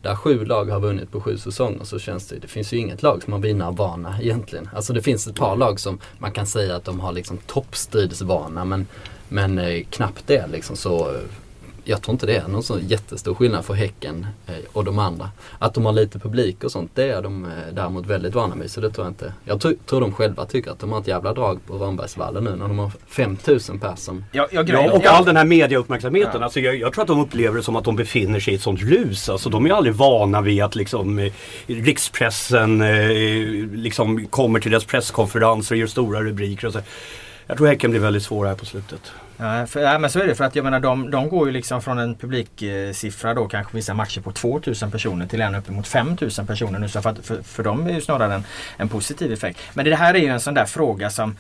där 0.03 0.15
sju 0.15 0.45
lag 0.45 0.65
har 0.65 0.81
vunnit 0.81 1.13
på 1.13 1.21
sju 1.21 1.39
säsonger 1.39 1.85
så 1.85 1.99
känns 1.99 2.29
det, 2.29 2.39
det 2.39 2.49
finns 2.49 2.73
ju 2.73 2.77
inget 2.77 3.03
lag 3.03 3.23
som 3.23 3.33
har 3.33 3.41
vinnarvana 3.41 4.17
egentligen. 4.21 4.69
Alltså 4.75 4.93
det 4.93 5.03
finns 5.03 5.27
ett 5.27 5.37
par 5.37 5.57
lag 5.57 5.81
som 5.81 5.99
man 6.19 6.33
kan 6.33 6.47
säga 6.47 6.77
att 6.77 6.85
de 6.85 7.01
har 7.01 7.13
liksom 7.13 7.39
toppstridsvana 7.47 8.65
men, 8.65 8.87
men 9.29 9.59
eh, 9.59 9.85
knappt 9.91 10.27
det 10.27 10.47
liksom 10.47 10.77
så 10.77 11.15
eh, 11.15 11.21
jag 11.85 12.03
tror 12.03 12.12
inte 12.12 12.27
det 12.27 12.37
är 12.37 12.49
någon 12.49 12.62
så 12.62 12.79
jättestor 12.79 13.35
skillnad 13.35 13.64
för 13.64 13.75
Häcken 13.75 14.27
eh, 14.47 14.55
och 14.73 14.85
de 14.85 14.99
andra. 14.99 15.31
Att 15.59 15.75
de 15.75 15.85
har 15.85 15.93
lite 15.93 16.19
publik 16.19 16.64
och 16.64 16.73
sånt, 16.73 16.90
det 16.95 17.05
är 17.05 17.23
de 17.23 17.45
eh, 17.45 17.51
däremot 17.73 18.07
väldigt 18.07 18.35
vana 18.35 18.55
vid. 18.55 18.71
Så 18.71 18.81
det 18.81 18.90
tror 18.90 19.07
jag 19.07 19.11
inte. 19.11 19.33
Jag 19.45 19.61
tror, 19.61 19.75
tror 19.87 20.01
de 20.01 20.12
själva 20.12 20.47
tycker 20.47 20.71
att 20.71 20.79
de 20.79 20.93
har 20.93 21.01
ett 21.01 21.07
jävla 21.07 21.33
drag 21.33 21.66
på 21.66 21.79
Rambergsvallen 21.79 22.45
nu 22.45 22.51
när 22.51 22.69
de 22.69 22.79
har 22.79 22.90
5000 23.09 23.79
pers 23.79 23.99
som 23.99 24.25
Jag, 24.33 24.49
Ja, 24.53 24.93
och 24.93 25.07
all 25.07 25.25
den 25.25 25.37
här 25.37 25.45
mediauppmärksamheten. 25.45 26.40
Ja. 26.40 26.45
Alltså 26.45 26.61
jag, 26.61 26.77
jag 26.77 26.93
tror 26.93 27.03
att 27.03 27.09
de 27.09 27.21
upplever 27.21 27.57
det 27.57 27.62
som 27.62 27.77
att 27.77 27.85
de 27.85 27.97
befinner 27.97 28.40
sig 28.40 28.53
i 28.53 28.57
ett 28.57 28.62
sånt 28.62 28.81
rus. 28.83 29.29
Alltså 29.29 29.51
de 29.51 29.66
är 29.66 29.71
aldrig 29.71 29.95
vana 29.95 30.40
vid 30.40 30.62
att 30.62 30.75
liksom 30.75 31.19
eh, 31.19 31.33
rikspressen 31.66 32.81
eh, 32.81 33.09
liksom 33.73 34.27
kommer 34.27 34.61
till 34.61 34.71
deras 34.71 34.85
presskonferenser 34.85 35.75
och 35.75 35.79
gör 35.79 35.87
stora 35.87 36.23
rubriker. 36.23 36.66
Och 36.66 36.73
så. 36.73 36.81
Jag 37.51 37.57
tror 37.57 37.69
Häcken 37.69 37.91
blir 37.91 38.01
väldigt 38.01 38.23
svåra 38.23 38.49
här 38.49 38.57
på 38.57 38.65
slutet. 38.65 39.13
Ja, 39.37 39.67
för, 39.67 39.81
ja, 39.81 39.99
men 39.99 40.11
så 40.11 40.21
är 40.21 40.27
det 40.27 40.35
för 40.35 40.45
att 40.45 40.57
jag 40.57 40.65
menar 40.65 40.81
de, 40.81 41.11
de 41.11 41.29
går 41.29 41.47
ju 41.47 41.53
liksom 41.53 41.83
från 41.83 41.99
en 41.99 42.15
publiksiffra 42.15 43.35
då 43.35 43.49
kanske 43.49 43.77
vissa 43.77 43.95
matcher 43.95 44.21
på 44.21 44.33
2000 44.33 44.91
personer 44.91 45.27
till 45.27 45.41
en 45.41 45.55
uppemot 45.55 45.87
5000 45.87 46.47
personer 46.47 46.79
nu. 46.79 46.89
Så 46.89 47.03
för, 47.03 47.15
för, 47.23 47.43
för 47.43 47.63
dem 47.63 47.87
är 47.87 47.93
ju 47.93 48.01
snarare 48.01 48.35
en, 48.35 48.45
en 48.77 48.89
positiv 48.89 49.33
effekt. 49.33 49.61
Men 49.75 49.85
det 49.85 49.97
här 49.97 50.15
är 50.15 50.19
ju 50.19 50.27
en 50.27 50.41
sån 50.41 50.55
där 50.55 50.65
fråga 50.65 51.11
som 51.11 51.37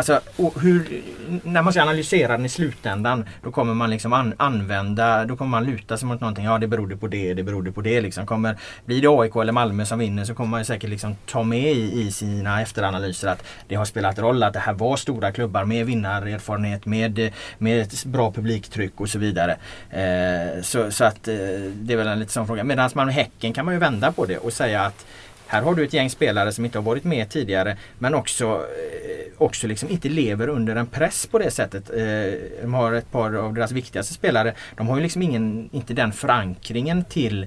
Alltså 0.00 0.20
hur, 0.60 1.02
när 1.44 1.62
man 1.62 1.72
ska 1.72 1.82
analysera 1.82 2.36
den 2.36 2.46
i 2.46 2.48
slutändan 2.48 3.24
då 3.42 3.50
kommer 3.50 3.74
man 3.74 3.90
liksom 3.90 4.12
an, 4.12 4.34
använda, 4.36 5.24
då 5.24 5.36
kommer 5.36 5.50
man 5.50 5.64
luta 5.64 5.96
sig 5.96 6.08
mot 6.08 6.20
någonting. 6.20 6.44
Ja 6.44 6.58
det 6.58 6.66
berodde 6.66 6.96
på 6.96 7.06
det, 7.06 7.34
det 7.34 7.42
berodde 7.42 7.72
på 7.72 7.80
det. 7.80 8.00
Liksom. 8.00 8.26
Kommer, 8.26 8.56
blir 8.84 9.02
det 9.02 9.08
AIK 9.08 9.36
eller 9.36 9.52
Malmö 9.52 9.84
som 9.84 9.98
vinner 9.98 10.24
så 10.24 10.34
kommer 10.34 10.50
man 10.50 10.64
säkert 10.64 10.90
liksom 10.90 11.16
ta 11.26 11.42
med 11.42 11.72
i, 11.72 12.00
i 12.00 12.12
sina 12.12 12.62
efteranalyser 12.62 13.28
att 13.28 13.44
det 13.68 13.74
har 13.74 13.84
spelat 13.84 14.18
roll 14.18 14.42
att 14.42 14.52
det 14.52 14.58
här 14.58 14.72
var 14.72 14.96
stora 14.96 15.32
klubbar 15.32 15.64
med 15.64 15.86
vinnarerfarenhet, 15.86 16.86
med, 16.86 17.32
med 17.58 17.82
ett 17.82 18.04
bra 18.04 18.32
publiktryck 18.32 19.00
och 19.00 19.08
så 19.08 19.18
vidare. 19.18 19.56
Eh, 19.90 20.62
så, 20.62 20.90
så 20.90 21.04
att 21.04 21.28
eh, 21.28 21.34
det 21.72 21.92
är 21.92 21.96
väl 21.96 22.06
en 22.06 22.18
lite 22.18 22.32
sån 22.32 22.46
fråga. 22.46 22.64
Medan 22.64 22.90
man 22.94 23.06
med 23.06 23.14
Häcken 23.14 23.52
kan 23.52 23.64
man 23.64 23.74
ju 23.74 23.80
vända 23.80 24.12
på 24.12 24.26
det 24.26 24.38
och 24.38 24.52
säga 24.52 24.82
att 24.82 25.06
här 25.50 25.62
har 25.62 25.74
du 25.74 25.84
ett 25.84 25.92
gäng 25.92 26.10
spelare 26.10 26.52
som 26.52 26.64
inte 26.64 26.78
har 26.78 26.82
varit 26.82 27.04
med 27.04 27.28
tidigare 27.28 27.76
men 27.98 28.14
också, 28.14 28.44
eh, 28.46 29.32
också 29.38 29.66
liksom 29.66 29.88
inte 29.88 30.08
lever 30.08 30.48
under 30.48 30.76
en 30.76 30.86
press 30.86 31.26
på 31.26 31.38
det 31.38 31.50
sättet. 31.50 31.90
Eh, 31.90 32.62
de 32.62 32.74
har 32.74 32.92
ett 32.92 33.10
par 33.10 33.34
av 33.34 33.54
deras 33.54 33.72
viktigaste 33.72 34.14
spelare. 34.14 34.54
De 34.76 34.88
har 34.88 34.96
ju 34.96 35.02
liksom 35.02 35.22
ingen, 35.22 35.68
inte 35.72 35.94
den 35.94 36.12
förankringen 36.12 37.04
till 37.04 37.46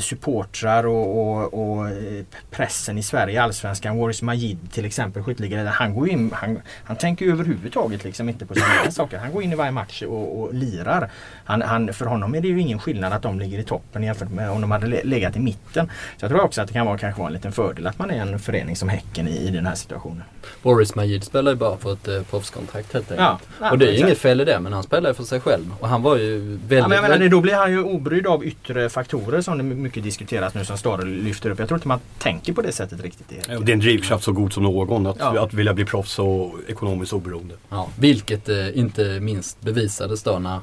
supportrar 0.00 0.86
och, 0.86 1.20
och, 1.20 1.54
och 1.54 1.88
eh, 1.88 2.24
pressen 2.50 2.98
i 2.98 3.02
Sverige, 3.02 3.42
allsvenskan, 3.42 3.98
Waris 3.98 4.22
Majid 4.22 4.72
till 4.72 4.84
exempel, 4.84 5.22
skytteligaledaren. 5.22 5.74
Han 5.74 5.94
går 5.94 6.08
in, 6.08 6.30
han, 6.34 6.62
han 6.84 6.96
tänker 6.96 7.26
överhuvudtaget 7.26 8.04
liksom 8.04 8.28
inte 8.28 8.46
på 8.46 8.54
sina 8.54 8.90
saker. 8.90 9.18
Han 9.18 9.32
går 9.32 9.42
in 9.42 9.52
i 9.52 9.54
varje 9.54 9.72
match 9.72 10.02
och, 10.02 10.40
och 10.40 10.54
lirar. 10.54 11.10
Han, 11.44 11.62
han, 11.62 11.92
för 11.92 12.06
honom 12.06 12.34
är 12.34 12.40
det 12.40 12.48
ju 12.48 12.60
ingen 12.60 12.78
skillnad 12.78 13.12
att 13.12 13.22
de 13.22 13.40
ligger 13.40 13.58
i 13.58 13.62
toppen 13.62 14.02
jämfört 14.02 14.30
med 14.30 14.50
om 14.50 14.60
de 14.60 14.70
hade 14.70 14.86
legat 15.04 15.36
i 15.36 15.40
mitten. 15.40 15.90
Så 16.16 16.24
jag 16.24 16.30
tror 16.30 16.40
också 16.40 16.62
att 16.62 16.68
det 16.68 16.72
kan 16.72 16.86
vara, 16.86 16.98
kanske 16.98 17.18
vara 17.18 17.28
en 17.28 17.34
liten 17.34 17.52
fördel 17.52 17.86
att 17.86 17.98
man 17.98 18.10
är 18.10 18.20
en 18.20 18.38
förening 18.38 18.76
som 18.76 18.88
Häcken 18.88 19.28
i, 19.28 19.36
i 19.36 19.50
den 19.50 19.66
här 19.66 19.74
situationen. 19.74 20.22
Boris 20.62 20.94
Majid 20.94 21.24
spelar 21.24 21.52
ju 21.52 21.56
bara 21.56 21.76
för 21.76 21.92
ett 21.92 22.08
eh, 22.08 22.22
proffskontrakt 22.22 22.92
helt 22.92 23.10
enkelt. 23.10 23.40
Ja, 23.60 23.70
och 23.70 23.78
det 23.78 23.84
är 23.84 23.88
exakt. 23.88 24.06
inget 24.06 24.18
fel 24.18 24.40
i 24.40 24.44
det 24.44 24.60
men 24.60 24.72
han 24.72 24.82
spelar 24.82 25.10
ju 25.10 25.14
för 25.14 25.24
sig 25.24 25.40
själv. 25.40 25.64
Och 25.80 25.88
han 25.88 26.02
var 26.02 26.16
ju 26.16 26.38
väldigt... 26.40 26.78
Ja, 26.78 26.88
men 26.88 26.96
jag 26.96 27.10
menar, 27.10 27.28
då 27.28 27.40
blir 27.40 27.54
han 27.54 27.70
ju 27.70 27.82
obrydd 27.82 28.26
av 28.26 28.44
yttre 28.44 28.88
faktorer 28.88 29.40
som 29.40 29.58
det 29.58 29.64
mycket 29.74 30.02
diskuteras 30.02 30.54
nu 30.54 30.64
som 30.64 30.78
Stare 30.78 31.04
lyfter 31.04 31.50
upp. 31.50 31.58
Jag 31.58 31.68
tror 31.68 31.78
inte 31.78 31.88
man 31.88 32.00
tänker 32.18 32.52
på 32.52 32.62
det 32.62 32.72
sättet 32.72 33.00
riktigt. 33.02 33.28
Det 33.28 33.48
är 33.50 33.70
en 33.70 33.80
drivkraft 33.80 34.24
så 34.24 34.32
god 34.32 34.52
som 34.52 34.62
någon 34.62 35.06
att, 35.06 35.16
Ja. 35.18 35.42
att 35.44 35.54
vilja 35.54 35.74
bli 35.74 35.84
proffs 35.84 36.18
och 36.18 36.54
ekonomiskt 36.68 37.12
oberoende. 37.12 37.54
Ja, 37.68 37.88
vilket 37.98 38.48
eh, 38.48 38.78
inte 38.78 39.20
minst 39.20 39.60
bevisades 39.60 40.22
då 40.22 40.38
när 40.38 40.58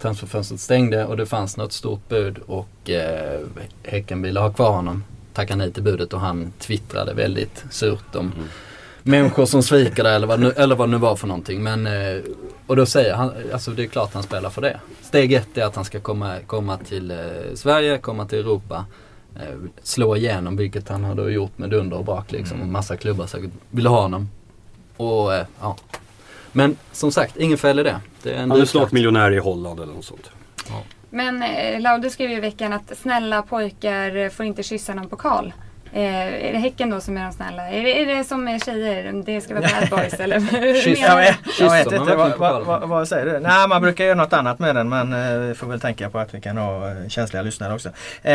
transferfönstret 0.00 0.60
stängde 0.60 1.04
och 1.04 1.16
det 1.16 1.26
fanns 1.26 1.56
något 1.56 1.72
stort 1.72 2.08
bud 2.08 2.38
och 2.46 2.90
eh, 2.90 3.40
Häcken 3.82 4.22
ville 4.22 4.40
ha 4.40 4.52
kvar 4.52 4.70
honom. 4.72 5.04
Tackade 5.32 5.58
nej 5.58 5.72
till 5.72 5.82
budet 5.82 6.12
och 6.12 6.20
han 6.20 6.52
twittrade 6.58 7.14
väldigt 7.14 7.64
surt 7.70 8.14
om 8.16 8.32
människor 9.04 9.46
som 9.46 9.62
sviker 9.62 10.04
det 10.04 10.10
eller 10.10 10.26
vad, 10.26 10.40
nu, 10.40 10.52
eller 10.56 10.76
vad 10.76 10.88
det 10.88 10.90
nu 10.90 10.98
var 10.98 11.16
för 11.16 11.26
någonting. 11.26 11.62
Men, 11.62 11.86
eh, 11.86 12.22
och 12.66 12.76
då 12.76 12.86
säger 12.86 13.14
han, 13.14 13.32
alltså 13.52 13.70
det 13.70 13.82
är 13.82 13.86
klart 13.86 14.14
han 14.14 14.22
spelar 14.22 14.50
för 14.50 14.62
det. 14.62 14.80
Steg 15.02 15.32
ett 15.32 15.58
är 15.58 15.64
att 15.64 15.76
han 15.76 15.84
ska 15.84 16.00
komma, 16.00 16.36
komma 16.46 16.76
till 16.76 17.10
eh, 17.10 17.16
Sverige, 17.54 17.98
komma 17.98 18.26
till 18.26 18.38
Europa. 18.38 18.84
Eh, 19.36 19.54
slå 19.82 20.16
igenom 20.16 20.56
vilket 20.56 20.88
han 20.88 21.04
har 21.04 21.14
då 21.14 21.30
gjort 21.30 21.58
med 21.58 21.70
dunder 21.70 21.96
och 21.96 22.04
brak 22.04 22.32
liksom. 22.32 22.60
Och 22.60 22.68
massa 22.68 22.96
klubbar 22.96 23.26
säkert 23.26 23.50
ville 23.70 23.88
ha 23.88 24.00
honom. 24.00 24.30
Och 24.96 25.32
ja. 25.60 25.76
Men 26.52 26.76
som 26.92 27.12
sagt, 27.12 27.36
ingen 27.36 27.58
fel 27.58 27.78
i 27.78 27.82
det. 27.82 28.00
det 28.22 28.32
är 28.32 28.42
en 28.42 28.50
Han 28.50 28.60
är 28.60 28.64
snart 28.64 28.92
miljonär 28.92 29.30
i 29.30 29.38
Holland 29.38 29.80
eller 29.80 29.92
något 29.92 30.04
sånt. 30.04 30.30
Men 31.10 31.42
eh, 31.42 31.80
Laude 31.80 32.10
skrev 32.10 32.30
ju 32.30 32.36
i 32.36 32.40
veckan 32.40 32.72
att 32.72 32.98
snälla 32.98 33.42
pojkar 33.42 34.28
får 34.28 34.46
inte 34.46 34.62
kyssa 34.62 34.94
någon 34.94 35.08
pokal. 35.08 35.52
Eh, 35.94 36.48
är 36.48 36.52
det 36.52 36.58
Häcken 36.58 36.90
då 36.90 37.00
som 37.00 37.16
är 37.16 37.24
de 37.24 37.32
snälla? 37.32 37.68
Är 37.70 37.82
det, 37.82 38.02
är 38.02 38.06
det 38.06 38.24
som 38.24 38.48
är 38.48 38.58
tjejer? 38.58 39.22
Det 39.26 39.40
ska 39.40 39.54
vara 39.54 39.68
bad 39.80 39.90
boys 39.90 40.14
eller? 40.14 40.40
Kyss. 40.82 41.00
Jag 41.00 41.16
vet, 41.16 41.36
jag 41.60 41.70
vet 41.70 41.92
inte, 41.92 42.14
vad, 42.14 42.38
vad, 42.38 42.64
vad, 42.64 42.88
vad 42.88 43.08
säger 43.08 43.26
du? 43.26 43.40
Nej, 43.40 43.68
man 43.68 43.82
brukar 43.82 44.04
göra 44.04 44.14
något 44.14 44.32
annat 44.32 44.58
med 44.58 44.74
den 44.74 44.88
men 44.88 45.12
eh, 45.12 45.38
vi 45.38 45.54
får 45.54 45.66
väl 45.66 45.80
tänka 45.80 46.10
på 46.10 46.18
att 46.18 46.34
vi 46.34 46.40
kan 46.40 46.56
ha 46.56 46.90
eh, 46.90 47.08
känsliga 47.08 47.42
lyssnare 47.42 47.74
också. 47.74 47.88
Eh, 47.88 48.34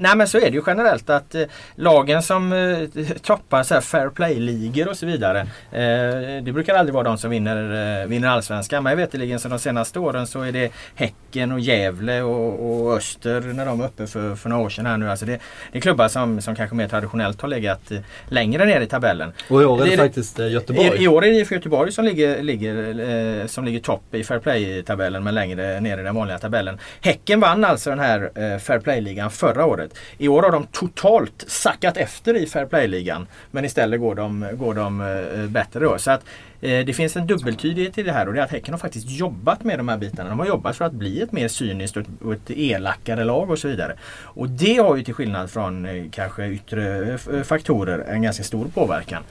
nej 0.00 0.16
men 0.16 0.28
så 0.28 0.38
är 0.38 0.40
det 0.40 0.56
ju 0.56 0.62
generellt 0.66 1.10
att 1.10 1.34
eh, 1.34 1.42
lagen 1.74 2.22
som 2.22 2.52
eh, 2.52 3.02
toppar 3.22 3.62
så 3.62 3.74
här 3.74 3.80
fair 3.80 4.08
play-ligor 4.08 4.88
och 4.88 4.96
så 4.96 5.06
vidare. 5.06 5.40
Eh, 5.72 6.42
det 6.42 6.52
brukar 6.52 6.74
aldrig 6.74 6.94
vara 6.94 7.04
de 7.04 7.18
som 7.18 7.30
vinner, 7.30 8.02
eh, 8.02 8.06
vinner 8.06 8.28
allsvenskan. 8.28 8.82
Men 8.82 8.96
veterligen 8.96 9.40
så 9.40 9.48
de 9.48 9.58
senaste 9.58 9.98
åren 9.98 10.26
så 10.26 10.42
är 10.42 10.52
det 10.52 10.72
Häcken 10.94 11.52
och 11.52 11.60
Gävle 11.60 12.22
och, 12.22 12.86
och 12.86 12.96
Öster 12.96 13.40
när 13.40 13.66
de 13.66 13.80
är 13.80 13.84
uppe 13.84 14.06
för, 14.06 14.36
för 14.36 14.48
några 14.48 14.62
år 14.62 14.70
sedan 14.70 14.86
här 14.86 14.96
nu. 14.96 15.10
Alltså 15.10 15.26
det, 15.26 15.38
det 15.72 15.78
är 15.78 15.82
klubbar 15.82 16.08
som, 16.08 16.40
som 16.40 16.56
kanske 16.56 16.76
mer 16.76 16.88
traditionellt 17.00 17.40
har 17.40 17.48
legat 17.48 17.92
längre 18.28 18.64
ner 18.64 18.80
i 18.80 18.86
tabellen. 18.86 19.32
Och 19.48 19.62
i 19.62 19.64
år 19.64 19.80
är 19.80 19.84
det, 19.84 19.90
Det 19.90 19.96
faktiskt 19.96 20.38
eh, 20.38 20.52
Göteborg. 20.52 20.98
I, 20.98 21.04
I 21.04 21.08
år 21.08 21.24
är 21.24 21.30
det 21.30 21.36
IFK 21.36 21.54
Göteborg 21.54 21.92
som 21.92 22.04
ligger, 22.04 22.42
ligger, 22.42 23.00
eh, 23.40 23.46
som 23.46 23.64
ligger 23.64 23.80
topp 23.80 24.14
i 24.14 24.24
Fair 24.24 24.38
Play-tabellen 24.38 25.24
men 25.24 25.34
längre 25.34 25.80
ner 25.80 25.98
i 25.98 26.02
den 26.02 26.14
vanliga 26.14 26.38
tabellen. 26.38 26.78
Häcken 27.00 27.40
vann 27.40 27.64
alltså 27.64 27.90
den 27.90 27.98
här 27.98 28.30
eh, 28.34 28.58
Fair 28.58 28.78
Play-ligan 28.78 29.30
förra 29.30 29.64
året. 29.64 29.98
I 30.18 30.28
år 30.28 30.42
har 30.42 30.50
de 30.50 30.66
totalt 30.66 31.44
sackat 31.46 31.96
efter 31.96 32.36
i 32.36 32.46
Fair 32.46 32.66
Play-ligan. 32.66 33.26
Men 33.50 33.64
istället 33.64 34.00
går 34.00 34.14
de, 34.14 34.46
går 34.52 34.74
de 34.74 35.00
eh, 35.00 35.46
bättre 35.50 35.80
då. 35.80 35.98
Så 35.98 36.10
att 36.10 36.24
Eh, 36.60 36.84
det 36.86 36.92
finns 36.92 37.16
en 37.16 37.26
dubbeltydighet 37.26 37.98
i 37.98 38.02
det 38.02 38.12
här 38.12 38.28
och 38.28 38.34
det 38.34 38.40
är 38.40 38.44
att 38.44 38.50
Häcken 38.50 38.74
har 38.74 38.78
faktiskt 38.78 39.10
jobbat 39.10 39.64
med 39.64 39.78
de 39.78 39.88
här 39.88 39.96
bitarna. 39.98 40.30
De 40.30 40.38
har 40.38 40.46
jobbat 40.46 40.76
för 40.76 40.84
att 40.84 40.92
bli 40.92 41.22
ett 41.22 41.32
mer 41.32 41.48
cyniskt 41.48 41.96
och 41.96 42.32
ett, 42.32 42.50
elakare 42.50 43.24
lag 43.24 43.50
och 43.50 43.58
så 43.58 43.68
vidare. 43.68 43.96
Och 44.22 44.48
det 44.48 44.76
har 44.76 44.96
ju 44.96 45.02
till 45.02 45.14
skillnad 45.14 45.50
från 45.50 45.86
eh, 45.86 46.04
kanske 46.10 46.46
yttre 46.46 47.12
eh, 47.12 47.42
faktorer 47.42 47.98
en 47.98 48.22
ganska 48.22 48.44
stor 48.44 48.68
påverkan. 48.74 49.22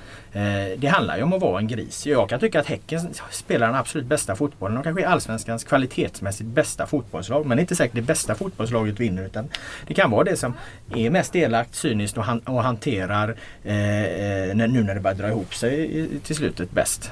Det 0.78 0.88
handlar 0.88 1.18
ju 1.18 1.24
om 1.24 1.34
att 1.34 1.42
vara 1.42 1.60
en 1.60 1.68
gris. 1.68 2.06
Jag 2.06 2.30
kan 2.30 2.40
tycka 2.40 2.60
att 2.60 2.66
Häcken 2.66 3.14
spelar 3.32 3.68
den 3.68 3.76
absolut 3.76 4.08
bästa 4.08 4.36
fotbollen. 4.36 4.76
De 4.76 4.84
kanske 4.84 5.04
är 5.04 5.08
Allsvenskans 5.08 5.64
kvalitetsmässigt 5.64 6.50
bästa 6.50 6.86
fotbollslag. 6.86 7.46
Men 7.46 7.58
det 7.58 7.60
är 7.60 7.64
inte 7.64 7.76
säkert 7.76 7.96
det 7.96 8.02
bästa 8.02 8.36
fotbollslaget 8.36 9.00
vinner. 9.00 9.26
Utan 9.26 9.50
det 9.88 9.94
kan 9.94 10.12
vara 10.12 10.24
det 10.24 10.36
som 10.36 10.54
är 10.96 11.10
mest 11.10 11.36
elakt, 11.36 11.76
cyniskt 11.76 12.18
och, 12.18 12.24
han, 12.24 12.40
och 12.40 12.64
hanterar 12.64 13.30
eh, 13.64 14.56
nu 14.56 14.84
när 14.84 14.96
det 14.96 15.00
börjar 15.00 15.18
dra 15.18 15.28
ihop 15.28 15.56
sig 15.56 16.08
till 16.24 16.36
slutet 16.36 16.72
bäst. 16.72 17.12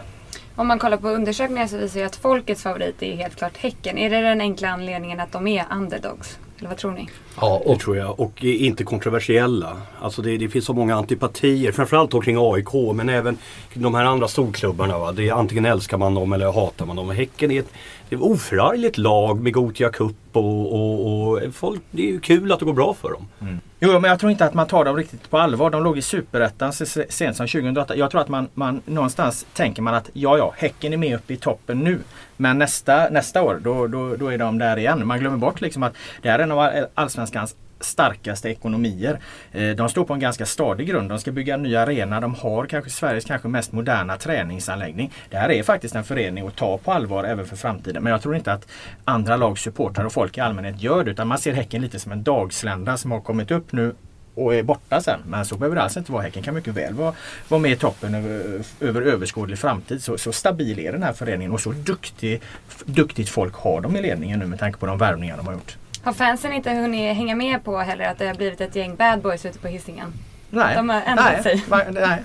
Om 0.55 0.67
man 0.67 0.79
kollar 0.79 0.97
på 0.97 1.09
undersökningar 1.09 1.67
så 1.67 1.77
visar 1.77 1.99
ju 1.99 2.05
att 2.05 2.15
folkets 2.15 2.63
favorit 2.63 3.03
är 3.03 3.15
helt 3.15 3.35
klart 3.35 3.57
Häcken. 3.57 3.97
Är 3.97 4.09
det 4.09 4.21
den 4.21 4.41
enkla 4.41 4.69
anledningen 4.69 5.19
att 5.19 5.31
de 5.31 5.47
är 5.47 5.65
underdogs? 5.71 6.37
Eller 6.59 6.69
vad 6.69 6.77
tror 6.77 6.91
ni? 6.91 7.09
Ja, 7.41 7.61
Det 7.65 7.71
och 7.71 7.79
tror 7.79 7.97
jag. 7.97 8.19
Och 8.19 8.43
inte 8.43 8.83
kontroversiella. 8.83 9.81
Alltså 9.99 10.21
det, 10.21 10.37
det 10.37 10.49
finns 10.49 10.65
så 10.65 10.73
många 10.73 10.95
antipatier. 10.95 11.71
Framförallt 11.71 12.11
kring 12.23 12.37
AIK 12.39 12.95
men 12.95 13.09
även 13.09 13.37
de 13.73 13.95
här 13.95 14.05
andra 14.05 14.27
storklubbarna. 14.27 14.97
Va? 14.97 15.11
Det 15.11 15.29
är, 15.29 15.33
antingen 15.33 15.65
älskar 15.65 15.97
man 15.97 16.13
dem 16.13 16.33
eller 16.33 16.51
hatar 16.51 16.85
man 16.85 16.95
dem. 16.95 17.09
Häcken 17.09 17.51
är 17.51 17.59
ett, 17.59 17.73
det 18.13 18.17
är 18.17 18.23
oförargligt 18.23 18.97
lag 18.97 19.41
med 19.41 19.53
Gothia 19.53 19.89
Cup 19.89 20.15
och, 20.31 20.73
och, 20.73 21.27
och 21.27 21.39
folk, 21.53 21.81
det 21.91 22.01
är 22.01 22.11
ju 22.11 22.19
kul 22.19 22.51
att 22.51 22.59
det 22.59 22.65
går 22.65 22.73
bra 22.73 22.93
för 22.93 23.09
dem. 23.09 23.27
Mm. 23.41 23.59
Jo, 23.79 23.99
men 23.99 24.09
jag 24.09 24.19
tror 24.19 24.31
inte 24.31 24.45
att 24.45 24.53
man 24.53 24.67
tar 24.67 24.85
dem 24.85 24.95
riktigt 24.95 25.29
på 25.29 25.37
allvar. 25.37 25.69
De 25.69 25.83
låg 25.83 25.97
i 25.97 26.01
Superettan 26.01 26.73
så 26.73 26.85
sent 27.09 27.37
som 27.37 27.47
2008. 27.47 27.95
Jag 27.95 28.11
tror 28.11 28.21
att 28.21 28.29
man, 28.29 28.47
man 28.53 28.81
någonstans 28.85 29.45
tänker 29.53 29.81
man 29.81 29.93
att 29.93 30.09
ja, 30.13 30.37
ja, 30.37 30.53
Häcken 30.57 30.93
är 30.93 30.97
med 30.97 31.15
uppe 31.15 31.33
i 31.33 31.37
toppen 31.37 31.79
nu. 31.79 31.99
Men 32.37 32.57
nästa, 32.57 33.09
nästa 33.09 33.41
år, 33.41 33.59
då, 33.63 33.87
då, 33.87 34.15
då 34.15 34.27
är 34.27 34.37
de 34.37 34.57
där 34.57 34.77
igen. 34.77 35.07
Man 35.07 35.19
glömmer 35.19 35.37
bort 35.37 35.61
liksom 35.61 35.83
att 35.83 35.93
det 36.21 36.29
här 36.29 36.39
är 36.39 36.43
en 36.43 36.51
av 36.51 36.85
Allsvenskans 36.93 37.55
starkaste 37.83 38.49
ekonomier. 38.49 39.19
Eh, 39.51 39.69
de 39.69 39.89
står 39.89 40.05
på 40.05 40.13
en 40.13 40.19
ganska 40.19 40.45
stadig 40.45 40.87
grund. 40.87 41.09
De 41.09 41.19
ska 41.19 41.31
bygga 41.31 41.53
en 41.53 41.63
ny 41.63 41.75
arena. 41.75 42.21
De 42.21 42.35
har 42.35 42.65
kanske 42.65 42.89
Sveriges 42.89 43.25
kanske 43.25 43.47
mest 43.47 43.71
moderna 43.71 44.17
träningsanläggning. 44.17 45.11
Det 45.29 45.37
här 45.37 45.51
är 45.51 45.63
faktiskt 45.63 45.95
en 45.95 46.03
förening 46.03 46.47
att 46.47 46.55
ta 46.55 46.77
på 46.77 46.91
allvar 46.91 47.23
även 47.23 47.45
för 47.45 47.55
framtiden. 47.55 48.03
Men 48.03 48.11
jag 48.11 48.21
tror 48.21 48.35
inte 48.35 48.53
att 48.53 48.67
andra 49.03 49.37
lags 49.37 49.61
supportrar 49.61 50.05
och 50.05 50.13
folk 50.13 50.37
i 50.37 50.41
allmänhet 50.41 50.81
gör 50.81 51.03
det. 51.03 51.11
Utan 51.11 51.27
man 51.27 51.37
ser 51.37 51.53
Häcken 51.53 51.81
lite 51.81 51.99
som 51.99 52.11
en 52.11 52.23
dagslända 52.23 52.97
som 52.97 53.11
har 53.11 53.21
kommit 53.21 53.51
upp 53.51 53.71
nu 53.71 53.95
och 54.35 54.55
är 54.55 54.63
borta 54.63 55.01
sen. 55.01 55.19
Men 55.27 55.45
så 55.45 55.57
behöver 55.57 55.75
det 55.75 55.81
alls 55.81 55.97
inte 55.97 56.11
vara. 56.11 56.23
Häcken 56.23 56.43
kan 56.43 56.53
mycket 56.53 56.73
väl 56.73 56.93
vara, 56.93 57.13
vara 57.47 57.61
med 57.61 57.71
i 57.71 57.75
toppen 57.75 58.15
över, 58.15 58.61
över 58.79 59.01
överskådlig 59.01 59.59
framtid. 59.59 60.03
Så, 60.03 60.17
så 60.17 60.31
stabil 60.31 60.79
är 60.79 60.91
den 60.91 61.03
här 61.03 61.13
föreningen 61.13 61.51
och 61.51 61.61
så 61.61 61.71
duktig, 61.71 62.41
duktigt 62.85 63.29
folk 63.29 63.55
har 63.55 63.81
de 63.81 63.95
i 63.95 64.01
ledningen 64.01 64.39
nu 64.39 64.45
med 64.45 64.59
tanke 64.59 64.79
på 64.79 64.85
de 64.85 64.97
värvningar 64.97 65.37
de 65.37 65.47
har 65.47 65.53
gjort. 65.53 65.77
Har 66.03 66.13
fansen 66.13 66.53
inte 66.53 66.71
hunnit 66.71 67.15
hänga 67.15 67.35
med 67.35 67.63
på 67.63 67.77
heller 67.77 68.05
att 68.05 68.17
det 68.17 68.27
har 68.27 68.33
blivit 68.35 68.61
ett 68.61 68.75
gäng 68.75 68.95
bad 68.95 69.21
boys 69.21 69.45
ute 69.45 69.59
på 69.59 69.67
Hisingen? 69.67 70.13
Nej, 70.49 70.75
De 70.75 70.89
har 70.89 71.01
ändrat 71.01 71.31
nej, 71.33 71.43
sig. 71.43 71.63
va- 71.69 71.83
nej, 71.91 72.23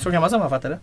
så 0.00 0.10
kan 0.10 0.20
man 0.20 0.30
sammanfatta 0.30 0.68
det. 0.68 0.78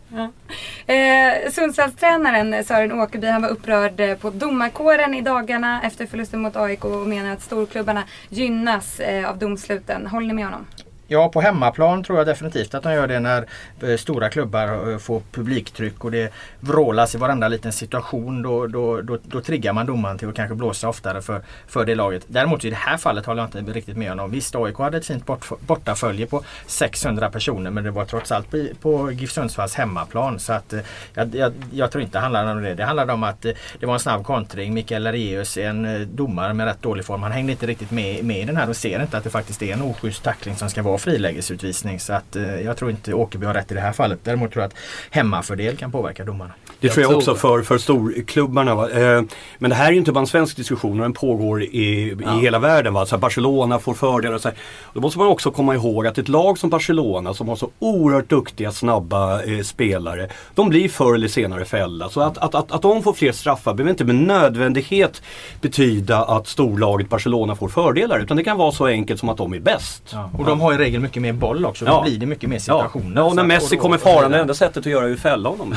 Eh, 0.94 1.52
Sundsvallstränaren 1.52 2.64
Sören 2.64 2.92
Åkerby 2.92 3.28
han 3.28 3.42
var 3.42 3.50
upprörd 3.50 4.00
eh, 4.00 4.16
på 4.18 4.30
domarkåren 4.30 5.14
i 5.14 5.22
dagarna 5.22 5.82
efter 5.84 6.06
förlusten 6.06 6.42
mot 6.42 6.56
AIK 6.56 6.86
och 6.86 7.08
menar 7.08 7.34
att 7.34 7.42
storklubbarna 7.42 8.04
gynnas 8.30 9.00
eh, 9.00 9.30
av 9.30 9.38
domsluten. 9.38 10.08
Håller 10.08 10.28
ni 10.28 10.34
med 10.34 10.46
honom? 10.46 10.66
Ja, 11.14 11.30
på 11.30 11.42
hemmaplan 11.42 12.04
tror 12.04 12.18
jag 12.18 12.28
definitivt 12.28 12.74
att 12.74 12.84
de 12.84 12.94
gör 12.94 13.08
det 13.08 13.20
när 13.20 13.46
eh, 13.82 13.98
stora 13.98 14.30
klubbar 14.30 14.92
eh, 14.92 14.98
får 14.98 15.22
publiktryck 15.32 16.04
och 16.06 16.12
det 16.12 16.34
vrålas 16.60 17.16
i 17.16 17.18
varenda 17.18 17.48
liten 17.48 17.72
situation. 17.72 18.42
Då, 18.42 18.68
då, 18.68 19.02
då, 19.02 19.18
då 19.24 19.42
triggar 19.42 19.74
man 19.74 19.86
domaren 19.86 20.18
till 20.18 20.30
att 20.30 20.36
kanske 20.36 20.56
blåsa 20.56 20.90
oftare 20.90 21.22
för, 21.22 21.42
för 21.68 21.86
det 21.86 21.96
laget. 21.96 22.26
Däremot 22.28 22.66
i 22.66 22.70
det 22.70 22.76
här 22.76 22.98
fallet 22.98 23.26
håller 23.26 23.42
jag 23.42 23.62
inte 23.62 23.74
riktigt 23.74 23.98
med 23.98 24.10
honom. 24.10 24.32
Visst, 24.32 24.56
AIK 24.56 24.78
hade 24.78 24.98
ett 24.98 25.06
fint 25.06 25.26
bort, 25.26 25.50
bortafölje 25.60 26.26
på 26.26 26.44
600 26.66 27.30
personer 27.30 27.72
men 27.72 27.84
det 27.84 27.92
var 27.92 28.06
trots 28.06 28.32
allt 28.32 28.52
på, 28.52 28.68
på 28.82 29.12
GIF 29.12 29.32
Sundsvalls 29.32 29.76
hemmaplan. 29.76 30.40
Så 30.40 30.54
att, 30.54 30.74
eh, 30.74 30.80
jag, 31.14 31.36
jag, 31.36 31.54
jag 31.72 31.92
tror 31.92 32.02
inte 32.02 32.18
det 32.18 32.22
handlade 32.22 32.52
om 32.52 32.64
det. 32.64 32.74
Det 32.74 32.86
handlade 32.86 33.14
om 33.14 33.24
att 33.24 33.46
eh, 33.46 33.52
det 33.80 33.86
var 33.86 33.94
en 33.94 34.00
snabb 34.00 34.26
kontring. 34.26 34.74
Mikael 34.74 35.04
Lareus 35.04 35.58
är 35.58 35.70
en 35.70 35.86
eh, 35.86 36.02
domare 36.02 36.54
med 36.54 36.66
rätt 36.66 36.82
dålig 36.82 37.06
form. 37.06 37.24
Han 37.24 37.32
hängde 37.32 37.52
inte 37.52 37.68
riktigt 37.68 37.92
med, 37.92 38.24
med 38.26 38.40
i 38.40 38.44
den 38.44 38.58
här 38.58 38.70
och 38.70 38.76
ser 38.76 39.02
inte 39.02 39.18
att 39.18 39.24
det 39.24 39.30
faktiskt 39.30 39.62
är 39.62 39.74
en 39.74 39.82
oschysst 39.82 40.24
tackling 40.24 40.56
som 40.56 40.70
ska 40.70 40.82
vara 40.82 40.98
frilägesutvisning. 41.04 42.00
Så 42.00 42.14
att 42.14 42.36
eh, 42.36 42.62
jag 42.62 42.78
tror 42.78 42.92
inte 42.92 43.14
Åkerby 43.14 43.46
har 43.46 43.54
rätt 43.54 43.72
i 43.72 43.76
det 43.76 43.82
här 43.82 43.94
fallet. 43.94 44.20
Däremot 44.24 44.52
tror 44.52 44.62
jag 44.64 44.68
att 44.68 44.78
hemmafördel 45.10 45.78
kan 45.78 45.92
påverka 45.92 46.24
domarna. 46.24 46.54
Det 46.84 46.88
Jag 46.88 46.94
tror 46.94 47.04
jag 47.06 47.18
också 47.18 47.36
för, 47.36 47.62
för 47.62 47.78
storklubbarna. 47.78 48.76
Va? 48.76 48.90
Eh, 48.90 49.22
men 49.58 49.70
det 49.70 49.76
här 49.76 49.88
är 49.88 49.92
ju 49.92 49.98
inte 49.98 50.12
bara 50.12 50.20
en 50.20 50.28
svensk 50.28 50.56
diskussion 50.58 50.92
och 51.00 51.04
den 51.04 51.14
pågår 51.14 51.64
i, 51.64 52.18
Ja. 52.26 52.38
i 52.38 52.42
hela 52.42 52.60
världen. 52.60 52.94
Va? 52.94 53.06
Så 53.06 53.18
Barcelona 53.18 53.80
får 53.80 53.94
fördelar 53.94 54.36
och 54.36 54.42
så 54.42 54.48
här. 54.48 54.58
Då 54.94 55.02
måste 55.02 55.20
man 55.20 55.28
också 55.28 55.52
komma 55.52 55.76
ihåg 55.76 56.08
att 56.08 56.18
ett 56.18 56.28
lag 56.28 56.58
som 56.58 56.70
Barcelona 56.70 57.34
som 57.34 57.48
har 57.48 57.56
så 57.56 57.70
oerhört 57.80 58.30
duktiga, 58.30 58.72
snabba 58.72 59.44
eh, 59.44 59.62
spelare. 59.62 60.30
De 60.56 60.70
blir 60.70 60.90
förr 60.90 61.14
eller 61.16 61.28
senare 61.28 61.66
fällda. 61.66 62.10
Så 62.10 62.22
att, 62.22 62.38
att, 62.38 62.56
att, 62.56 62.72
att 62.72 62.82
de 62.82 63.04
får 63.04 63.14
fler 63.14 63.32
straffar 63.32 63.74
behöver 63.74 63.90
inte 63.92 64.06
med 64.06 64.16
nödvändighet 64.16 65.22
betyda 65.62 66.24
att 66.24 66.48
storlaget 66.48 67.10
Barcelona 67.10 67.56
får 67.56 67.70
fördelar. 67.70 68.20
Utan 68.20 68.38
det 68.38 68.44
kan 68.44 68.58
vara 68.58 68.72
så 68.72 68.86
enkelt 68.86 69.20
som 69.20 69.30
att 69.30 69.38
de 69.38 69.54
är 69.54 69.60
bäst. 69.60 70.04
Ja, 70.14 70.30
och 70.38 70.46
de 70.46 70.62
har 70.62 70.74
i 70.74 70.78
regel 70.78 71.02
mycket 71.02 71.22
mer 71.22 71.34
boll 71.34 71.66
också. 71.66 71.86
Ja. 71.86 71.92
Då 71.96 72.02
blir 72.02 72.18
det 72.20 72.26
mycket 72.26 72.50
mer 72.50 72.60
situationer. 72.60 73.16
ja 73.16 73.24
och 73.24 73.36
när 73.36 73.44
Messi 73.44 73.66
och 73.76 73.78
då- 73.78 73.82
kommer 73.82 73.98
farande, 73.98 74.38
det 74.38 74.42
enda 74.42 74.54
sättet 74.54 74.78
att 74.78 74.86
göra 74.86 75.08
är 75.10 75.14
att 75.14 75.20
fälla 75.20 75.50
honom. 75.50 75.76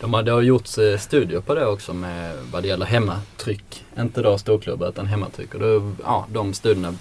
De 0.00 0.14
hade 0.14 0.30
det 0.30 0.34
har 0.34 0.42
gjorts 0.42 0.78
eh, 0.78 0.98
studier 0.98 1.40
på 1.40 1.54
det 1.54 1.66
också 1.66 1.94
med 1.94 2.36
vad 2.52 2.62
det 2.62 2.68
gäller 2.68 2.86
hemmatryck. 2.86 3.84
Inte 3.98 4.22
då 4.22 4.38
storklubbar 4.38 4.88
utan 4.88 5.06
hemmatryck. 5.06 5.54
Och 5.54 5.60
då, 5.60 5.92
ja, 6.04 6.26
de 6.32 6.54
studierna 6.54 6.94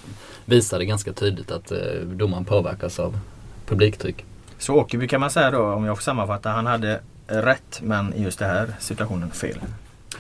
visade 0.46 0.86
ganska 0.86 1.14
tydligt 1.14 1.52
att 1.52 1.72
eh, 1.72 1.78
domaren 2.04 2.46
påverkas 2.46 3.00
av 3.00 3.20
publiktryck. 3.66 4.26
Så 4.58 4.76
Åkerby 4.76 5.08
kan 5.08 5.22
man 5.22 5.32
säga 5.32 5.52
då, 5.52 5.74
om 5.74 5.86
jag 5.86 5.98
får 5.98 6.04
sammanfatta, 6.04 6.50
han 6.50 6.66
hade 6.66 7.00
rätt 7.28 7.80
men 7.84 8.14
i 8.14 8.24
just 8.24 8.40
den 8.40 8.50
här 8.50 8.74
situationen 8.80 9.32
fel. 9.32 9.60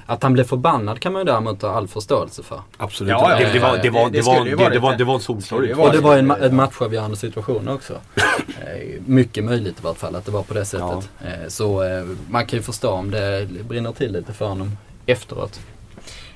Att 0.09 0.23
han 0.23 0.33
blev 0.33 0.43
förbannad 0.43 0.99
kan 0.99 1.13
man 1.13 1.19
ju 1.19 1.25
däremot 1.25 1.61
ha 1.61 1.69
all 1.69 1.87
förståelse 1.87 2.43
för. 2.43 2.61
Absolut. 2.77 3.11
Ja, 3.11 3.31
ja, 3.31 3.37
det, 3.47 3.53
det, 3.53 3.59
var, 3.59 3.77
det, 3.77 3.89
var, 3.89 4.05
det- 4.05 4.09
det, 4.09 4.17
det 4.17 4.25
var, 4.55 4.69
det, 4.69 4.79
var, 4.79 4.95
det. 4.97 5.03
var 5.03 5.13
en 5.15 5.19
solklar. 5.21 5.79
Och 5.79 5.91
det 5.91 5.99
var 5.99 6.17
en, 6.17 6.27
Ja. 6.27 6.37
en 6.45 6.55
matchavgörande 6.55 7.17
situation 7.17 7.67
också. 7.67 7.93
Eh, 8.59 9.01
Mycket 9.05 9.43
möjligt 9.43 9.79
i 9.79 9.81
vart 9.83 9.97
fall 9.97 10.15
att 10.15 10.25
det 10.25 10.31
var 10.31 10.43
på 10.43 10.53
det 10.53 10.65
sättet. 10.65 11.09
Eh, 11.21 11.47
Så 11.47 11.83
eh, 11.83 12.03
man 12.29 12.45
kan 12.45 12.59
ju 12.59 12.63
förstå 12.63 12.89
om 12.91 13.11
det 13.11 13.47
brinner 13.69 13.91
till 13.91 14.11
lite 14.11 14.33
för 14.33 14.45
honom 14.45 14.77
efteråt. 15.05 15.59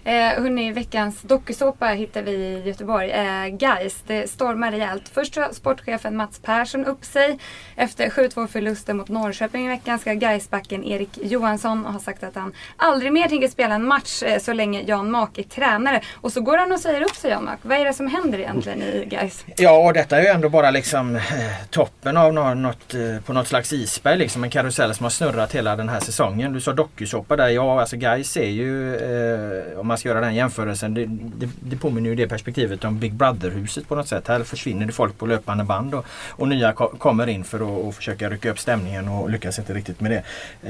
Eh, 0.05 0.13
hörni, 0.13 0.71
veckans 0.71 1.21
dokusåpa 1.21 1.87
hittar 1.87 2.21
vi 2.21 2.31
i 2.31 2.61
Göteborg. 2.65 3.11
Eh, 3.11 3.55
Geist, 3.59 4.03
det 4.07 4.29
stormar 4.29 4.71
rejält. 4.71 5.09
Först 5.13 5.35
har 5.35 5.53
sportchefen 5.53 6.17
Mats 6.17 6.39
Persson 6.39 6.85
upp 6.85 7.05
sig. 7.05 7.39
Efter 7.75 8.09
7-2 8.09 8.47
förlusten 8.47 8.97
mot 8.97 9.09
Norrköping 9.09 9.65
i 9.65 9.69
veckan 9.69 9.99
ska 9.99 10.13
Geistbacken 10.13 10.83
Erik 10.83 11.09
Johansson 11.21 11.85
ha 11.85 11.99
sagt 11.99 12.23
att 12.23 12.35
han 12.35 12.53
aldrig 12.77 13.13
mer 13.13 13.27
tänker 13.27 13.47
spela 13.47 13.75
en 13.75 13.85
match 13.85 14.23
eh, 14.23 14.39
så 14.39 14.53
länge 14.53 14.81
Jan 14.81 15.11
Mak 15.11 15.37
är 15.37 15.43
tränare. 15.43 16.01
Och 16.21 16.31
så 16.31 16.41
går 16.41 16.57
han 16.57 16.71
och 16.71 16.79
säger 16.79 17.01
upp 17.01 17.15
sig 17.15 17.31
Jan 17.31 17.45
Mak. 17.45 17.59
Vad 17.61 17.77
är 17.77 17.85
det 17.85 17.93
som 17.93 18.07
händer 18.07 18.39
egentligen 18.39 18.81
i 18.81 19.07
Geist? 19.11 19.45
Ja, 19.57 19.77
och 19.87 19.93
detta 19.93 20.17
är 20.17 20.21
ju 20.21 20.27
ändå 20.27 20.49
bara 20.49 20.71
liksom 20.71 21.15
eh, 21.15 21.21
toppen 21.69 22.17
av 22.17 22.33
något, 22.33 22.93
eh, 22.93 23.23
på 23.25 23.33
något 23.33 23.47
slags 23.47 23.73
isberg. 23.73 24.17
Liksom 24.17 24.43
en 24.43 24.49
karusell 24.49 24.95
som 24.95 25.03
har 25.03 25.11
snurrat 25.11 25.55
hela 25.55 25.75
den 25.75 25.89
här 25.89 25.99
säsongen. 25.99 26.53
Du 26.53 26.61
sa 26.61 26.73
dokusåpa 26.73 27.35
där. 27.35 27.47
Ja, 27.47 27.79
alltså 27.79 27.97
Gais 27.97 28.37
är 28.37 28.49
ju, 28.49 28.95
eh, 28.95 29.79
om 29.79 29.92
man 29.93 29.97
ska 29.97 30.09
göra 30.09 30.21
den 30.21 30.35
jämförelsen, 30.35 30.93
det, 30.93 31.05
det, 31.05 31.49
det 31.59 31.77
påminner 31.77 32.09
ju 32.09 32.15
det 32.15 32.27
perspektivet 32.27 32.85
om 32.85 32.99
Big 32.99 33.13
Brother-huset 33.13 33.87
på 33.87 33.95
något 33.95 34.07
sätt. 34.07 34.27
Här 34.27 34.43
försvinner 34.43 34.85
det 34.85 34.91
folk 34.93 35.17
på 35.17 35.25
löpande 35.25 35.63
band 35.63 35.93
och, 35.93 36.05
och 36.29 36.47
nya 36.47 36.73
ko- 36.73 36.87
kommer 36.97 37.27
in 37.27 37.43
för 37.43 37.57
att 37.57 37.85
och 37.85 37.95
försöka 37.95 38.29
rycka 38.29 38.51
upp 38.51 38.59
stämningen 38.59 39.07
och 39.07 39.29
lyckas 39.29 39.59
inte 39.59 39.73
riktigt 39.73 40.01
med 40.01 40.11
det. 40.11 40.23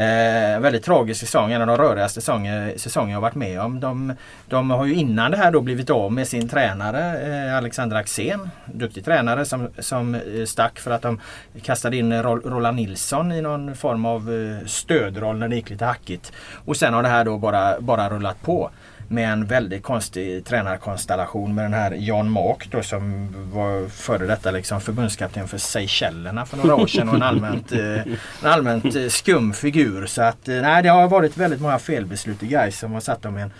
Eh, 0.03 0.59
väldigt 0.59 0.83
tragisk 0.83 1.19
säsong, 1.19 1.51
en 1.51 1.61
av 1.61 1.67
de 1.67 1.77
rörigaste 1.77 2.21
säsonger, 2.21 2.77
säsonger 2.77 3.13
jag 3.13 3.21
varit 3.21 3.35
med 3.35 3.61
om. 3.61 3.79
De, 3.79 4.13
de 4.47 4.69
har 4.69 4.85
ju 4.85 4.93
innan 4.93 5.31
det 5.31 5.37
här 5.37 5.51
då 5.51 5.61
blivit 5.61 5.89
av 5.89 6.11
med 6.11 6.27
sin 6.27 6.49
tränare 6.49 7.21
eh, 7.47 7.57
Alexander 7.57 7.97
Axén. 7.97 8.49
Duktig 8.65 9.05
tränare 9.05 9.45
som, 9.45 9.69
som 9.79 10.15
eh, 10.15 10.21
stack 10.45 10.79
för 10.79 10.91
att 10.91 11.01
de 11.01 11.19
kastade 11.61 11.97
in 11.97 12.23
Roland 12.23 12.75
Nilsson 12.75 13.31
i 13.31 13.41
någon 13.41 13.75
form 13.75 14.05
av 14.05 14.33
eh, 14.33 14.67
stödroll 14.67 15.37
när 15.37 15.47
det 15.47 15.55
gick 15.55 15.69
lite 15.69 15.85
hackigt. 15.85 16.31
Och 16.65 16.77
sen 16.77 16.93
har 16.93 17.03
det 17.03 17.09
här 17.09 17.25
då 17.25 17.37
bara, 17.37 17.79
bara 17.79 18.09
rullat 18.09 18.41
på. 18.41 18.69
Med 19.07 19.31
en 19.33 19.45
väldigt 19.45 19.83
konstig 19.83 20.45
tränarkonstellation 20.45 21.55
med 21.55 21.65
den 21.65 21.73
här 21.73 21.91
Jan 21.91 22.29
Mak 22.29 22.67
då 22.71 22.81
som 22.81 23.27
var 23.53 23.89
före 23.89 24.25
detta 24.25 24.51
liksom 24.51 24.81
förbundskapten 24.81 25.47
för 25.47 25.57
Seychellerna 25.57 26.45
för 26.45 26.57
några 26.57 26.75
år 26.75 26.87
sedan 26.87 27.09
och 27.09 27.15
en 27.15 27.23
allmänt, 27.23 27.71
eh, 27.71 28.01
en 28.01 28.17
allmänt 28.41 28.95
eh, 28.95 29.07
skum 29.07 29.53
figur. 29.53 30.05
Så 30.05 30.21
att 30.21 30.47
eh, 30.47 30.55
nej 30.55 30.83
det 30.83 30.89
har 30.89 31.07
varit 31.07 31.37
väldigt 31.37 31.61
många 31.61 31.79
felbeslut 31.79 32.43
i 32.43 32.47
Gais 32.47 32.79
som 32.79 32.91
har 32.91 32.99
satt 32.99 33.21
dem 33.21 33.37
i 33.37 33.41
en 33.41 33.51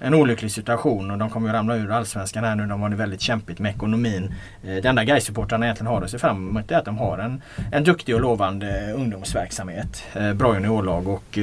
en 0.00 0.14
olycklig 0.14 0.50
situation 0.50 1.10
och 1.10 1.18
de 1.18 1.30
kommer 1.30 1.48
ju 1.48 1.54
ramla 1.54 1.76
ur 1.76 1.90
Allsvenskan 1.90 2.44
här 2.44 2.54
nu. 2.54 2.66
De 2.66 2.80
har 2.80 2.88
det 2.88 2.96
väldigt 2.96 3.20
kämpigt 3.20 3.58
med 3.58 3.74
ekonomin. 3.74 4.34
Det 4.62 4.84
enda 4.84 5.04
Gais-supportrarna 5.04 5.64
egentligen 5.64 5.92
har 5.92 6.02
att 6.02 6.10
se 6.10 6.18
fram 6.18 6.48
emot 6.48 6.70
är 6.70 6.78
att 6.78 6.84
de 6.84 6.98
har 6.98 7.18
en, 7.18 7.42
en 7.72 7.84
duktig 7.84 8.14
och 8.14 8.20
lovande 8.20 8.92
ungdomsverksamhet. 8.92 10.04
Bra 10.34 10.54
juniorlag 10.54 11.08
och 11.08 11.38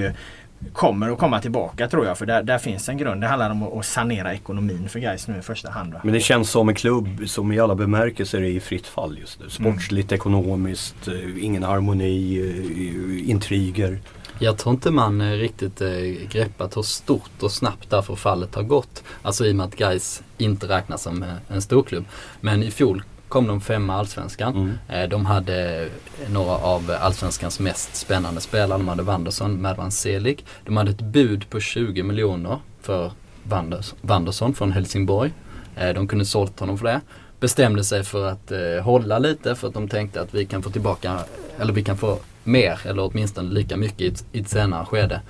kommer 0.74 1.09
att 1.09 1.18
komma 1.18 1.41
tillbaka 1.41 1.88
tror 1.88 2.05
jag. 2.05 2.18
För 2.18 2.26
där, 2.26 2.43
där 2.43 2.57
finns 2.57 2.89
en 2.89 2.97
grund. 2.97 3.22
Det 3.22 3.28
handlar 3.28 3.49
om 3.49 3.63
att 3.63 3.86
sanera 3.86 4.34
ekonomin 4.34 4.89
för 4.89 4.99
Gais 4.99 5.28
nu 5.28 5.38
i 5.38 5.41
första 5.41 5.70
hand. 5.70 5.93
Va? 5.93 6.01
Men 6.03 6.13
det 6.13 6.20
känns 6.20 6.49
som 6.49 6.70
en 6.70 6.76
klubb 6.76 7.30
som 7.30 7.51
i 7.51 7.59
alla 7.59 7.76
bemärkelser 7.76 8.38
är 8.38 8.43
i 8.43 8.59
fritt 8.59 8.88
fall 8.88 9.18
just 9.20 9.39
nu. 9.39 9.49
Sportsligt, 9.49 10.11
ekonomiskt, 10.11 11.07
eh, 11.07 11.45
ingen 11.45 11.63
harmoni, 11.63 12.39
eh, 12.39 13.30
intriger. 13.30 13.99
Jag 14.39 14.57
tror 14.57 14.76
inte 14.76 14.91
man 14.91 15.22
eh, 15.22 15.32
riktigt 15.32 15.82
eh, 15.82 15.89
greppat 16.30 16.78
hur 16.78 16.82
stort 16.82 17.43
och 17.43 17.51
snabbt 17.51 17.89
därför 17.89 18.16
fallet 18.16 18.55
har 18.55 18.63
gått. 18.63 19.03
Alltså 19.22 19.45
i 19.45 19.51
och 19.51 19.55
med 19.55 19.66
att 19.66 19.76
Gais 19.76 20.24
inte 20.38 20.68
räknas 20.68 21.01
som 21.01 21.26
en 21.47 21.61
storklubb. 21.61 22.05
Men 22.41 22.63
i 22.63 22.72
fjol 22.72 23.03
kom 23.28 23.47
de 23.47 23.61
femma 23.61 23.93
i 23.93 23.95
Allsvenskan. 23.95 24.55
Mm. 24.55 25.03
Eh, 25.03 25.09
De 25.09 25.26
hade 25.26 25.89
några 26.30 26.51
av 26.57 26.95
Allsvenskans 27.01 27.59
mest 27.59 27.95
spännande 27.95 28.41
spelare. 28.41 28.78
De 28.78 28.88
hade 28.88 29.03
Wanderson, 29.03 29.61
Madvan 29.61 29.91
Selig. 29.91 30.45
De 30.65 30.78
hade 30.78 30.91
ett 30.91 31.01
bud 31.01 31.49
på 31.49 31.59
20 31.59 32.03
miljoner 32.03 32.59
för 32.82 33.11
Wanders- 33.43 33.93
Wanderson 34.01 34.53
från 34.53 34.71
Helsingborg. 34.71 35.34
Eh, 35.76 35.89
De 35.89 36.07
kunde 36.07 36.26
sålt 36.26 36.59
honom 36.59 36.78
för 36.78 36.86
det. 36.86 37.01
Bestämde 37.39 37.84
sig 37.84 38.03
för 38.03 38.28
att 38.30 38.51
eh, 38.51 38.84
hålla 38.84 39.19
lite 39.19 39.55
för 39.55 39.67
att 39.67 39.73
de 39.73 39.88
tänkte 39.88 40.21
att 40.21 40.34
vi 40.34 40.45
kan 40.45 40.63
få 40.63 40.69
tillbaka, 40.69 41.19
eller 41.59 41.73
vi 41.73 41.84
kan 41.84 41.97
få 41.97 42.17
mer 42.43 42.80
eller 42.86 43.03
åtminstone 43.03 43.53
lika 43.53 43.78
mycket 43.78 44.26
i 44.32 44.39
ett 44.39 44.49
senare 44.49 44.86
skede. 44.86 45.21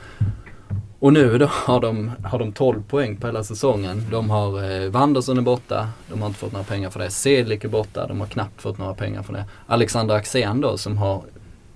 Och 1.05 1.13
nu 1.13 1.37
då 1.37 1.45
har 1.45 1.79
de, 1.79 2.11
har 2.23 2.39
de 2.39 2.51
12 2.51 2.83
poäng 2.83 3.15
på 3.15 3.27
hela 3.27 3.43
säsongen. 3.43 4.03
De 4.11 4.29
har 4.29 4.71
eh, 4.71 4.89
Wanderson 4.89 5.37
är 5.37 5.41
borta, 5.41 5.89
de 6.09 6.21
har 6.21 6.27
inte 6.27 6.39
fått 6.39 6.51
några 6.51 6.65
pengar 6.65 6.89
för 6.89 6.99
det. 6.99 7.09
Sedlik 7.09 7.63
är 7.63 7.67
borta, 7.67 8.07
de 8.07 8.19
har 8.19 8.27
knappt 8.27 8.61
fått 8.61 8.77
några 8.77 8.93
pengar 8.93 9.23
för 9.23 9.33
det. 9.33 9.45
Alexander 9.67 10.15
Axén 10.15 10.61
då 10.61 10.77
som 10.77 10.97
har 10.97 11.23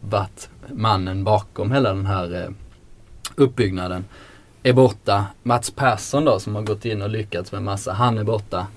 varit 0.01 0.49
mannen 0.67 1.23
bakom 1.23 1.71
hela 1.71 1.89
den 1.93 2.05
här 2.05 2.43
eh, 2.43 2.49
uppbyggnaden 3.36 4.05
är 4.63 4.73
borta. 4.73 5.25
Mats 5.43 5.71
Persson 5.71 6.25
då 6.25 6.39
som 6.39 6.55
har 6.55 6.61
gått 6.61 6.86
in 6.86 7.01
och 7.01 7.09
lyckats 7.09 7.51
med 7.51 7.63
massa, 7.63 7.93
han 7.93 8.17
är 8.17 8.23
borta. 8.23 8.67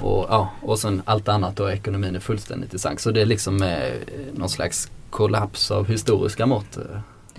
Och, 0.00 0.26
ja, 0.28 0.50
och 0.62 0.78
sen 0.78 1.02
allt 1.04 1.28
annat 1.28 1.56
då, 1.56 1.70
ekonomin 1.70 2.16
är 2.16 2.20
fullständigt 2.20 2.74
i 2.74 2.78
sank. 2.78 3.00
Så 3.00 3.10
det 3.10 3.20
är 3.20 3.26
liksom 3.26 3.62
eh, 3.62 3.92
någon 4.32 4.50
slags 4.50 4.90
kollaps 5.10 5.70
av 5.70 5.88
historiska 5.88 6.46
mått 6.46 6.78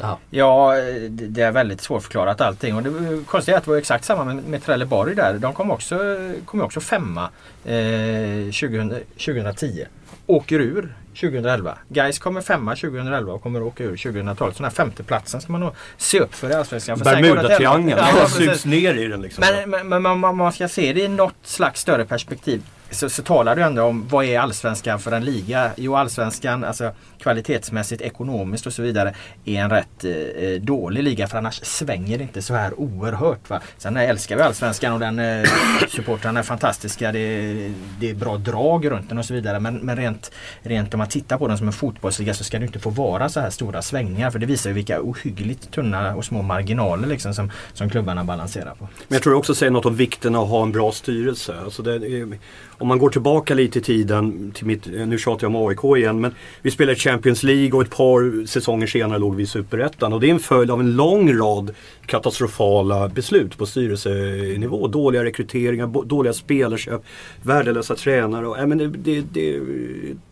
här. 0.02 0.16
Ja, 0.30 0.74
det 1.10 1.42
är 1.42 1.52
väldigt 1.52 1.82
svårförklarat 1.82 2.42
allting. 2.42 2.76
Och 2.76 2.84
det 2.84 3.26
konstiga 3.26 3.56
är 3.56 3.60
att 3.60 3.66
det 3.66 3.72
var 3.72 3.78
exakt 3.78 4.06
samma 4.06 4.24
med, 4.24 4.44
med 4.44 4.64
Trelleborg 4.64 5.16
där. 5.16 5.34
De 5.34 5.54
kom 5.54 5.72
också, 5.72 6.00
kom 6.46 6.62
också 6.62 6.80
femma 6.80 7.30
eh, 7.66 8.52
2000, 8.52 8.96
2010. 9.18 9.86
Åker 10.28 10.60
ur 10.60 10.96
2011. 11.14 11.78
Gais 11.89 12.20
kommer 12.20 12.42
femma 12.42 12.76
2011 12.76 13.34
och 13.34 13.44
kommer 13.44 13.60
att 13.60 13.66
åka 13.66 13.84
ur 13.84 13.98
2012. 13.98 14.52
Så 14.52 14.58
den 14.58 14.64
här 14.64 14.72
femteplatsen 14.72 15.42
ska 15.42 15.52
man 15.52 15.62
nog 15.62 15.72
se 15.98 16.20
upp 16.20 16.36
för 16.36 16.50
i 16.50 16.54
Allsvenskan. 16.54 17.00
Bermudatriangeln, 17.00 18.00
Ja, 18.00 18.08
precis. 18.14 18.36
sugs 18.38 18.66
ner 18.66 18.94
i 18.94 19.08
den 19.08 19.22
liksom. 19.22 19.44
Men, 19.66 19.70
men, 19.89 20.02
men 20.02 20.06
om 20.06 20.38
man 20.38 20.54
ska 20.54 20.68
se 20.68 20.94
det 20.94 21.02
i 21.02 21.08
något 21.08 21.36
slags 21.44 21.82
större 21.82 22.06
perspektiv 22.06 22.62
så, 22.92 23.10
så 23.10 23.24
talar 23.24 23.56
du 23.56 23.62
ändå 23.62 23.84
om 23.84 24.08
vad 24.08 24.26
är 24.26 24.39
allsvenskan 24.39 25.00
för 25.00 25.12
en 25.12 25.26
liga? 25.26 25.72
Jo 25.76 25.96
allsvenskan 25.96 26.64
alltså 26.64 26.92
kvalitetsmässigt, 27.20 28.02
ekonomiskt 28.02 28.68
och 28.68 28.74
så 28.74 28.82
vidare 28.82 29.16
är 29.46 29.62
en 29.62 29.70
rätt 29.70 30.04
eh, 30.04 30.12
eh, 30.12 30.62
dålig 30.62 31.04
liga 31.04 31.28
för 31.28 31.38
annars 31.38 31.66
svänger 31.66 32.18
det 32.18 32.24
inte 32.24 32.42
så 32.42 32.54
här 32.54 32.80
oerhört. 32.80 33.50
Va? 33.50 33.62
Sen 33.78 33.98
älskar 33.98 34.36
vi 34.36 34.42
allsvenskan 34.42 34.94
och 34.94 35.00
den 35.00 35.20
eh, 35.20 35.50
supportrarna 35.89 36.39
är 36.39 36.44
fantastiska. 36.44 37.12
Det, 37.12 37.72
det 38.00 38.10
är 38.10 38.14
bra 38.14 38.38
drag 38.38 38.92
runt 38.92 39.10
den 39.10 39.18
och 39.18 39.26
så 39.26 39.34
vidare. 39.34 39.60
Men, 39.60 39.76
men 39.76 39.96
rent, 39.96 40.32
rent 40.62 40.94
om 40.94 40.98
man 40.98 41.08
tittar 41.08 41.38
på 41.38 41.48
den 41.48 41.58
som 41.58 41.68
en 41.68 41.74
fotbollsliga 41.74 42.34
så 42.34 42.44
ska 42.44 42.60
det 42.60 42.66
inte 42.66 42.80
få 42.80 42.89
vara 42.89 43.30
så 43.30 43.39
här 43.39 43.50
stora 43.50 43.82
svängningar. 43.82 44.32
För 44.32 44.39
det 44.39 44.46
visar 44.46 44.70
ju 44.70 44.74
vilka 44.74 45.02
ohyggligt 45.02 45.72
tunna 45.72 46.16
och 46.16 46.26
små 46.26 46.42
marginaler 46.42 47.08
liksom 47.08 47.34
som, 47.34 47.52
som 47.74 47.89
klubbarna 47.89 48.24
balanserar 48.24 48.76
på. 48.76 48.84
Men 48.84 49.16
jag 49.16 49.24
tror 49.24 49.34
också 49.34 49.56
säger 49.56 49.72
något 49.72 49.86
om 49.86 49.96
vikten 49.96 50.36
av 50.36 50.44
att 50.44 50.50
ha 50.50 50.64
en 50.64 50.72
bra 50.72 50.92
styrelse. 50.92 51.56
Alltså 51.64 51.84
det 51.84 51.94
är, 51.94 52.38
om 52.82 52.88
man 52.88 52.99
går 52.99 53.09
tillbaka 53.09 53.53
lite 53.53 53.79
i 53.79 53.82
tiden, 53.82 54.51
till 54.51 54.65
mitt, 54.65 54.86
nu 54.86 55.17
tjatar 55.17 55.47
jag 55.47 55.55
om 55.55 55.67
AIK 55.67 55.97
igen, 55.97 56.21
men 56.21 56.36
vi 56.61 56.71
spelade 56.71 56.95
Champions 56.95 57.43
League 57.43 57.71
och 57.71 57.82
ett 57.82 57.89
par 57.89 58.45
säsonger 58.45 58.88
senare 58.88 59.19
låg 59.19 59.36
vi 59.36 59.43
i 59.43 59.47
Superettan. 59.47 60.13
Och 60.13 60.19
det 60.19 60.27
är 60.27 60.32
en 60.32 60.39
följd 60.39 60.71
av 60.71 60.79
en 60.79 60.95
lång 60.95 61.38
rad 61.38 61.75
katastrofala 62.05 63.09
beslut 63.09 63.57
på 63.57 63.65
styrelsenivå. 63.65 64.88
Dåliga 64.88 65.23
rekryteringar, 65.23 66.05
dåliga 66.05 66.34
spelarköp, 66.34 67.01
värdelösa 67.41 67.95
tränare. 67.95 68.47
Och, 68.47 68.59
äh, 68.59 68.67
men 68.67 68.77
det, 68.77 68.88
det, 68.88 69.21
det, 69.21 69.59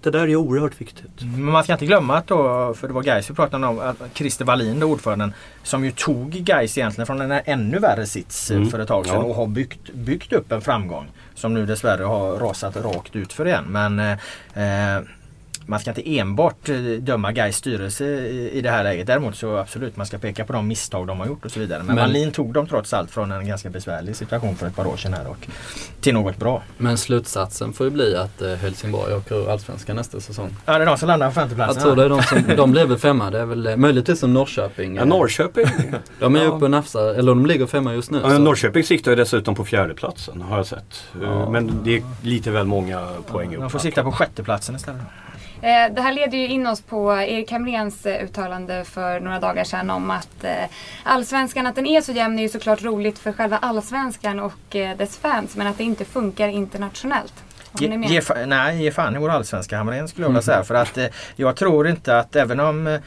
det 0.01 0.09
där 0.09 0.27
är 0.27 0.35
oerhört 0.35 0.81
viktigt. 0.81 1.21
Men 1.21 1.43
man 1.43 1.63
ska 1.63 1.73
inte 1.73 1.85
glömma 1.85 2.17
att 2.17 2.27
då, 2.27 2.73
för 2.77 2.87
det 2.87 2.93
var 2.93 3.03
Gais 3.03 3.29
vi 3.29 3.33
pratade 3.33 3.67
om, 3.67 3.79
att 3.79 3.97
Christer 4.13 4.45
Wallin, 4.45 4.79
då, 4.79 4.87
ordföranden, 4.87 5.33
som 5.63 5.85
ju 5.85 5.91
tog 5.91 6.31
Gais 6.31 6.77
egentligen 6.77 7.05
från 7.05 7.21
en 7.21 7.41
ännu 7.45 7.79
värre 7.79 8.05
sits 8.05 8.51
mm. 8.51 8.69
för 8.69 8.79
ett 8.79 8.87
tag 8.87 9.05
sedan 9.05 9.15
ja. 9.15 9.23
och 9.23 9.35
har 9.35 9.47
byggt, 9.47 9.93
byggt 9.93 10.33
upp 10.33 10.51
en 10.51 10.61
framgång. 10.61 11.07
Som 11.39 11.53
nu 11.53 11.65
dessvärre 11.65 12.03
har 12.03 12.39
rasat 12.39 12.75
rakt 12.75 13.15
ut 13.15 13.33
för 13.33 13.47
igen. 13.47 13.65
Men 13.67 13.99
eh, 13.99 14.95
eh 14.97 15.01
man 15.70 15.80
ska 15.80 15.91
inte 15.91 16.17
enbart 16.17 16.70
eh, 16.70 16.76
döma 16.78 17.32
Gais 17.32 17.55
styrelse 17.55 18.05
i 18.28 18.61
det 18.61 18.70
här 18.70 18.84
läget. 18.84 19.07
Däremot 19.07 19.36
så 19.36 19.57
absolut 19.57 19.97
man 19.97 20.05
ska 20.05 20.17
peka 20.17 20.45
på 20.45 20.53
de 20.53 20.67
misstag 20.67 21.07
de 21.07 21.20
har 21.20 21.28
gjort 21.28 21.45
och 21.45 21.51
så 21.51 21.59
vidare. 21.59 21.84
Men, 21.84 21.95
Men 21.95 22.05
Wallin 22.05 22.32
tog 22.32 22.53
dem 22.53 22.67
trots 22.67 22.93
allt 22.93 23.11
från 23.11 23.32
en 23.32 23.47
ganska 23.47 23.70
besvärlig 23.70 24.15
situation 24.15 24.55
för 24.55 24.67
ett 24.67 24.76
par 24.76 24.88
år 24.88 24.97
sedan 24.97 25.13
här 25.13 25.28
och 25.28 25.47
till 26.01 26.13
något 26.13 26.38
bra. 26.38 26.63
Men 26.78 26.97
slutsatsen 26.97 27.74
får 27.74 27.86
ju 27.86 27.91
bli 27.91 28.15
att 28.15 28.41
eh, 28.41 28.53
Helsingborg 28.53 29.13
åker 29.13 29.36
ur 29.36 29.51
Allsvenskan 29.51 29.95
nästa 29.95 30.20
säsong. 30.20 30.55
Ja 30.65 30.78
det 30.78 30.84
är 30.84 30.86
de 30.86 30.97
som 30.97 31.07
landar 31.07 31.28
på 31.28 31.34
femteplatsen. 31.34 31.76
Jag 31.76 31.84
tror 31.84 31.95
det 31.95 32.03
är 32.03 32.09
de 32.09 32.24
som, 32.24 32.55
de 32.55 32.72
blir 32.72 32.86
väl 32.86 32.97
femma. 32.97 33.32
Det 33.32 33.39
är 33.39 33.45
väl 33.45 33.67
eh, 33.67 33.76
möjligtvis 33.76 34.20
som 34.20 34.34
Norrköping. 34.34 34.95
Ja 34.95 35.05
Norrköping. 35.05 35.65
de 36.20 36.36
är 36.36 36.39
ju 36.39 36.45
ja. 36.45 36.51
uppe 36.51 36.65
och 36.65 36.72
nafsar, 36.72 37.13
eller 37.13 37.32
de 37.32 37.45
ligger 37.45 37.65
femma 37.65 37.93
just 37.93 38.11
nu. 38.11 38.22
Ja, 38.24 38.38
Norrköping 38.38 38.84
siktar 38.84 39.11
ju 39.11 39.15
dessutom 39.15 39.55
på 39.55 39.65
fjärdeplatsen 39.65 40.41
har 40.41 40.57
jag 40.57 40.65
sett. 40.65 41.03
Ja. 41.22 41.49
Men 41.49 41.80
det 41.84 41.97
är 41.97 42.03
lite 42.22 42.51
väl 42.51 42.65
många 42.65 43.07
poäng 43.28 43.55
upp. 43.55 43.61
De 43.61 43.70
får 43.70 43.80
sikta 43.80 44.03
på 44.03 44.11
sjätteplatsen 44.11 44.76
istället. 44.76 45.01
Eh, 45.62 45.93
det 45.93 46.01
här 46.01 46.14
leder 46.14 46.38
ju 46.38 46.47
in 46.47 46.68
oss 46.68 46.82
på 46.82 47.14
Erik 47.14 47.51
Hamréns 47.51 48.05
eh, 48.05 48.24
uttalande 48.24 48.86
för 48.86 49.20
några 49.20 49.39
dagar 49.39 49.64
sedan 49.64 49.89
om 49.89 50.12
att 50.12 50.43
eh, 50.43 50.66
allsvenskan, 51.03 51.68
att 51.68 51.76
den 51.76 51.86
är 51.86 52.01
så 52.01 52.12
jämn 52.12 52.39
är 52.39 52.43
ju 52.43 52.49
såklart 52.49 52.84
roligt 52.84 53.20
för 53.20 53.32
själva 53.32 53.57
allsvenskan 53.57 54.39
och 54.39 54.76
eh, 54.76 54.97
dess 54.97 55.18
fans 55.18 55.55
men 55.55 55.68
att 55.68 55.78
det 55.78 55.84
inte 55.84 56.05
funkar 56.05 56.47
internationellt. 56.47 57.34
Ge, 57.78 57.88
ge, 57.88 58.22
nej, 58.45 58.84
ge 58.84 58.91
fan 58.91 59.15
i 59.15 59.20
vår 59.20 59.30
allsvenska 59.30 59.78
Hamrén 59.78 60.07
skulle 60.07 60.26
jag 60.26 60.30
vilja 60.30 60.41
säga. 60.41 60.55
Mm. 60.55 60.65
För 60.65 60.76
att 60.76 60.97
eh, 60.97 61.05
jag 61.36 61.55
tror 61.55 61.88
inte 61.88 62.17
att 62.17 62.36
även 62.36 62.59
om 62.59 62.88
eh, 62.88 62.99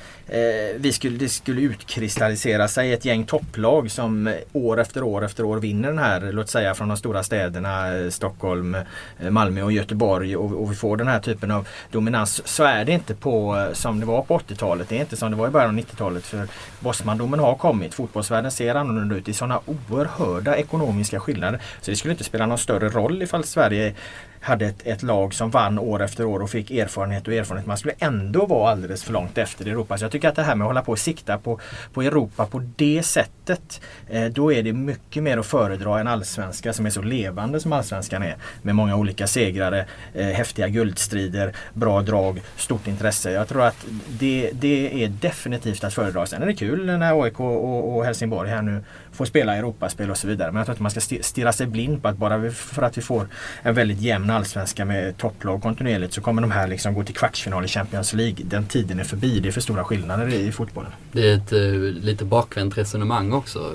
vi 0.77 0.93
skulle, 0.93 1.19
det 1.19 1.29
skulle 1.29 1.61
utkristallisera 1.61 2.69
sig 2.69 2.93
ett 2.93 3.05
gäng 3.05 3.25
topplag 3.25 3.91
som 3.91 4.35
år 4.53 4.81
efter 4.81 5.03
år 5.03 5.25
efter 5.25 5.45
år 5.45 5.57
vinner 5.57 5.89
den 5.89 5.99
här, 5.99 6.33
låt 6.33 6.51
säga 6.51 6.75
från 6.75 6.89
de 6.89 6.97
stora 6.97 7.23
städerna 7.23 7.97
eh, 7.97 8.11
Stockholm, 8.11 8.75
eh, 9.21 9.31
Malmö 9.31 9.63
och 9.63 9.73
Göteborg 9.73 10.37
och, 10.37 10.63
och, 10.63 10.73
vi 10.73 10.77
får 10.77 10.97
den 10.97 11.09
här 11.09 11.21
typen 11.21 11.51
av 11.51 11.69
dominans 11.91 12.49
så 12.49 12.65
är 12.65 12.85
det 12.85 12.93
inte 12.93 13.15
på 13.15 13.57
eh, 13.57 13.73
som 13.73 14.01
det 14.01 14.07
var 14.07 14.23
på 14.23 14.39
80-talet. 14.39 14.89
Det 14.89 14.97
är 14.97 15.01
inte 15.01 15.17
som 15.17 15.31
det 15.31 15.37
var 15.37 15.49
i 15.49 15.51
början 15.51 15.71
av 15.71 15.77
90-talet. 15.77 16.25
För 16.25 16.49
Bosmandomen 16.81 17.41
har 17.41 17.55
kommit. 17.55 17.95
Fotbollsvärlden 17.95 18.51
ser 18.51 18.75
annorlunda 18.75 19.17
ut. 19.17 19.25
Det 19.25 19.31
är 19.31 19.35
sådana 19.35 19.61
oerhörda 19.67 20.57
ekonomiska 20.57 21.21
skillnader. 21.21 21.61
Så 21.81 21.91
det 21.91 21.97
skulle 21.97 22.13
inte 22.13 22.25
spela 22.25 22.47
någon 22.47 22.59
större 22.59 22.89
roll 22.89 23.23
ifall 23.23 23.45
Sverige 23.45 23.95
hade 24.43 24.67
ett, 24.67 24.87
ett, 24.87 25.03
lag 25.03 25.35
som 25.35 25.51
vann 25.51 25.79
år 25.79 26.03
efter 26.03 26.25
år 26.25 26.43
och 26.43 26.51
fick 26.51 26.71
erfarenhet 26.71 27.29
och 27.29 27.35
erfarenhet. 27.35 27.67
Man 27.67 27.77
skulle 27.77 27.95
ändå 27.99 28.47
vara 28.47 28.71
alldeles 28.71 29.05
för 29.05 29.13
långt 29.13 29.39
efter 29.39 29.67
Europa. 29.67 29.99
Så 29.99 30.05
jag 30.05 30.13
tycker 30.13 30.29
att 30.29 30.37
det 30.37 30.43
här 30.43 30.55
med 30.55 30.65
att 30.65 30.69
hålla 30.69 30.83
på 30.83 30.93
och 30.93 30.99
sikta 30.99 31.39
på, 31.39 31.61
på 31.93 32.03
Europa 32.03 32.47
på 32.47 32.63
det 32.77 33.03
sättet. 33.03 33.81
Eh, 34.11 34.25
då 34.25 34.53
är 34.53 34.63
det 34.63 34.73
mycket 34.73 35.23
mer 35.23 35.39
att 35.39 35.47
föredra 35.47 36.01
än 36.01 36.09
allsvenska 36.09 36.73
som 36.73 36.87
är 36.87 36.91
så 36.91 37.03
levande 37.03 37.61
som 37.61 37.73
allsvenskan 37.73 38.23
är. 38.23 38.37
Med 38.63 38.75
många 38.75 38.97
olika 38.97 39.27
segrare, 39.27 39.87
eh, 40.15 40.27
häftiga 40.27 40.69
guldstrider, 40.69 41.53
bra 41.75 42.03
drag, 42.03 42.43
stort 42.57 42.87
intresse. 42.87 43.31
Jag 43.31 43.49
tror 43.49 43.63
att 43.63 43.87
det, 44.09 44.51
det 44.53 45.05
är 45.05 45.09
definitivt 45.09 45.85
att 45.85 45.95
föredra. 45.95 46.27
Sen 46.27 46.43
är 46.43 46.47
det 46.47 46.55
kul 46.55 46.87
när 46.87 47.23
AIK 47.23 47.41
och, 47.41 47.97
och 47.97 48.05
Helsingborg 48.05 48.51
här 48.51 48.63
nu 48.63 48.85
får 49.13 49.25
spela 49.25 49.57
Europaspel 49.57 50.11
och 50.11 50.17
så 50.17 50.27
vidare. 50.27 50.53
Men 50.53 50.57
jag 50.57 50.67
tror 50.67 50.75
inte 50.75 50.83
man 50.83 50.91
ska 50.91 51.01
stirra 51.23 51.53
sig 51.53 51.67
blind 51.67 52.03
på 52.03 52.09
att 52.09 52.17
bara 52.17 52.51
för 52.51 52.83
att 52.83 52.99
vi 52.99 53.03
får 53.03 53.29
en 53.63 53.75
väldigt 53.75 54.01
jämn 54.01 54.31
allsvenska 54.31 54.85
med 54.85 55.17
topplag 55.17 55.63
kontinuerligt 55.63 56.15
så 56.15 56.21
kommer 56.21 56.43
de 56.43 56.51
här 56.51 56.69
liksom 56.69 56.95
gå 56.95 57.05
till 57.05 57.15
kvartsfinal 57.15 57.65
i 57.65 57.69
Champions 57.69 58.13
League. 58.13 58.37
Den 58.45 58.67
tiden 58.67 59.01
är 59.01 59.05
förbi. 59.05 59.41
Det 59.41 59.49
är 59.49 59.53
för 59.53 59.61
stora 59.61 59.85
skillnader 59.85 60.29
i 60.29 60.53
fotbollen. 60.53 60.91
Det 61.13 61.31
är 61.31 61.37
ett 61.37 61.53
uh, 61.53 61.93
lite 61.93 62.25
bakvänt 62.25 62.79
resonemang 62.79 63.33
också. 63.33 63.73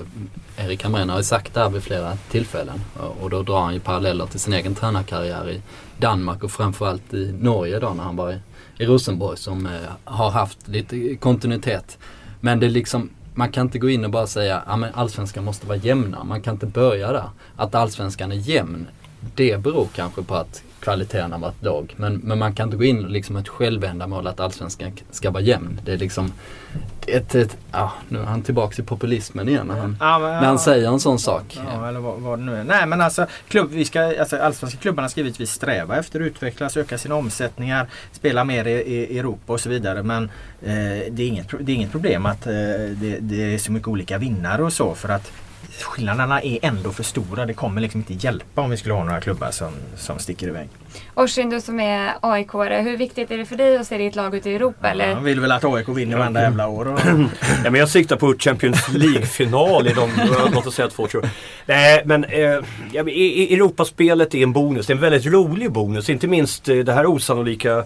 Erik 0.56 0.84
Hamrén 0.84 1.08
har 1.08 1.16
ju 1.16 1.24
sagt 1.24 1.54
det 1.54 1.60
här 1.60 1.70
vid 1.70 1.82
flera 1.82 2.16
tillfällen 2.30 2.80
och 3.20 3.30
då 3.30 3.42
drar 3.42 3.60
han 3.60 3.74
ju 3.74 3.80
paralleller 3.80 4.26
till 4.26 4.40
sin 4.40 4.52
egen 4.52 4.74
tränarkarriär 4.74 5.50
i 5.50 5.62
Danmark 5.98 6.44
och 6.44 6.50
framförallt 6.50 7.14
i 7.14 7.34
Norge 7.40 7.78
då 7.78 7.90
när 7.90 8.04
han 8.04 8.16
var 8.16 8.32
i, 8.32 8.38
i 8.78 8.86
Rosenborg 8.86 9.38
som 9.38 9.66
uh, 9.66 9.72
har 10.04 10.30
haft 10.30 10.68
lite 10.68 11.16
kontinuitet. 11.16 11.98
Men 12.40 12.60
det 12.60 12.66
är 12.66 12.70
liksom 12.70 13.10
man 13.38 13.52
kan 13.52 13.66
inte 13.66 13.78
gå 13.78 13.90
in 13.90 14.04
och 14.04 14.10
bara 14.10 14.26
säga 14.26 14.58
att 14.58 14.94
allsvenskan 14.94 15.44
måste 15.44 15.66
vara 15.66 15.78
jämna. 15.78 16.24
Man 16.24 16.42
kan 16.42 16.54
inte 16.54 16.66
börja 16.66 17.12
där. 17.12 17.30
Att 17.56 17.74
allsvenskan 17.74 18.32
är 18.32 18.36
jämn, 18.36 18.86
det 19.34 19.62
beror 19.62 19.88
kanske 19.94 20.22
på 20.22 20.34
att 20.34 20.62
kvaliteten 20.80 21.32
har 21.32 21.38
varit 21.38 21.62
låg. 21.62 21.94
Men, 21.96 22.20
men 22.24 22.38
man 22.38 22.54
kan 22.54 22.66
inte 22.66 22.76
gå 22.76 22.84
in 22.84 23.04
och 23.04 23.10
liksom 23.10 23.36
ett 23.36 23.48
självändamål 23.48 24.26
att 24.26 24.40
allsvenskan 24.40 24.92
ska 25.10 25.30
vara 25.30 25.42
jämn. 25.42 25.80
Det 25.84 25.92
är 25.92 25.98
liksom 25.98 26.32
ett, 27.06 27.34
ett 27.34 27.56
ja, 27.72 27.92
nu 28.08 28.18
är 28.18 28.24
han 28.24 28.42
tillbaks 28.42 28.78
i 28.78 28.82
populismen 28.82 29.48
igen 29.48 29.66
när 29.66 29.76
han, 29.76 29.96
ja, 30.00 30.18
men, 30.18 30.30
ja, 30.30 30.40
när 30.40 30.46
han 30.46 30.58
säger 30.58 30.88
en 30.88 31.00
sån 31.00 31.18
sak. 31.18 31.58
Ja, 31.72 31.88
eller 31.88 32.00
vad, 32.00 32.20
vad 32.20 32.38
det 32.38 32.44
nu 32.44 32.56
är. 32.56 32.64
Nej 32.64 32.86
men 32.86 33.00
alltså, 33.00 33.26
klubb, 33.48 33.70
vi 33.70 33.84
ska, 33.84 34.20
alltså 34.20 34.36
allsvenska 34.36 34.78
klubbarna 34.78 35.08
ska 35.08 35.20
givetvis 35.20 35.50
sträva 35.50 35.96
efter 35.96 36.20
att 36.20 36.26
utvecklas, 36.26 36.76
öka 36.76 36.98
sina 36.98 37.14
omsättningar, 37.14 37.86
spela 38.12 38.44
mer 38.44 38.66
i, 38.66 38.72
i 38.72 39.18
Europa 39.18 39.52
och 39.52 39.60
så 39.60 39.68
vidare. 39.68 40.02
Men 40.02 40.24
eh, 40.62 40.70
det, 41.10 41.22
är 41.22 41.26
inget, 41.26 41.46
det 41.60 41.72
är 41.72 41.76
inget 41.76 41.92
problem 41.92 42.26
att 42.26 42.46
eh, 42.46 42.52
det, 42.52 43.18
det 43.20 43.54
är 43.54 43.58
så 43.58 43.72
mycket 43.72 43.88
olika 43.88 44.18
vinnare 44.18 44.62
och 44.62 44.72
så 44.72 44.94
för 44.94 45.08
att 45.08 45.32
skillnaderna 45.80 46.42
är 46.42 46.58
ändå 46.62 46.92
för 46.92 47.02
stora. 47.02 47.46
Det 47.46 47.54
kommer 47.54 47.80
liksom 47.80 48.00
inte 48.00 48.26
hjälpa 48.26 48.60
om 48.60 48.70
vi 48.70 48.76
skulle 48.76 48.94
ha 48.94 49.04
några 49.04 49.20
klubbar 49.20 49.50
som, 49.50 49.72
som 49.96 50.18
sticker 50.18 50.48
iväg. 50.48 50.68
Orsin, 51.14 51.50
du 51.50 51.60
som 51.60 51.80
är 51.80 52.14
aik 52.22 52.52
hur 52.52 52.96
viktigt 52.96 53.30
är 53.30 53.38
det 53.38 53.44
för 53.44 53.56
dig 53.56 53.76
att 53.76 53.86
se 53.86 53.98
ditt 53.98 54.16
lag 54.16 54.34
ute 54.34 54.50
i 54.50 54.54
Europa? 54.54 54.90
Eller? 54.90 55.14
Han 55.14 55.24
vill 55.24 55.40
väl 55.40 55.52
att 55.52 55.64
AIK 55.64 55.88
vinner 55.88 56.18
varenda 56.18 56.42
jävla 56.42 56.68
år. 56.68 56.88
Och... 56.88 57.00
ja, 57.64 57.70
men 57.70 57.74
jag 57.74 57.88
siktar 57.88 58.16
på 58.16 58.34
Champions 58.38 58.88
League-final 58.88 59.86
i 59.86 59.92
de, 59.92 60.10
låt 60.54 60.66
oss 60.66 60.74
säga 60.74 60.88
två 60.88 61.06
tror 61.06 61.28
Nej, 61.66 62.02
men 62.04 62.24
eh, 62.24 62.40
ja, 62.92 63.08
Europaspelet 63.08 64.34
är 64.34 64.42
en 64.42 64.52
bonus. 64.52 64.86
Det 64.86 64.92
är 64.92 64.94
en 64.94 65.00
väldigt 65.00 65.26
rolig 65.26 65.72
bonus. 65.72 66.10
Inte 66.10 66.26
minst 66.26 66.68
eh, 66.68 66.76
det 66.76 66.92
här 66.92 67.06
osannolika 67.06 67.84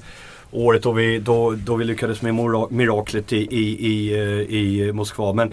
året 0.50 0.82
då 0.82 0.92
vi, 0.92 1.18
då, 1.18 1.50
då 1.50 1.76
vi 1.76 1.84
lyckades 1.84 2.22
med 2.22 2.34
miraklet 2.70 3.32
i, 3.32 3.36
i, 3.36 3.86
i, 3.86 4.12
eh, 4.14 4.56
i 4.56 4.92
Moskva. 4.92 5.32
Men 5.32 5.52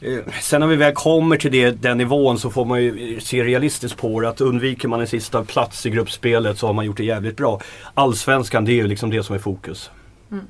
Eh, 0.00 0.18
sen 0.40 0.60
när 0.60 0.66
vi 0.66 0.76
väl 0.76 0.94
kommer 0.94 1.36
till 1.36 1.52
det, 1.52 1.70
den 1.70 1.98
nivån 1.98 2.38
så 2.38 2.50
får 2.50 2.64
man 2.64 2.82
ju 2.82 3.14
eh, 3.14 3.20
se 3.20 3.44
realistiskt 3.44 3.96
på 3.96 4.20
det. 4.20 4.28
Att 4.28 4.40
undviker 4.40 4.88
man 4.88 5.00
en 5.00 5.06
sista 5.06 5.44
plats 5.44 5.86
i 5.86 5.90
gruppspelet 5.90 6.58
så 6.58 6.66
har 6.66 6.74
man 6.74 6.86
gjort 6.86 6.96
det 6.96 7.04
jävligt 7.04 7.36
bra. 7.36 7.60
Allsvenskan 7.94 8.64
det 8.64 8.72
är 8.72 8.74
ju 8.74 8.86
liksom 8.86 9.10
det 9.10 9.22
som 9.22 9.34
är 9.34 9.38
fokus. 9.38 9.90
Mm. 10.30 10.44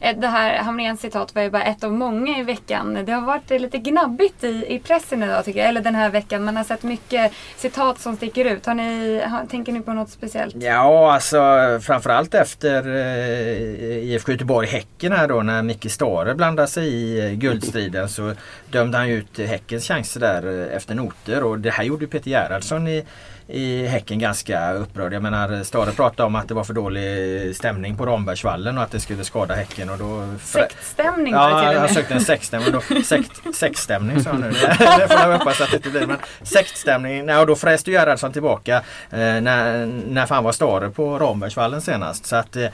Eh, 0.00 0.18
det 0.18 0.26
här 0.26 0.58
Hamréns 0.58 1.00
citat 1.00 1.34
var 1.34 1.42
ju 1.42 1.50
bara 1.50 1.64
ett 1.64 1.84
av 1.84 1.92
många 1.92 2.38
i 2.38 2.42
veckan. 2.42 2.98
Det 3.06 3.12
har 3.12 3.20
varit 3.20 3.50
lite 3.50 3.78
gnabbigt 3.78 4.44
i, 4.44 4.64
i 4.68 4.78
pressen 4.78 5.22
idag 5.22 5.44
tycker 5.44 5.60
jag. 5.60 5.68
Eller 5.68 5.80
den 5.80 5.94
här 5.94 6.10
veckan. 6.10 6.44
Man 6.44 6.56
har 6.56 6.64
sett 6.64 6.82
mycket 6.82 7.32
citat 7.56 8.00
som 8.00 8.16
sticker 8.16 8.44
ut. 8.44 8.66
Har 8.66 8.74
ni, 8.74 9.20
har, 9.26 9.46
tänker 9.46 9.72
ni 9.72 9.80
på 9.80 9.92
något 9.92 10.10
speciellt? 10.10 10.54
Ja, 10.58 11.12
alltså 11.14 11.40
framförallt 11.82 12.34
efter 12.34 12.96
eh, 12.96 14.14
IFK 14.14 14.32
Göteborg-Häcken 14.32 15.12
här 15.12 15.28
då 15.28 15.42
när 15.42 15.62
Micke 15.62 15.90
Stare 15.90 16.34
blandade 16.34 16.68
sig 16.68 16.88
i 16.88 17.26
eh, 17.26 17.32
guldstriden 17.32 18.08
så 18.08 18.34
dömde 18.70 18.98
han 18.98 19.08
ut 19.08 19.38
Häckens 19.38 19.88
chanser 19.88 20.20
där 20.20 20.62
eh, 20.70 20.76
efter 20.76 20.94
noter. 20.94 21.44
Och 21.44 21.58
det 21.58 21.70
här 21.70 21.84
gjorde 21.84 22.04
ju 22.04 22.10
Peter 22.10 22.30
Gerhardsson 22.30 22.88
i 22.88 23.04
i 23.48 23.86
Häcken 23.86 24.18
ganska 24.18 24.72
upprörd. 24.72 25.12
Jag 25.12 25.22
menar 25.22 25.62
Stare 25.62 25.92
pratade 25.92 26.26
om 26.26 26.34
att 26.34 26.48
det 26.48 26.54
var 26.54 26.64
för 26.64 26.74
dålig 26.74 27.56
stämning 27.56 27.96
på 27.96 28.06
Rambergsvallen 28.06 28.78
och 28.78 28.84
att 28.84 28.90
det 28.90 29.00
skulle 29.00 29.24
skada 29.24 29.54
Häcken. 29.54 29.90
Och 29.90 29.98
då 29.98 30.28
Sektstämning 30.42 31.32
det 31.32 31.38
till 31.38 31.54
och 31.56 31.64
med. 31.64 31.74
Ja, 31.74 31.80
jag 31.80 31.90
sökte 31.90 32.14
en 32.14 32.20
sektstämning. 32.20 32.72
Då, 32.72 32.80
sekt, 33.04 33.56
sektstämning 33.56 34.22
sa 34.22 34.30
jag 34.30 34.40
nu. 34.40 34.50
det 34.78 35.08
får 35.08 35.20
jag 35.20 35.38
hoppas 35.38 35.60
att 35.60 35.70
det 35.70 35.76
inte 35.76 35.90
blir. 35.90 36.06
Men 36.06 36.16
sektstämning. 36.42 37.26
Nej, 37.26 37.36
och 37.36 37.46
då 37.46 37.56
fräste 37.56 37.90
Gerhardsson 37.90 38.32
tillbaka 38.32 38.76
eh, 39.10 39.18
när, 39.18 39.86
när 39.86 40.26
fan 40.26 40.44
var 40.44 40.52
Stare 40.52 40.90
på 40.90 41.18
Rambergsvallen 41.18 41.80
senast. 41.80 42.26
Så 42.26 42.36
att 42.36 42.56
eh, 42.56 42.66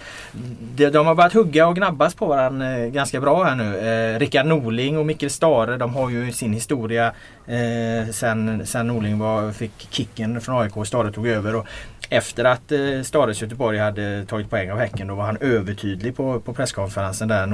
de, 0.74 0.90
de 0.90 1.06
har 1.06 1.14
börjat 1.14 1.32
hugga 1.32 1.66
och 1.66 1.76
gnabbas 1.76 2.14
på 2.14 2.26
varandra 2.26 2.78
eh, 2.78 2.86
ganska 2.86 3.20
bra 3.20 3.44
här 3.44 3.54
nu. 3.54 3.78
Eh, 3.78 4.18
Rickard 4.18 4.46
Norling 4.46 4.98
och 4.98 5.06
Mikkel 5.06 5.30
Stare 5.30 5.76
de 5.76 5.94
har 5.94 6.10
ju 6.10 6.32
sin 6.32 6.52
historia 6.52 7.12
eh, 7.46 8.12
sen, 8.12 8.66
sen 8.66 8.86
Norling 8.86 9.18
var, 9.18 9.52
fick 9.52 9.88
kicken 9.90 10.40
från 10.40 10.59
AIK 10.60 10.76
och 10.76 10.86
Stare 10.86 11.12
tog 11.12 11.28
över. 11.28 11.54
Och 11.54 11.66
efter 12.10 12.44
att 12.44 12.72
eh, 12.72 13.02
Stades 13.02 13.42
Göteborg 13.42 13.78
hade 13.78 14.24
tagit 14.24 14.50
poäng 14.50 14.70
av 14.70 14.78
Häcken 14.78 15.06
då 15.06 15.14
var 15.14 15.24
han 15.24 15.36
övertydlig 15.40 16.16
på, 16.16 16.40
på 16.40 16.54
presskonferensen 16.54 17.28
där 17.28 17.46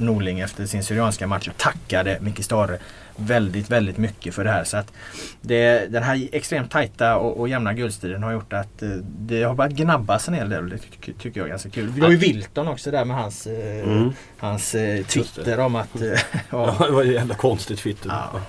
Norling 0.00 0.40
efter 0.40 0.66
sin 0.66 0.84
Syrianska 0.84 1.26
match 1.26 1.48
och 1.48 1.56
tackade 1.56 2.18
Micke 2.20 2.44
Stare 2.44 2.78
väldigt, 3.16 3.70
väldigt 3.70 3.96
mycket 3.96 4.34
för 4.34 4.44
det 4.44 4.50
här. 4.50 4.64
Så 4.64 4.76
att 4.76 4.92
det, 5.40 5.92
Den 5.92 6.02
här 6.02 6.28
extremt 6.32 6.70
tajta 6.70 7.16
och, 7.16 7.40
och 7.40 7.48
jämna 7.48 7.72
guldstriden 7.72 8.22
har 8.22 8.32
gjort 8.32 8.52
att 8.52 8.82
eh, 8.82 8.88
det 9.18 9.42
har 9.42 9.54
börjat 9.54 9.72
gnabbas 9.72 10.28
en 10.28 10.34
hel 10.34 10.48
del 10.48 10.64
och 10.64 10.70
det 10.70 10.78
tycker, 10.78 11.12
tycker 11.12 11.40
jag 11.40 11.46
är 11.46 11.50
ganska 11.50 11.70
kul. 11.70 11.88
Vi 11.88 12.00
har 12.00 12.10
ju 12.10 12.16
Wilton 12.16 12.68
också 12.68 12.90
där 12.90 13.04
med 13.04 13.16
hans, 13.16 13.46
eh, 13.46 13.88
mm. 13.88 14.12
hans 14.38 14.74
eh, 14.74 15.04
Twitter 15.04 15.60
om 15.60 15.76
att... 15.76 15.88
ja. 16.50 16.76
det 16.78 16.92
var 16.92 17.02
en 17.02 17.12
jävla 17.12 17.34
konstigt 17.34 17.78
Twitter. 17.78 18.08
Ja. 18.08 18.40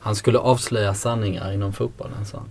Han 0.00 0.16
skulle 0.16 0.38
avslöja 0.38 0.94
sanningar 0.94 1.52
inom 1.52 1.72
fotbollen 1.72 2.26
sa 2.26 2.38
han. 2.38 2.48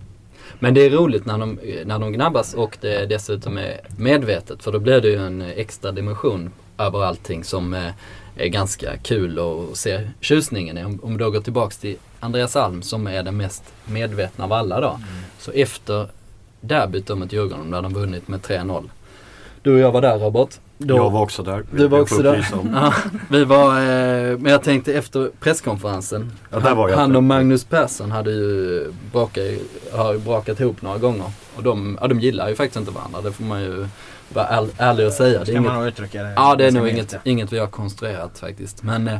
Men 0.62 0.74
det 0.74 0.86
är 0.86 0.90
roligt 0.90 1.26
när 1.26 1.38
de, 1.38 1.58
när 1.84 1.98
de 1.98 2.12
gnabbas 2.12 2.54
och 2.54 2.78
det 2.80 3.06
dessutom 3.06 3.58
är 3.58 3.80
medvetet 3.96 4.62
för 4.62 4.72
då 4.72 4.78
blir 4.78 5.00
det 5.00 5.08
ju 5.08 5.26
en 5.26 5.42
extra 5.42 5.92
dimension 5.92 6.50
över 6.78 7.04
allting 7.04 7.44
som 7.44 7.74
är 8.36 8.46
ganska 8.46 8.96
kul 8.96 9.38
att 9.38 9.76
se 9.76 10.08
tjusningen 10.20 10.78
i. 10.78 10.84
Om, 10.84 11.00
om 11.02 11.12
du 11.12 11.24
då 11.24 11.30
går 11.30 11.40
tillbaks 11.40 11.78
till 11.78 11.96
Andreas 12.20 12.56
Alm 12.56 12.82
som 12.82 13.06
är 13.06 13.22
den 13.22 13.36
mest 13.36 13.64
medvetna 13.84 14.44
av 14.44 14.52
alla 14.52 14.80
då. 14.80 14.88
Mm. 14.88 15.02
Så 15.38 15.52
efter 15.52 16.08
derbyt 16.60 17.08
mot 17.08 17.32
Djurgården, 17.32 17.70
där 17.70 17.82
de 17.82 17.94
vunnit 17.94 18.28
med 18.28 18.40
3-0. 18.40 18.90
Du 19.62 19.74
och 19.74 19.80
jag 19.80 19.92
var 19.92 20.00
där 20.00 20.18
Robert. 20.18 20.58
Då, 20.82 20.96
jag 20.96 21.10
var 21.10 21.20
också 21.20 21.42
där. 21.42 21.64
Du 21.70 21.88
var 21.88 22.00
också 22.00 22.22
där. 22.22 22.46
ja, 22.72 22.94
vi 23.30 23.44
var, 23.44 23.80
eh, 23.80 24.38
men 24.38 24.52
jag 24.52 24.62
tänkte 24.62 24.94
efter 24.94 25.30
presskonferensen. 25.40 26.32
Ja, 26.50 26.60
där 26.60 26.74
var 26.74 26.88
jag 26.88 26.96
han 26.96 27.16
och 27.16 27.22
Magnus 27.22 27.64
Persson 27.64 28.10
hade 28.10 28.30
ju 28.30 28.84
brakat, 29.12 29.44
har 29.92 30.18
brakat 30.18 30.60
ihop 30.60 30.82
några 30.82 30.98
gånger. 30.98 31.30
Och 31.56 31.62
de, 31.62 31.98
ja, 32.00 32.08
de 32.08 32.20
gillar 32.20 32.48
ju 32.48 32.54
faktiskt 32.54 32.76
inte 32.76 32.90
varandra. 32.90 33.20
Det 33.20 33.32
får 33.32 33.44
man 33.44 33.62
ju 33.62 33.86
vara 34.28 34.46
ärlig 34.78 35.06
och 35.06 35.12
säga. 35.12 35.44
Det 35.44 35.54
är 35.54 35.60
man 35.60 35.74
nog 35.74 35.86
uttrycka 35.86 36.22
det. 36.22 36.32
Ja, 36.36 36.56
det 36.56 36.66
är 36.66 36.72
nog 36.72 36.88
inget, 36.88 37.14
inget 37.24 37.52
vi 37.52 37.58
har 37.58 37.66
konstruerat 37.66 38.38
faktiskt. 38.38 38.82
Men 38.82 39.08
eh, 39.08 39.18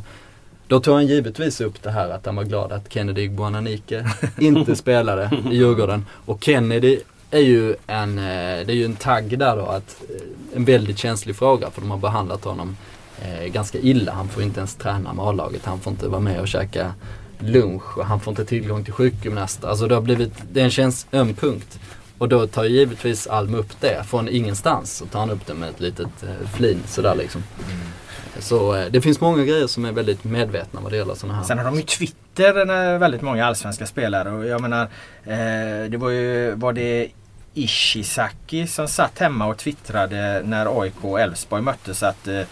då 0.68 0.80
tog 0.80 0.94
han 0.94 1.06
givetvis 1.06 1.61
upp 1.61 1.82
det 1.82 1.90
här 1.90 2.11
att 2.11 2.26
han 2.26 2.36
var 2.36 2.44
glad 2.44 2.72
att 2.72 2.92
Kennedy 2.92 3.28
Buonanike 3.28 4.06
inte 4.38 4.76
spelade 4.76 5.30
i 5.50 5.56
Djurgården. 5.56 6.06
Och 6.26 6.44
Kennedy 6.44 7.00
är 7.30 7.40
ju 7.40 7.74
en, 7.86 8.18
eh, 8.18 8.66
det 8.66 8.72
är 8.72 8.76
ju 8.76 8.84
en 8.84 8.96
tagg 8.96 9.38
där 9.38 9.56
då, 9.56 9.66
att, 9.66 10.02
eh, 10.08 10.16
en 10.55 10.64
väldigt 10.64 10.98
känslig 10.98 11.36
fråga 11.36 11.70
för 11.70 11.80
de 11.80 11.90
har 11.90 11.98
behandlat 11.98 12.44
honom 12.44 12.76
eh, 13.22 13.46
ganska 13.46 13.78
illa. 13.78 14.12
Han 14.12 14.28
får 14.28 14.42
inte 14.42 14.61
ens 14.61 14.74
träna 14.74 15.12
med 15.12 15.24
A-laget, 15.24 15.64
han 15.64 15.80
får 15.80 15.90
inte 15.90 16.09
vara 16.09 16.20
med 16.20 16.40
och 16.40 16.48
käka 16.48 16.94
lunch 17.38 17.98
och 17.98 18.07
han 18.07 18.20
får 18.20 18.30
inte 18.30 18.44
tillgång 18.44 18.84
till 18.84 18.92
sjukgymnast. 18.92 19.64
Alltså 19.64 19.88
det 19.88 19.94
har 19.94 20.03
blivit, 20.03 20.32
det 20.53 20.61
är 20.61 20.80
en 20.80 20.92
öm 21.12 21.34
punkt. 21.34 21.78
Och 22.18 22.28
då 22.28 22.46
tar 22.46 22.64
givetvis 22.64 23.26
Alm 23.26 23.55
upp 23.55 23.80
det 23.80 24.05
från 24.07 24.28
ingenstans 24.28 24.96
så 24.96 25.07
tar 25.07 25.20
han 25.20 25.30
upp 25.30 25.46
det 25.46 25.55
med 25.55 25.68
ett 25.68 25.80
litet 25.80 26.22
eh, 26.22 26.48
flin 26.48 26.82
sådär 26.86 27.14
liksom. 27.14 27.42
Mm. 27.59 27.80
Så 28.38 28.74
eh, 28.74 28.86
det 28.90 29.01
finns 29.01 29.20
många 29.20 29.44
grejer 29.44 29.66
som 29.66 29.84
är 29.84 29.92
väldigt 29.92 30.24
medvetna 30.24 30.80
vad 30.80 30.92
det 30.92 30.96
gäller 30.96 31.14
sådana 31.14 31.38
här. 31.38 31.44
Sen 31.44 31.59
har 31.59 31.64
de 31.64 31.76
ju 31.76 31.82
Twitter 31.82 32.98
väldigt 32.98 33.22
många 33.22 33.46
allsvenska 33.46 33.86
spelare 33.86 34.30
och 34.30 34.46
jag 34.46 34.61
menar 34.61 34.82
eh, 35.24 35.90
det 35.90 35.96
var 35.96 36.11
ju 36.11 36.55
var 36.55 36.72
det 36.72 37.09
Ishizaki 37.55 38.66
som 38.66 38.88
satt 38.88 39.18
hemma 39.18 39.46
och 39.46 39.57
twittrade 39.59 40.42
när 40.44 40.80
AIK 40.82 41.05
och 41.05 41.20
Elfsborg 41.20 41.62
möttes 41.62 42.03
att 42.03 42.28
eh, 42.28 42.42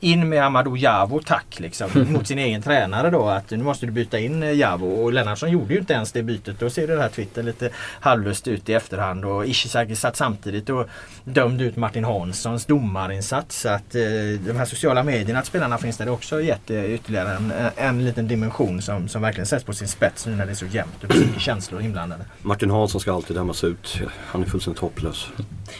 in 0.00 0.28
med 0.28 0.44
Amadou 0.44 0.76
Javo 0.76 1.20
tack 1.20 1.60
liksom. 1.60 1.90
Mot 2.12 2.26
sin 2.26 2.38
egen 2.38 2.62
tränare 2.62 3.10
då 3.10 3.28
att 3.28 3.50
nu 3.50 3.64
måste 3.64 3.86
du 3.86 3.92
byta 3.92 4.18
in 4.18 4.42
eh, 4.42 4.52
Javo. 4.52 4.86
Och 4.86 5.12
Lennartsson 5.12 5.50
gjorde 5.50 5.74
ju 5.74 5.80
inte 5.80 5.92
ens 5.92 6.12
det 6.12 6.22
bytet. 6.22 6.60
Då 6.60 6.70
ser 6.70 6.86
det 6.86 7.00
här 7.00 7.08
Twitter 7.08 7.42
lite 7.42 7.70
halvlöst 8.00 8.48
ut 8.48 8.68
i 8.68 8.74
efterhand. 8.74 9.24
Och 9.24 9.46
Ishizaki 9.46 9.96
satt 9.96 10.16
samtidigt 10.16 10.70
och 10.70 10.88
dömde 11.24 11.64
ut 11.64 11.76
Martin 11.76 12.04
Hanssons 12.04 12.66
domarinsats. 12.66 13.60
Så 13.60 13.68
att 13.68 13.94
eh, 13.94 14.02
de 14.46 14.52
här 14.56 14.64
sociala 14.64 15.02
medierna, 15.02 15.38
att 15.38 15.46
spelarna 15.46 15.78
finns 15.78 15.96
där, 15.96 16.04
det 16.04 16.10
också 16.10 16.40
gett 16.40 16.70
eh, 16.70 16.94
ytterligare 16.94 17.36
en, 17.36 17.52
en 17.76 18.04
liten 18.04 18.28
dimension 18.28 18.82
som, 18.82 19.08
som 19.08 19.22
verkligen 19.22 19.46
sätts 19.46 19.64
på 19.64 19.72
sin 19.72 19.88
spets 19.88 20.26
nu 20.26 20.36
när 20.36 20.46
det 20.46 20.52
är 20.52 20.54
så 20.54 20.66
jämnt 20.66 21.04
och 21.04 21.16
mycket 21.16 21.40
känslor 21.40 21.82
inblandade. 21.82 22.24
Martin 22.42 22.70
Hansson 22.70 23.00
ska 23.00 23.14
alltid 23.14 23.36
dömas 23.36 23.64
ut. 23.64 24.00
Han 24.26 24.42
är 24.42 24.46
fullständigt 24.46 24.80
hopplös. 24.80 25.28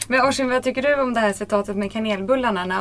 Men 0.09 0.21
Orsin, 0.21 0.51
vad 0.51 0.63
tycker 0.63 0.83
du 0.83 1.01
om 1.01 1.15
det 1.15 1.21
här 1.21 1.33
citatet 1.33 1.77
med 1.77 1.93
kanelbullarna 1.93 2.65
när 2.65 2.81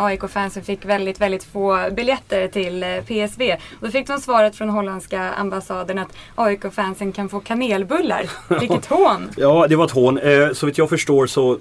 AIK-fansen 0.55 0.63
fick 0.63 0.85
väldigt, 0.85 1.21
väldigt 1.21 1.43
få 1.43 1.89
biljetter 1.91 2.47
till 2.47 2.83
eh, 2.83 3.01
PSV? 3.01 3.53
Och 3.53 3.85
då 3.85 3.91
fick 3.91 4.07
de 4.07 4.19
svaret 4.19 4.55
från 4.55 4.69
holländska 4.69 5.31
ambassaden 5.33 5.99
att 5.99 6.15
AIK-fansen 6.35 7.11
kan 7.11 7.29
få 7.29 7.39
kanelbullar. 7.39 8.29
Vilket 8.59 8.85
hån! 8.85 9.29
ja, 9.37 9.67
det 9.67 9.75
var 9.75 9.85
ett 9.85 9.91
hån. 9.91 10.17
Eh, 10.17 10.51
så 10.53 10.65
vitt 10.65 10.77
jag 10.77 10.89
förstår 10.89 11.27
så, 11.27 11.59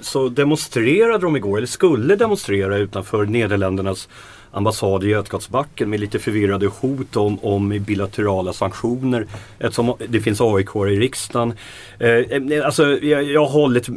så 0.00 0.28
demonstrerade 0.28 1.18
de 1.18 1.36
igår, 1.36 1.56
eller 1.56 1.66
skulle 1.66 2.16
demonstrera 2.16 2.76
utanför 2.76 3.26
Nederländernas 3.26 4.08
ambassad 4.56 5.04
i 5.04 5.08
Götgatsbacken 5.08 5.90
med 5.90 6.00
lite 6.00 6.18
förvirrade 6.18 6.66
hot 6.66 7.16
om, 7.16 7.38
om 7.42 7.68
bilaterala 7.68 8.52
sanktioner 8.52 9.26
eftersom 9.58 9.94
det 10.08 10.20
finns 10.20 10.40
AIK 10.40 10.76
i 10.76 10.78
riksdagen. 10.78 11.52
Eh, 11.98 12.66
alltså, 12.66 12.98
jag, 12.98 13.22
jag 13.22 13.40
har 13.40 13.48
hållit 13.48 13.88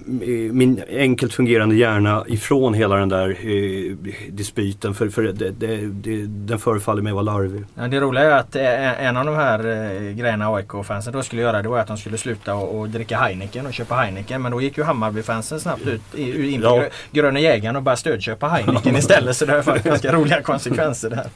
min 0.51 0.84
enkelt 0.89 1.34
fungerande 1.34 1.76
hjärna 1.76 2.26
ifrån 2.28 2.74
hela 2.74 2.95
den 2.95 3.10
där 3.10 3.30
eh, 3.30 3.95
dispyten 4.30 4.93
för, 4.93 5.10
för 5.10 5.24
det, 5.24 5.49
det, 5.49 5.78
det, 5.78 6.26
den 6.26 6.60
förefaller 6.60 7.01
mig 7.01 7.14
vara 7.14 7.24
larvig. 7.24 7.64
Ja, 7.76 7.88
det 7.88 7.99
roliga 7.99 8.24
är 8.24 8.32
att 8.32 8.55
eh, 8.55 9.05
en 9.05 9.18
av 9.18 9.26
de 9.26 9.36
här 9.36 9.60
eh, 9.60 10.12
grejerna 10.12 10.55
AIK-fansen 10.55 11.14
då 11.14 11.24
skulle 11.24 11.41
göra 11.41 11.62
det 11.62 11.70
var 11.70 11.80
att 11.80 11.88
de 11.88 11.97
skulle 11.97 12.18
sluta 12.18 12.55
och, 12.55 12.80
och, 12.80 12.89
dricka 12.89 13.18
Heineken 13.18 13.66
och 13.66 13.74
köpa 13.74 13.95
Heineken. 13.95 14.41
Men 14.41 14.51
då 14.51 14.62
gick 14.62 14.78
ju 14.78 14.84
Hammarby-fansen 14.84 15.60
snabbt 15.60 15.88
ut 15.88 16.16
in 16.16 16.62
på 16.62 16.68
ja. 16.68 16.84
Gröna 17.12 17.39
Jägaren 17.39 17.76
och 17.76 17.84
bara 17.84 17.95
stödköpa 17.95 18.47
Heineken 18.47 18.95
istället. 19.03 19.38
Så 19.38 19.45
det 19.45 19.53
har 19.53 19.64
varit 19.64 19.84
ganska 19.84 20.14
roliga 20.14 20.41
konsekvenser 20.52 21.10
där. 21.10 21.26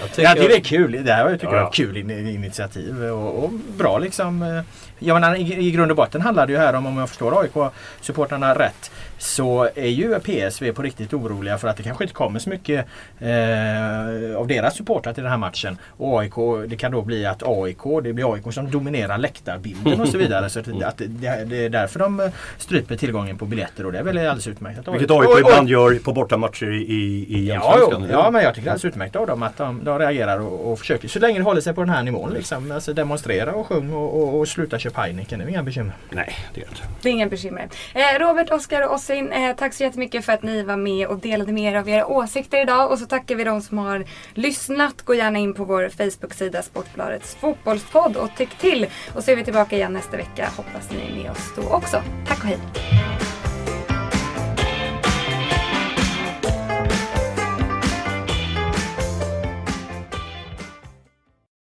Jag 0.00 0.10
tycker, 0.10 0.22
jag 0.22 0.36
tycker 0.36 0.48
det 0.48 0.56
är 0.56 0.60
kul. 0.60 1.04
Det 1.04 1.12
här 1.12 1.30
jag 1.30 1.40
tycker 1.40 1.52
ja. 1.52 1.58
jag 1.58 1.68
är 1.68 1.72
kul 1.72 1.96
initiativ 1.96 3.04
och, 3.04 3.44
och 3.44 3.50
bra 3.76 3.98
liksom 3.98 4.62
jag 5.04 5.14
menar, 5.14 5.34
i, 5.34 5.66
i 5.66 5.70
grund 5.70 5.90
och 5.90 5.96
botten 5.96 6.20
handlar 6.20 6.46
det 6.46 6.52
ju 6.52 6.58
här 6.58 6.74
om, 6.74 6.86
om 6.86 6.98
jag 6.98 7.08
förstår 7.08 7.42
AIK-supportrarna 7.42 8.54
rätt, 8.58 8.90
så 9.18 9.68
är 9.74 9.88
ju 9.88 10.20
PSV 10.20 10.72
på 10.72 10.82
riktigt 10.82 11.14
oroliga 11.14 11.58
för 11.58 11.68
att 11.68 11.76
det 11.76 11.82
kanske 11.82 12.04
inte 12.04 12.14
kommer 12.14 12.38
så 12.38 12.50
mycket 12.50 12.86
eh, 13.20 14.36
av 14.36 14.46
deras 14.46 14.76
supportrar 14.76 15.12
till 15.12 15.22
den 15.22 15.30
här 15.30 15.38
matchen. 15.38 15.78
Och 15.96 16.20
AIK, 16.20 16.34
det 16.66 16.76
kan 16.76 16.92
då 16.92 17.02
bli 17.02 17.26
att 17.26 17.42
AIK, 17.42 18.02
det 18.02 18.12
blir 18.12 18.34
AIK 18.34 18.54
som 18.54 18.70
dominerar 18.70 19.18
läktarbilden 19.18 20.00
och 20.00 20.08
så 20.08 20.18
vidare. 20.18 20.50
så 20.50 20.60
att, 20.60 20.82
att 20.82 20.98
det, 20.98 21.44
det, 21.44 21.64
är 21.64 21.68
därför 21.68 21.98
de 21.98 22.30
stryper 22.58 22.96
tillgången 22.96 23.38
på 23.38 23.44
biljetter 23.44 23.86
och 23.86 23.92
det 23.92 23.98
är 23.98 24.02
väl 24.02 24.18
alldeles 24.18 24.46
utmärkt. 24.46 24.78
Att 24.78 24.88
AIK, 24.88 25.00
Vilket 25.00 25.16
AIK 25.16 25.40
ibland 25.40 25.68
gör 25.68 25.94
på 25.94 26.12
bortamatcher 26.12 26.72
i, 26.72 27.26
i 27.28 27.48
ja, 27.48 27.78
ja, 28.10 28.30
men 28.30 28.42
jag 28.42 28.54
tycker 28.54 28.64
det 28.64 28.70
är 28.70 28.72
alldeles 28.72 28.84
utmärkt 28.84 29.16
av 29.16 29.26
dem 29.26 29.42
att 29.42 29.56
de, 29.56 29.84
de 29.84 29.98
reagerar 29.98 30.40
och, 30.40 30.72
och 30.72 30.78
försöker, 30.78 31.08
så 31.08 31.18
länge 31.18 31.38
det 31.38 31.44
håller 31.44 31.60
sig 31.60 31.74
på 31.74 31.80
den 31.80 31.90
här 31.90 32.02
nivån, 32.02 32.32
liksom, 32.32 32.72
alltså 32.72 32.92
demonstrera 32.92 33.52
och 33.52 33.66
sjung 33.66 33.92
och, 33.92 34.22
och, 34.22 34.40
och 34.40 34.48
sluta 34.48 34.78
köpa 34.78 34.91
Heineken. 34.94 35.38
Det 35.38 35.44
är 35.44 35.48
inga 35.48 35.62
bekymmer. 35.62 35.94
Nej, 36.10 36.34
det 36.54 36.60
är 36.60 36.64
det 36.64 36.70
inte. 36.70 36.82
Det 37.02 37.08
är 37.08 37.12
inga 37.12 37.26
bekymmer. 37.26 37.68
Eh, 37.94 38.18
Robert, 38.18 38.50
Oskar 38.50 38.82
och 38.88 38.94
Ossin, 38.94 39.32
eh, 39.32 39.56
tack 39.56 39.74
så 39.74 39.82
jättemycket 39.82 40.24
för 40.24 40.32
att 40.32 40.42
ni 40.42 40.62
var 40.62 40.76
med 40.76 41.06
och 41.06 41.18
delade 41.18 41.52
med 41.52 41.72
er 41.72 41.78
av 41.78 41.88
era 41.88 42.06
åsikter 42.06 42.62
idag. 42.62 42.90
Och 42.90 42.98
så 42.98 43.06
tackar 43.06 43.34
vi 43.34 43.44
de 43.44 43.60
som 43.60 43.78
har 43.78 44.04
lyssnat. 44.34 45.02
Gå 45.02 45.14
gärna 45.14 45.38
in 45.38 45.54
på 45.54 45.64
vår 45.64 45.88
Facebook-sida 45.88 46.62
Sportbladets 46.62 47.34
fotbollspodd 47.34 48.16
och 48.16 48.28
tyck 48.36 48.58
till. 48.58 48.86
Och 49.14 49.24
så 49.24 49.30
är 49.30 49.36
vi 49.36 49.44
tillbaka 49.44 49.76
igen 49.76 49.92
nästa 49.92 50.16
vecka. 50.16 50.48
Hoppas 50.56 50.90
ni 50.90 51.12
är 51.12 51.22
med 51.22 51.30
oss 51.30 51.52
då 51.56 51.62
också. 51.68 52.02
Tack 52.28 52.38
och 52.38 52.46
hej! 52.46 52.58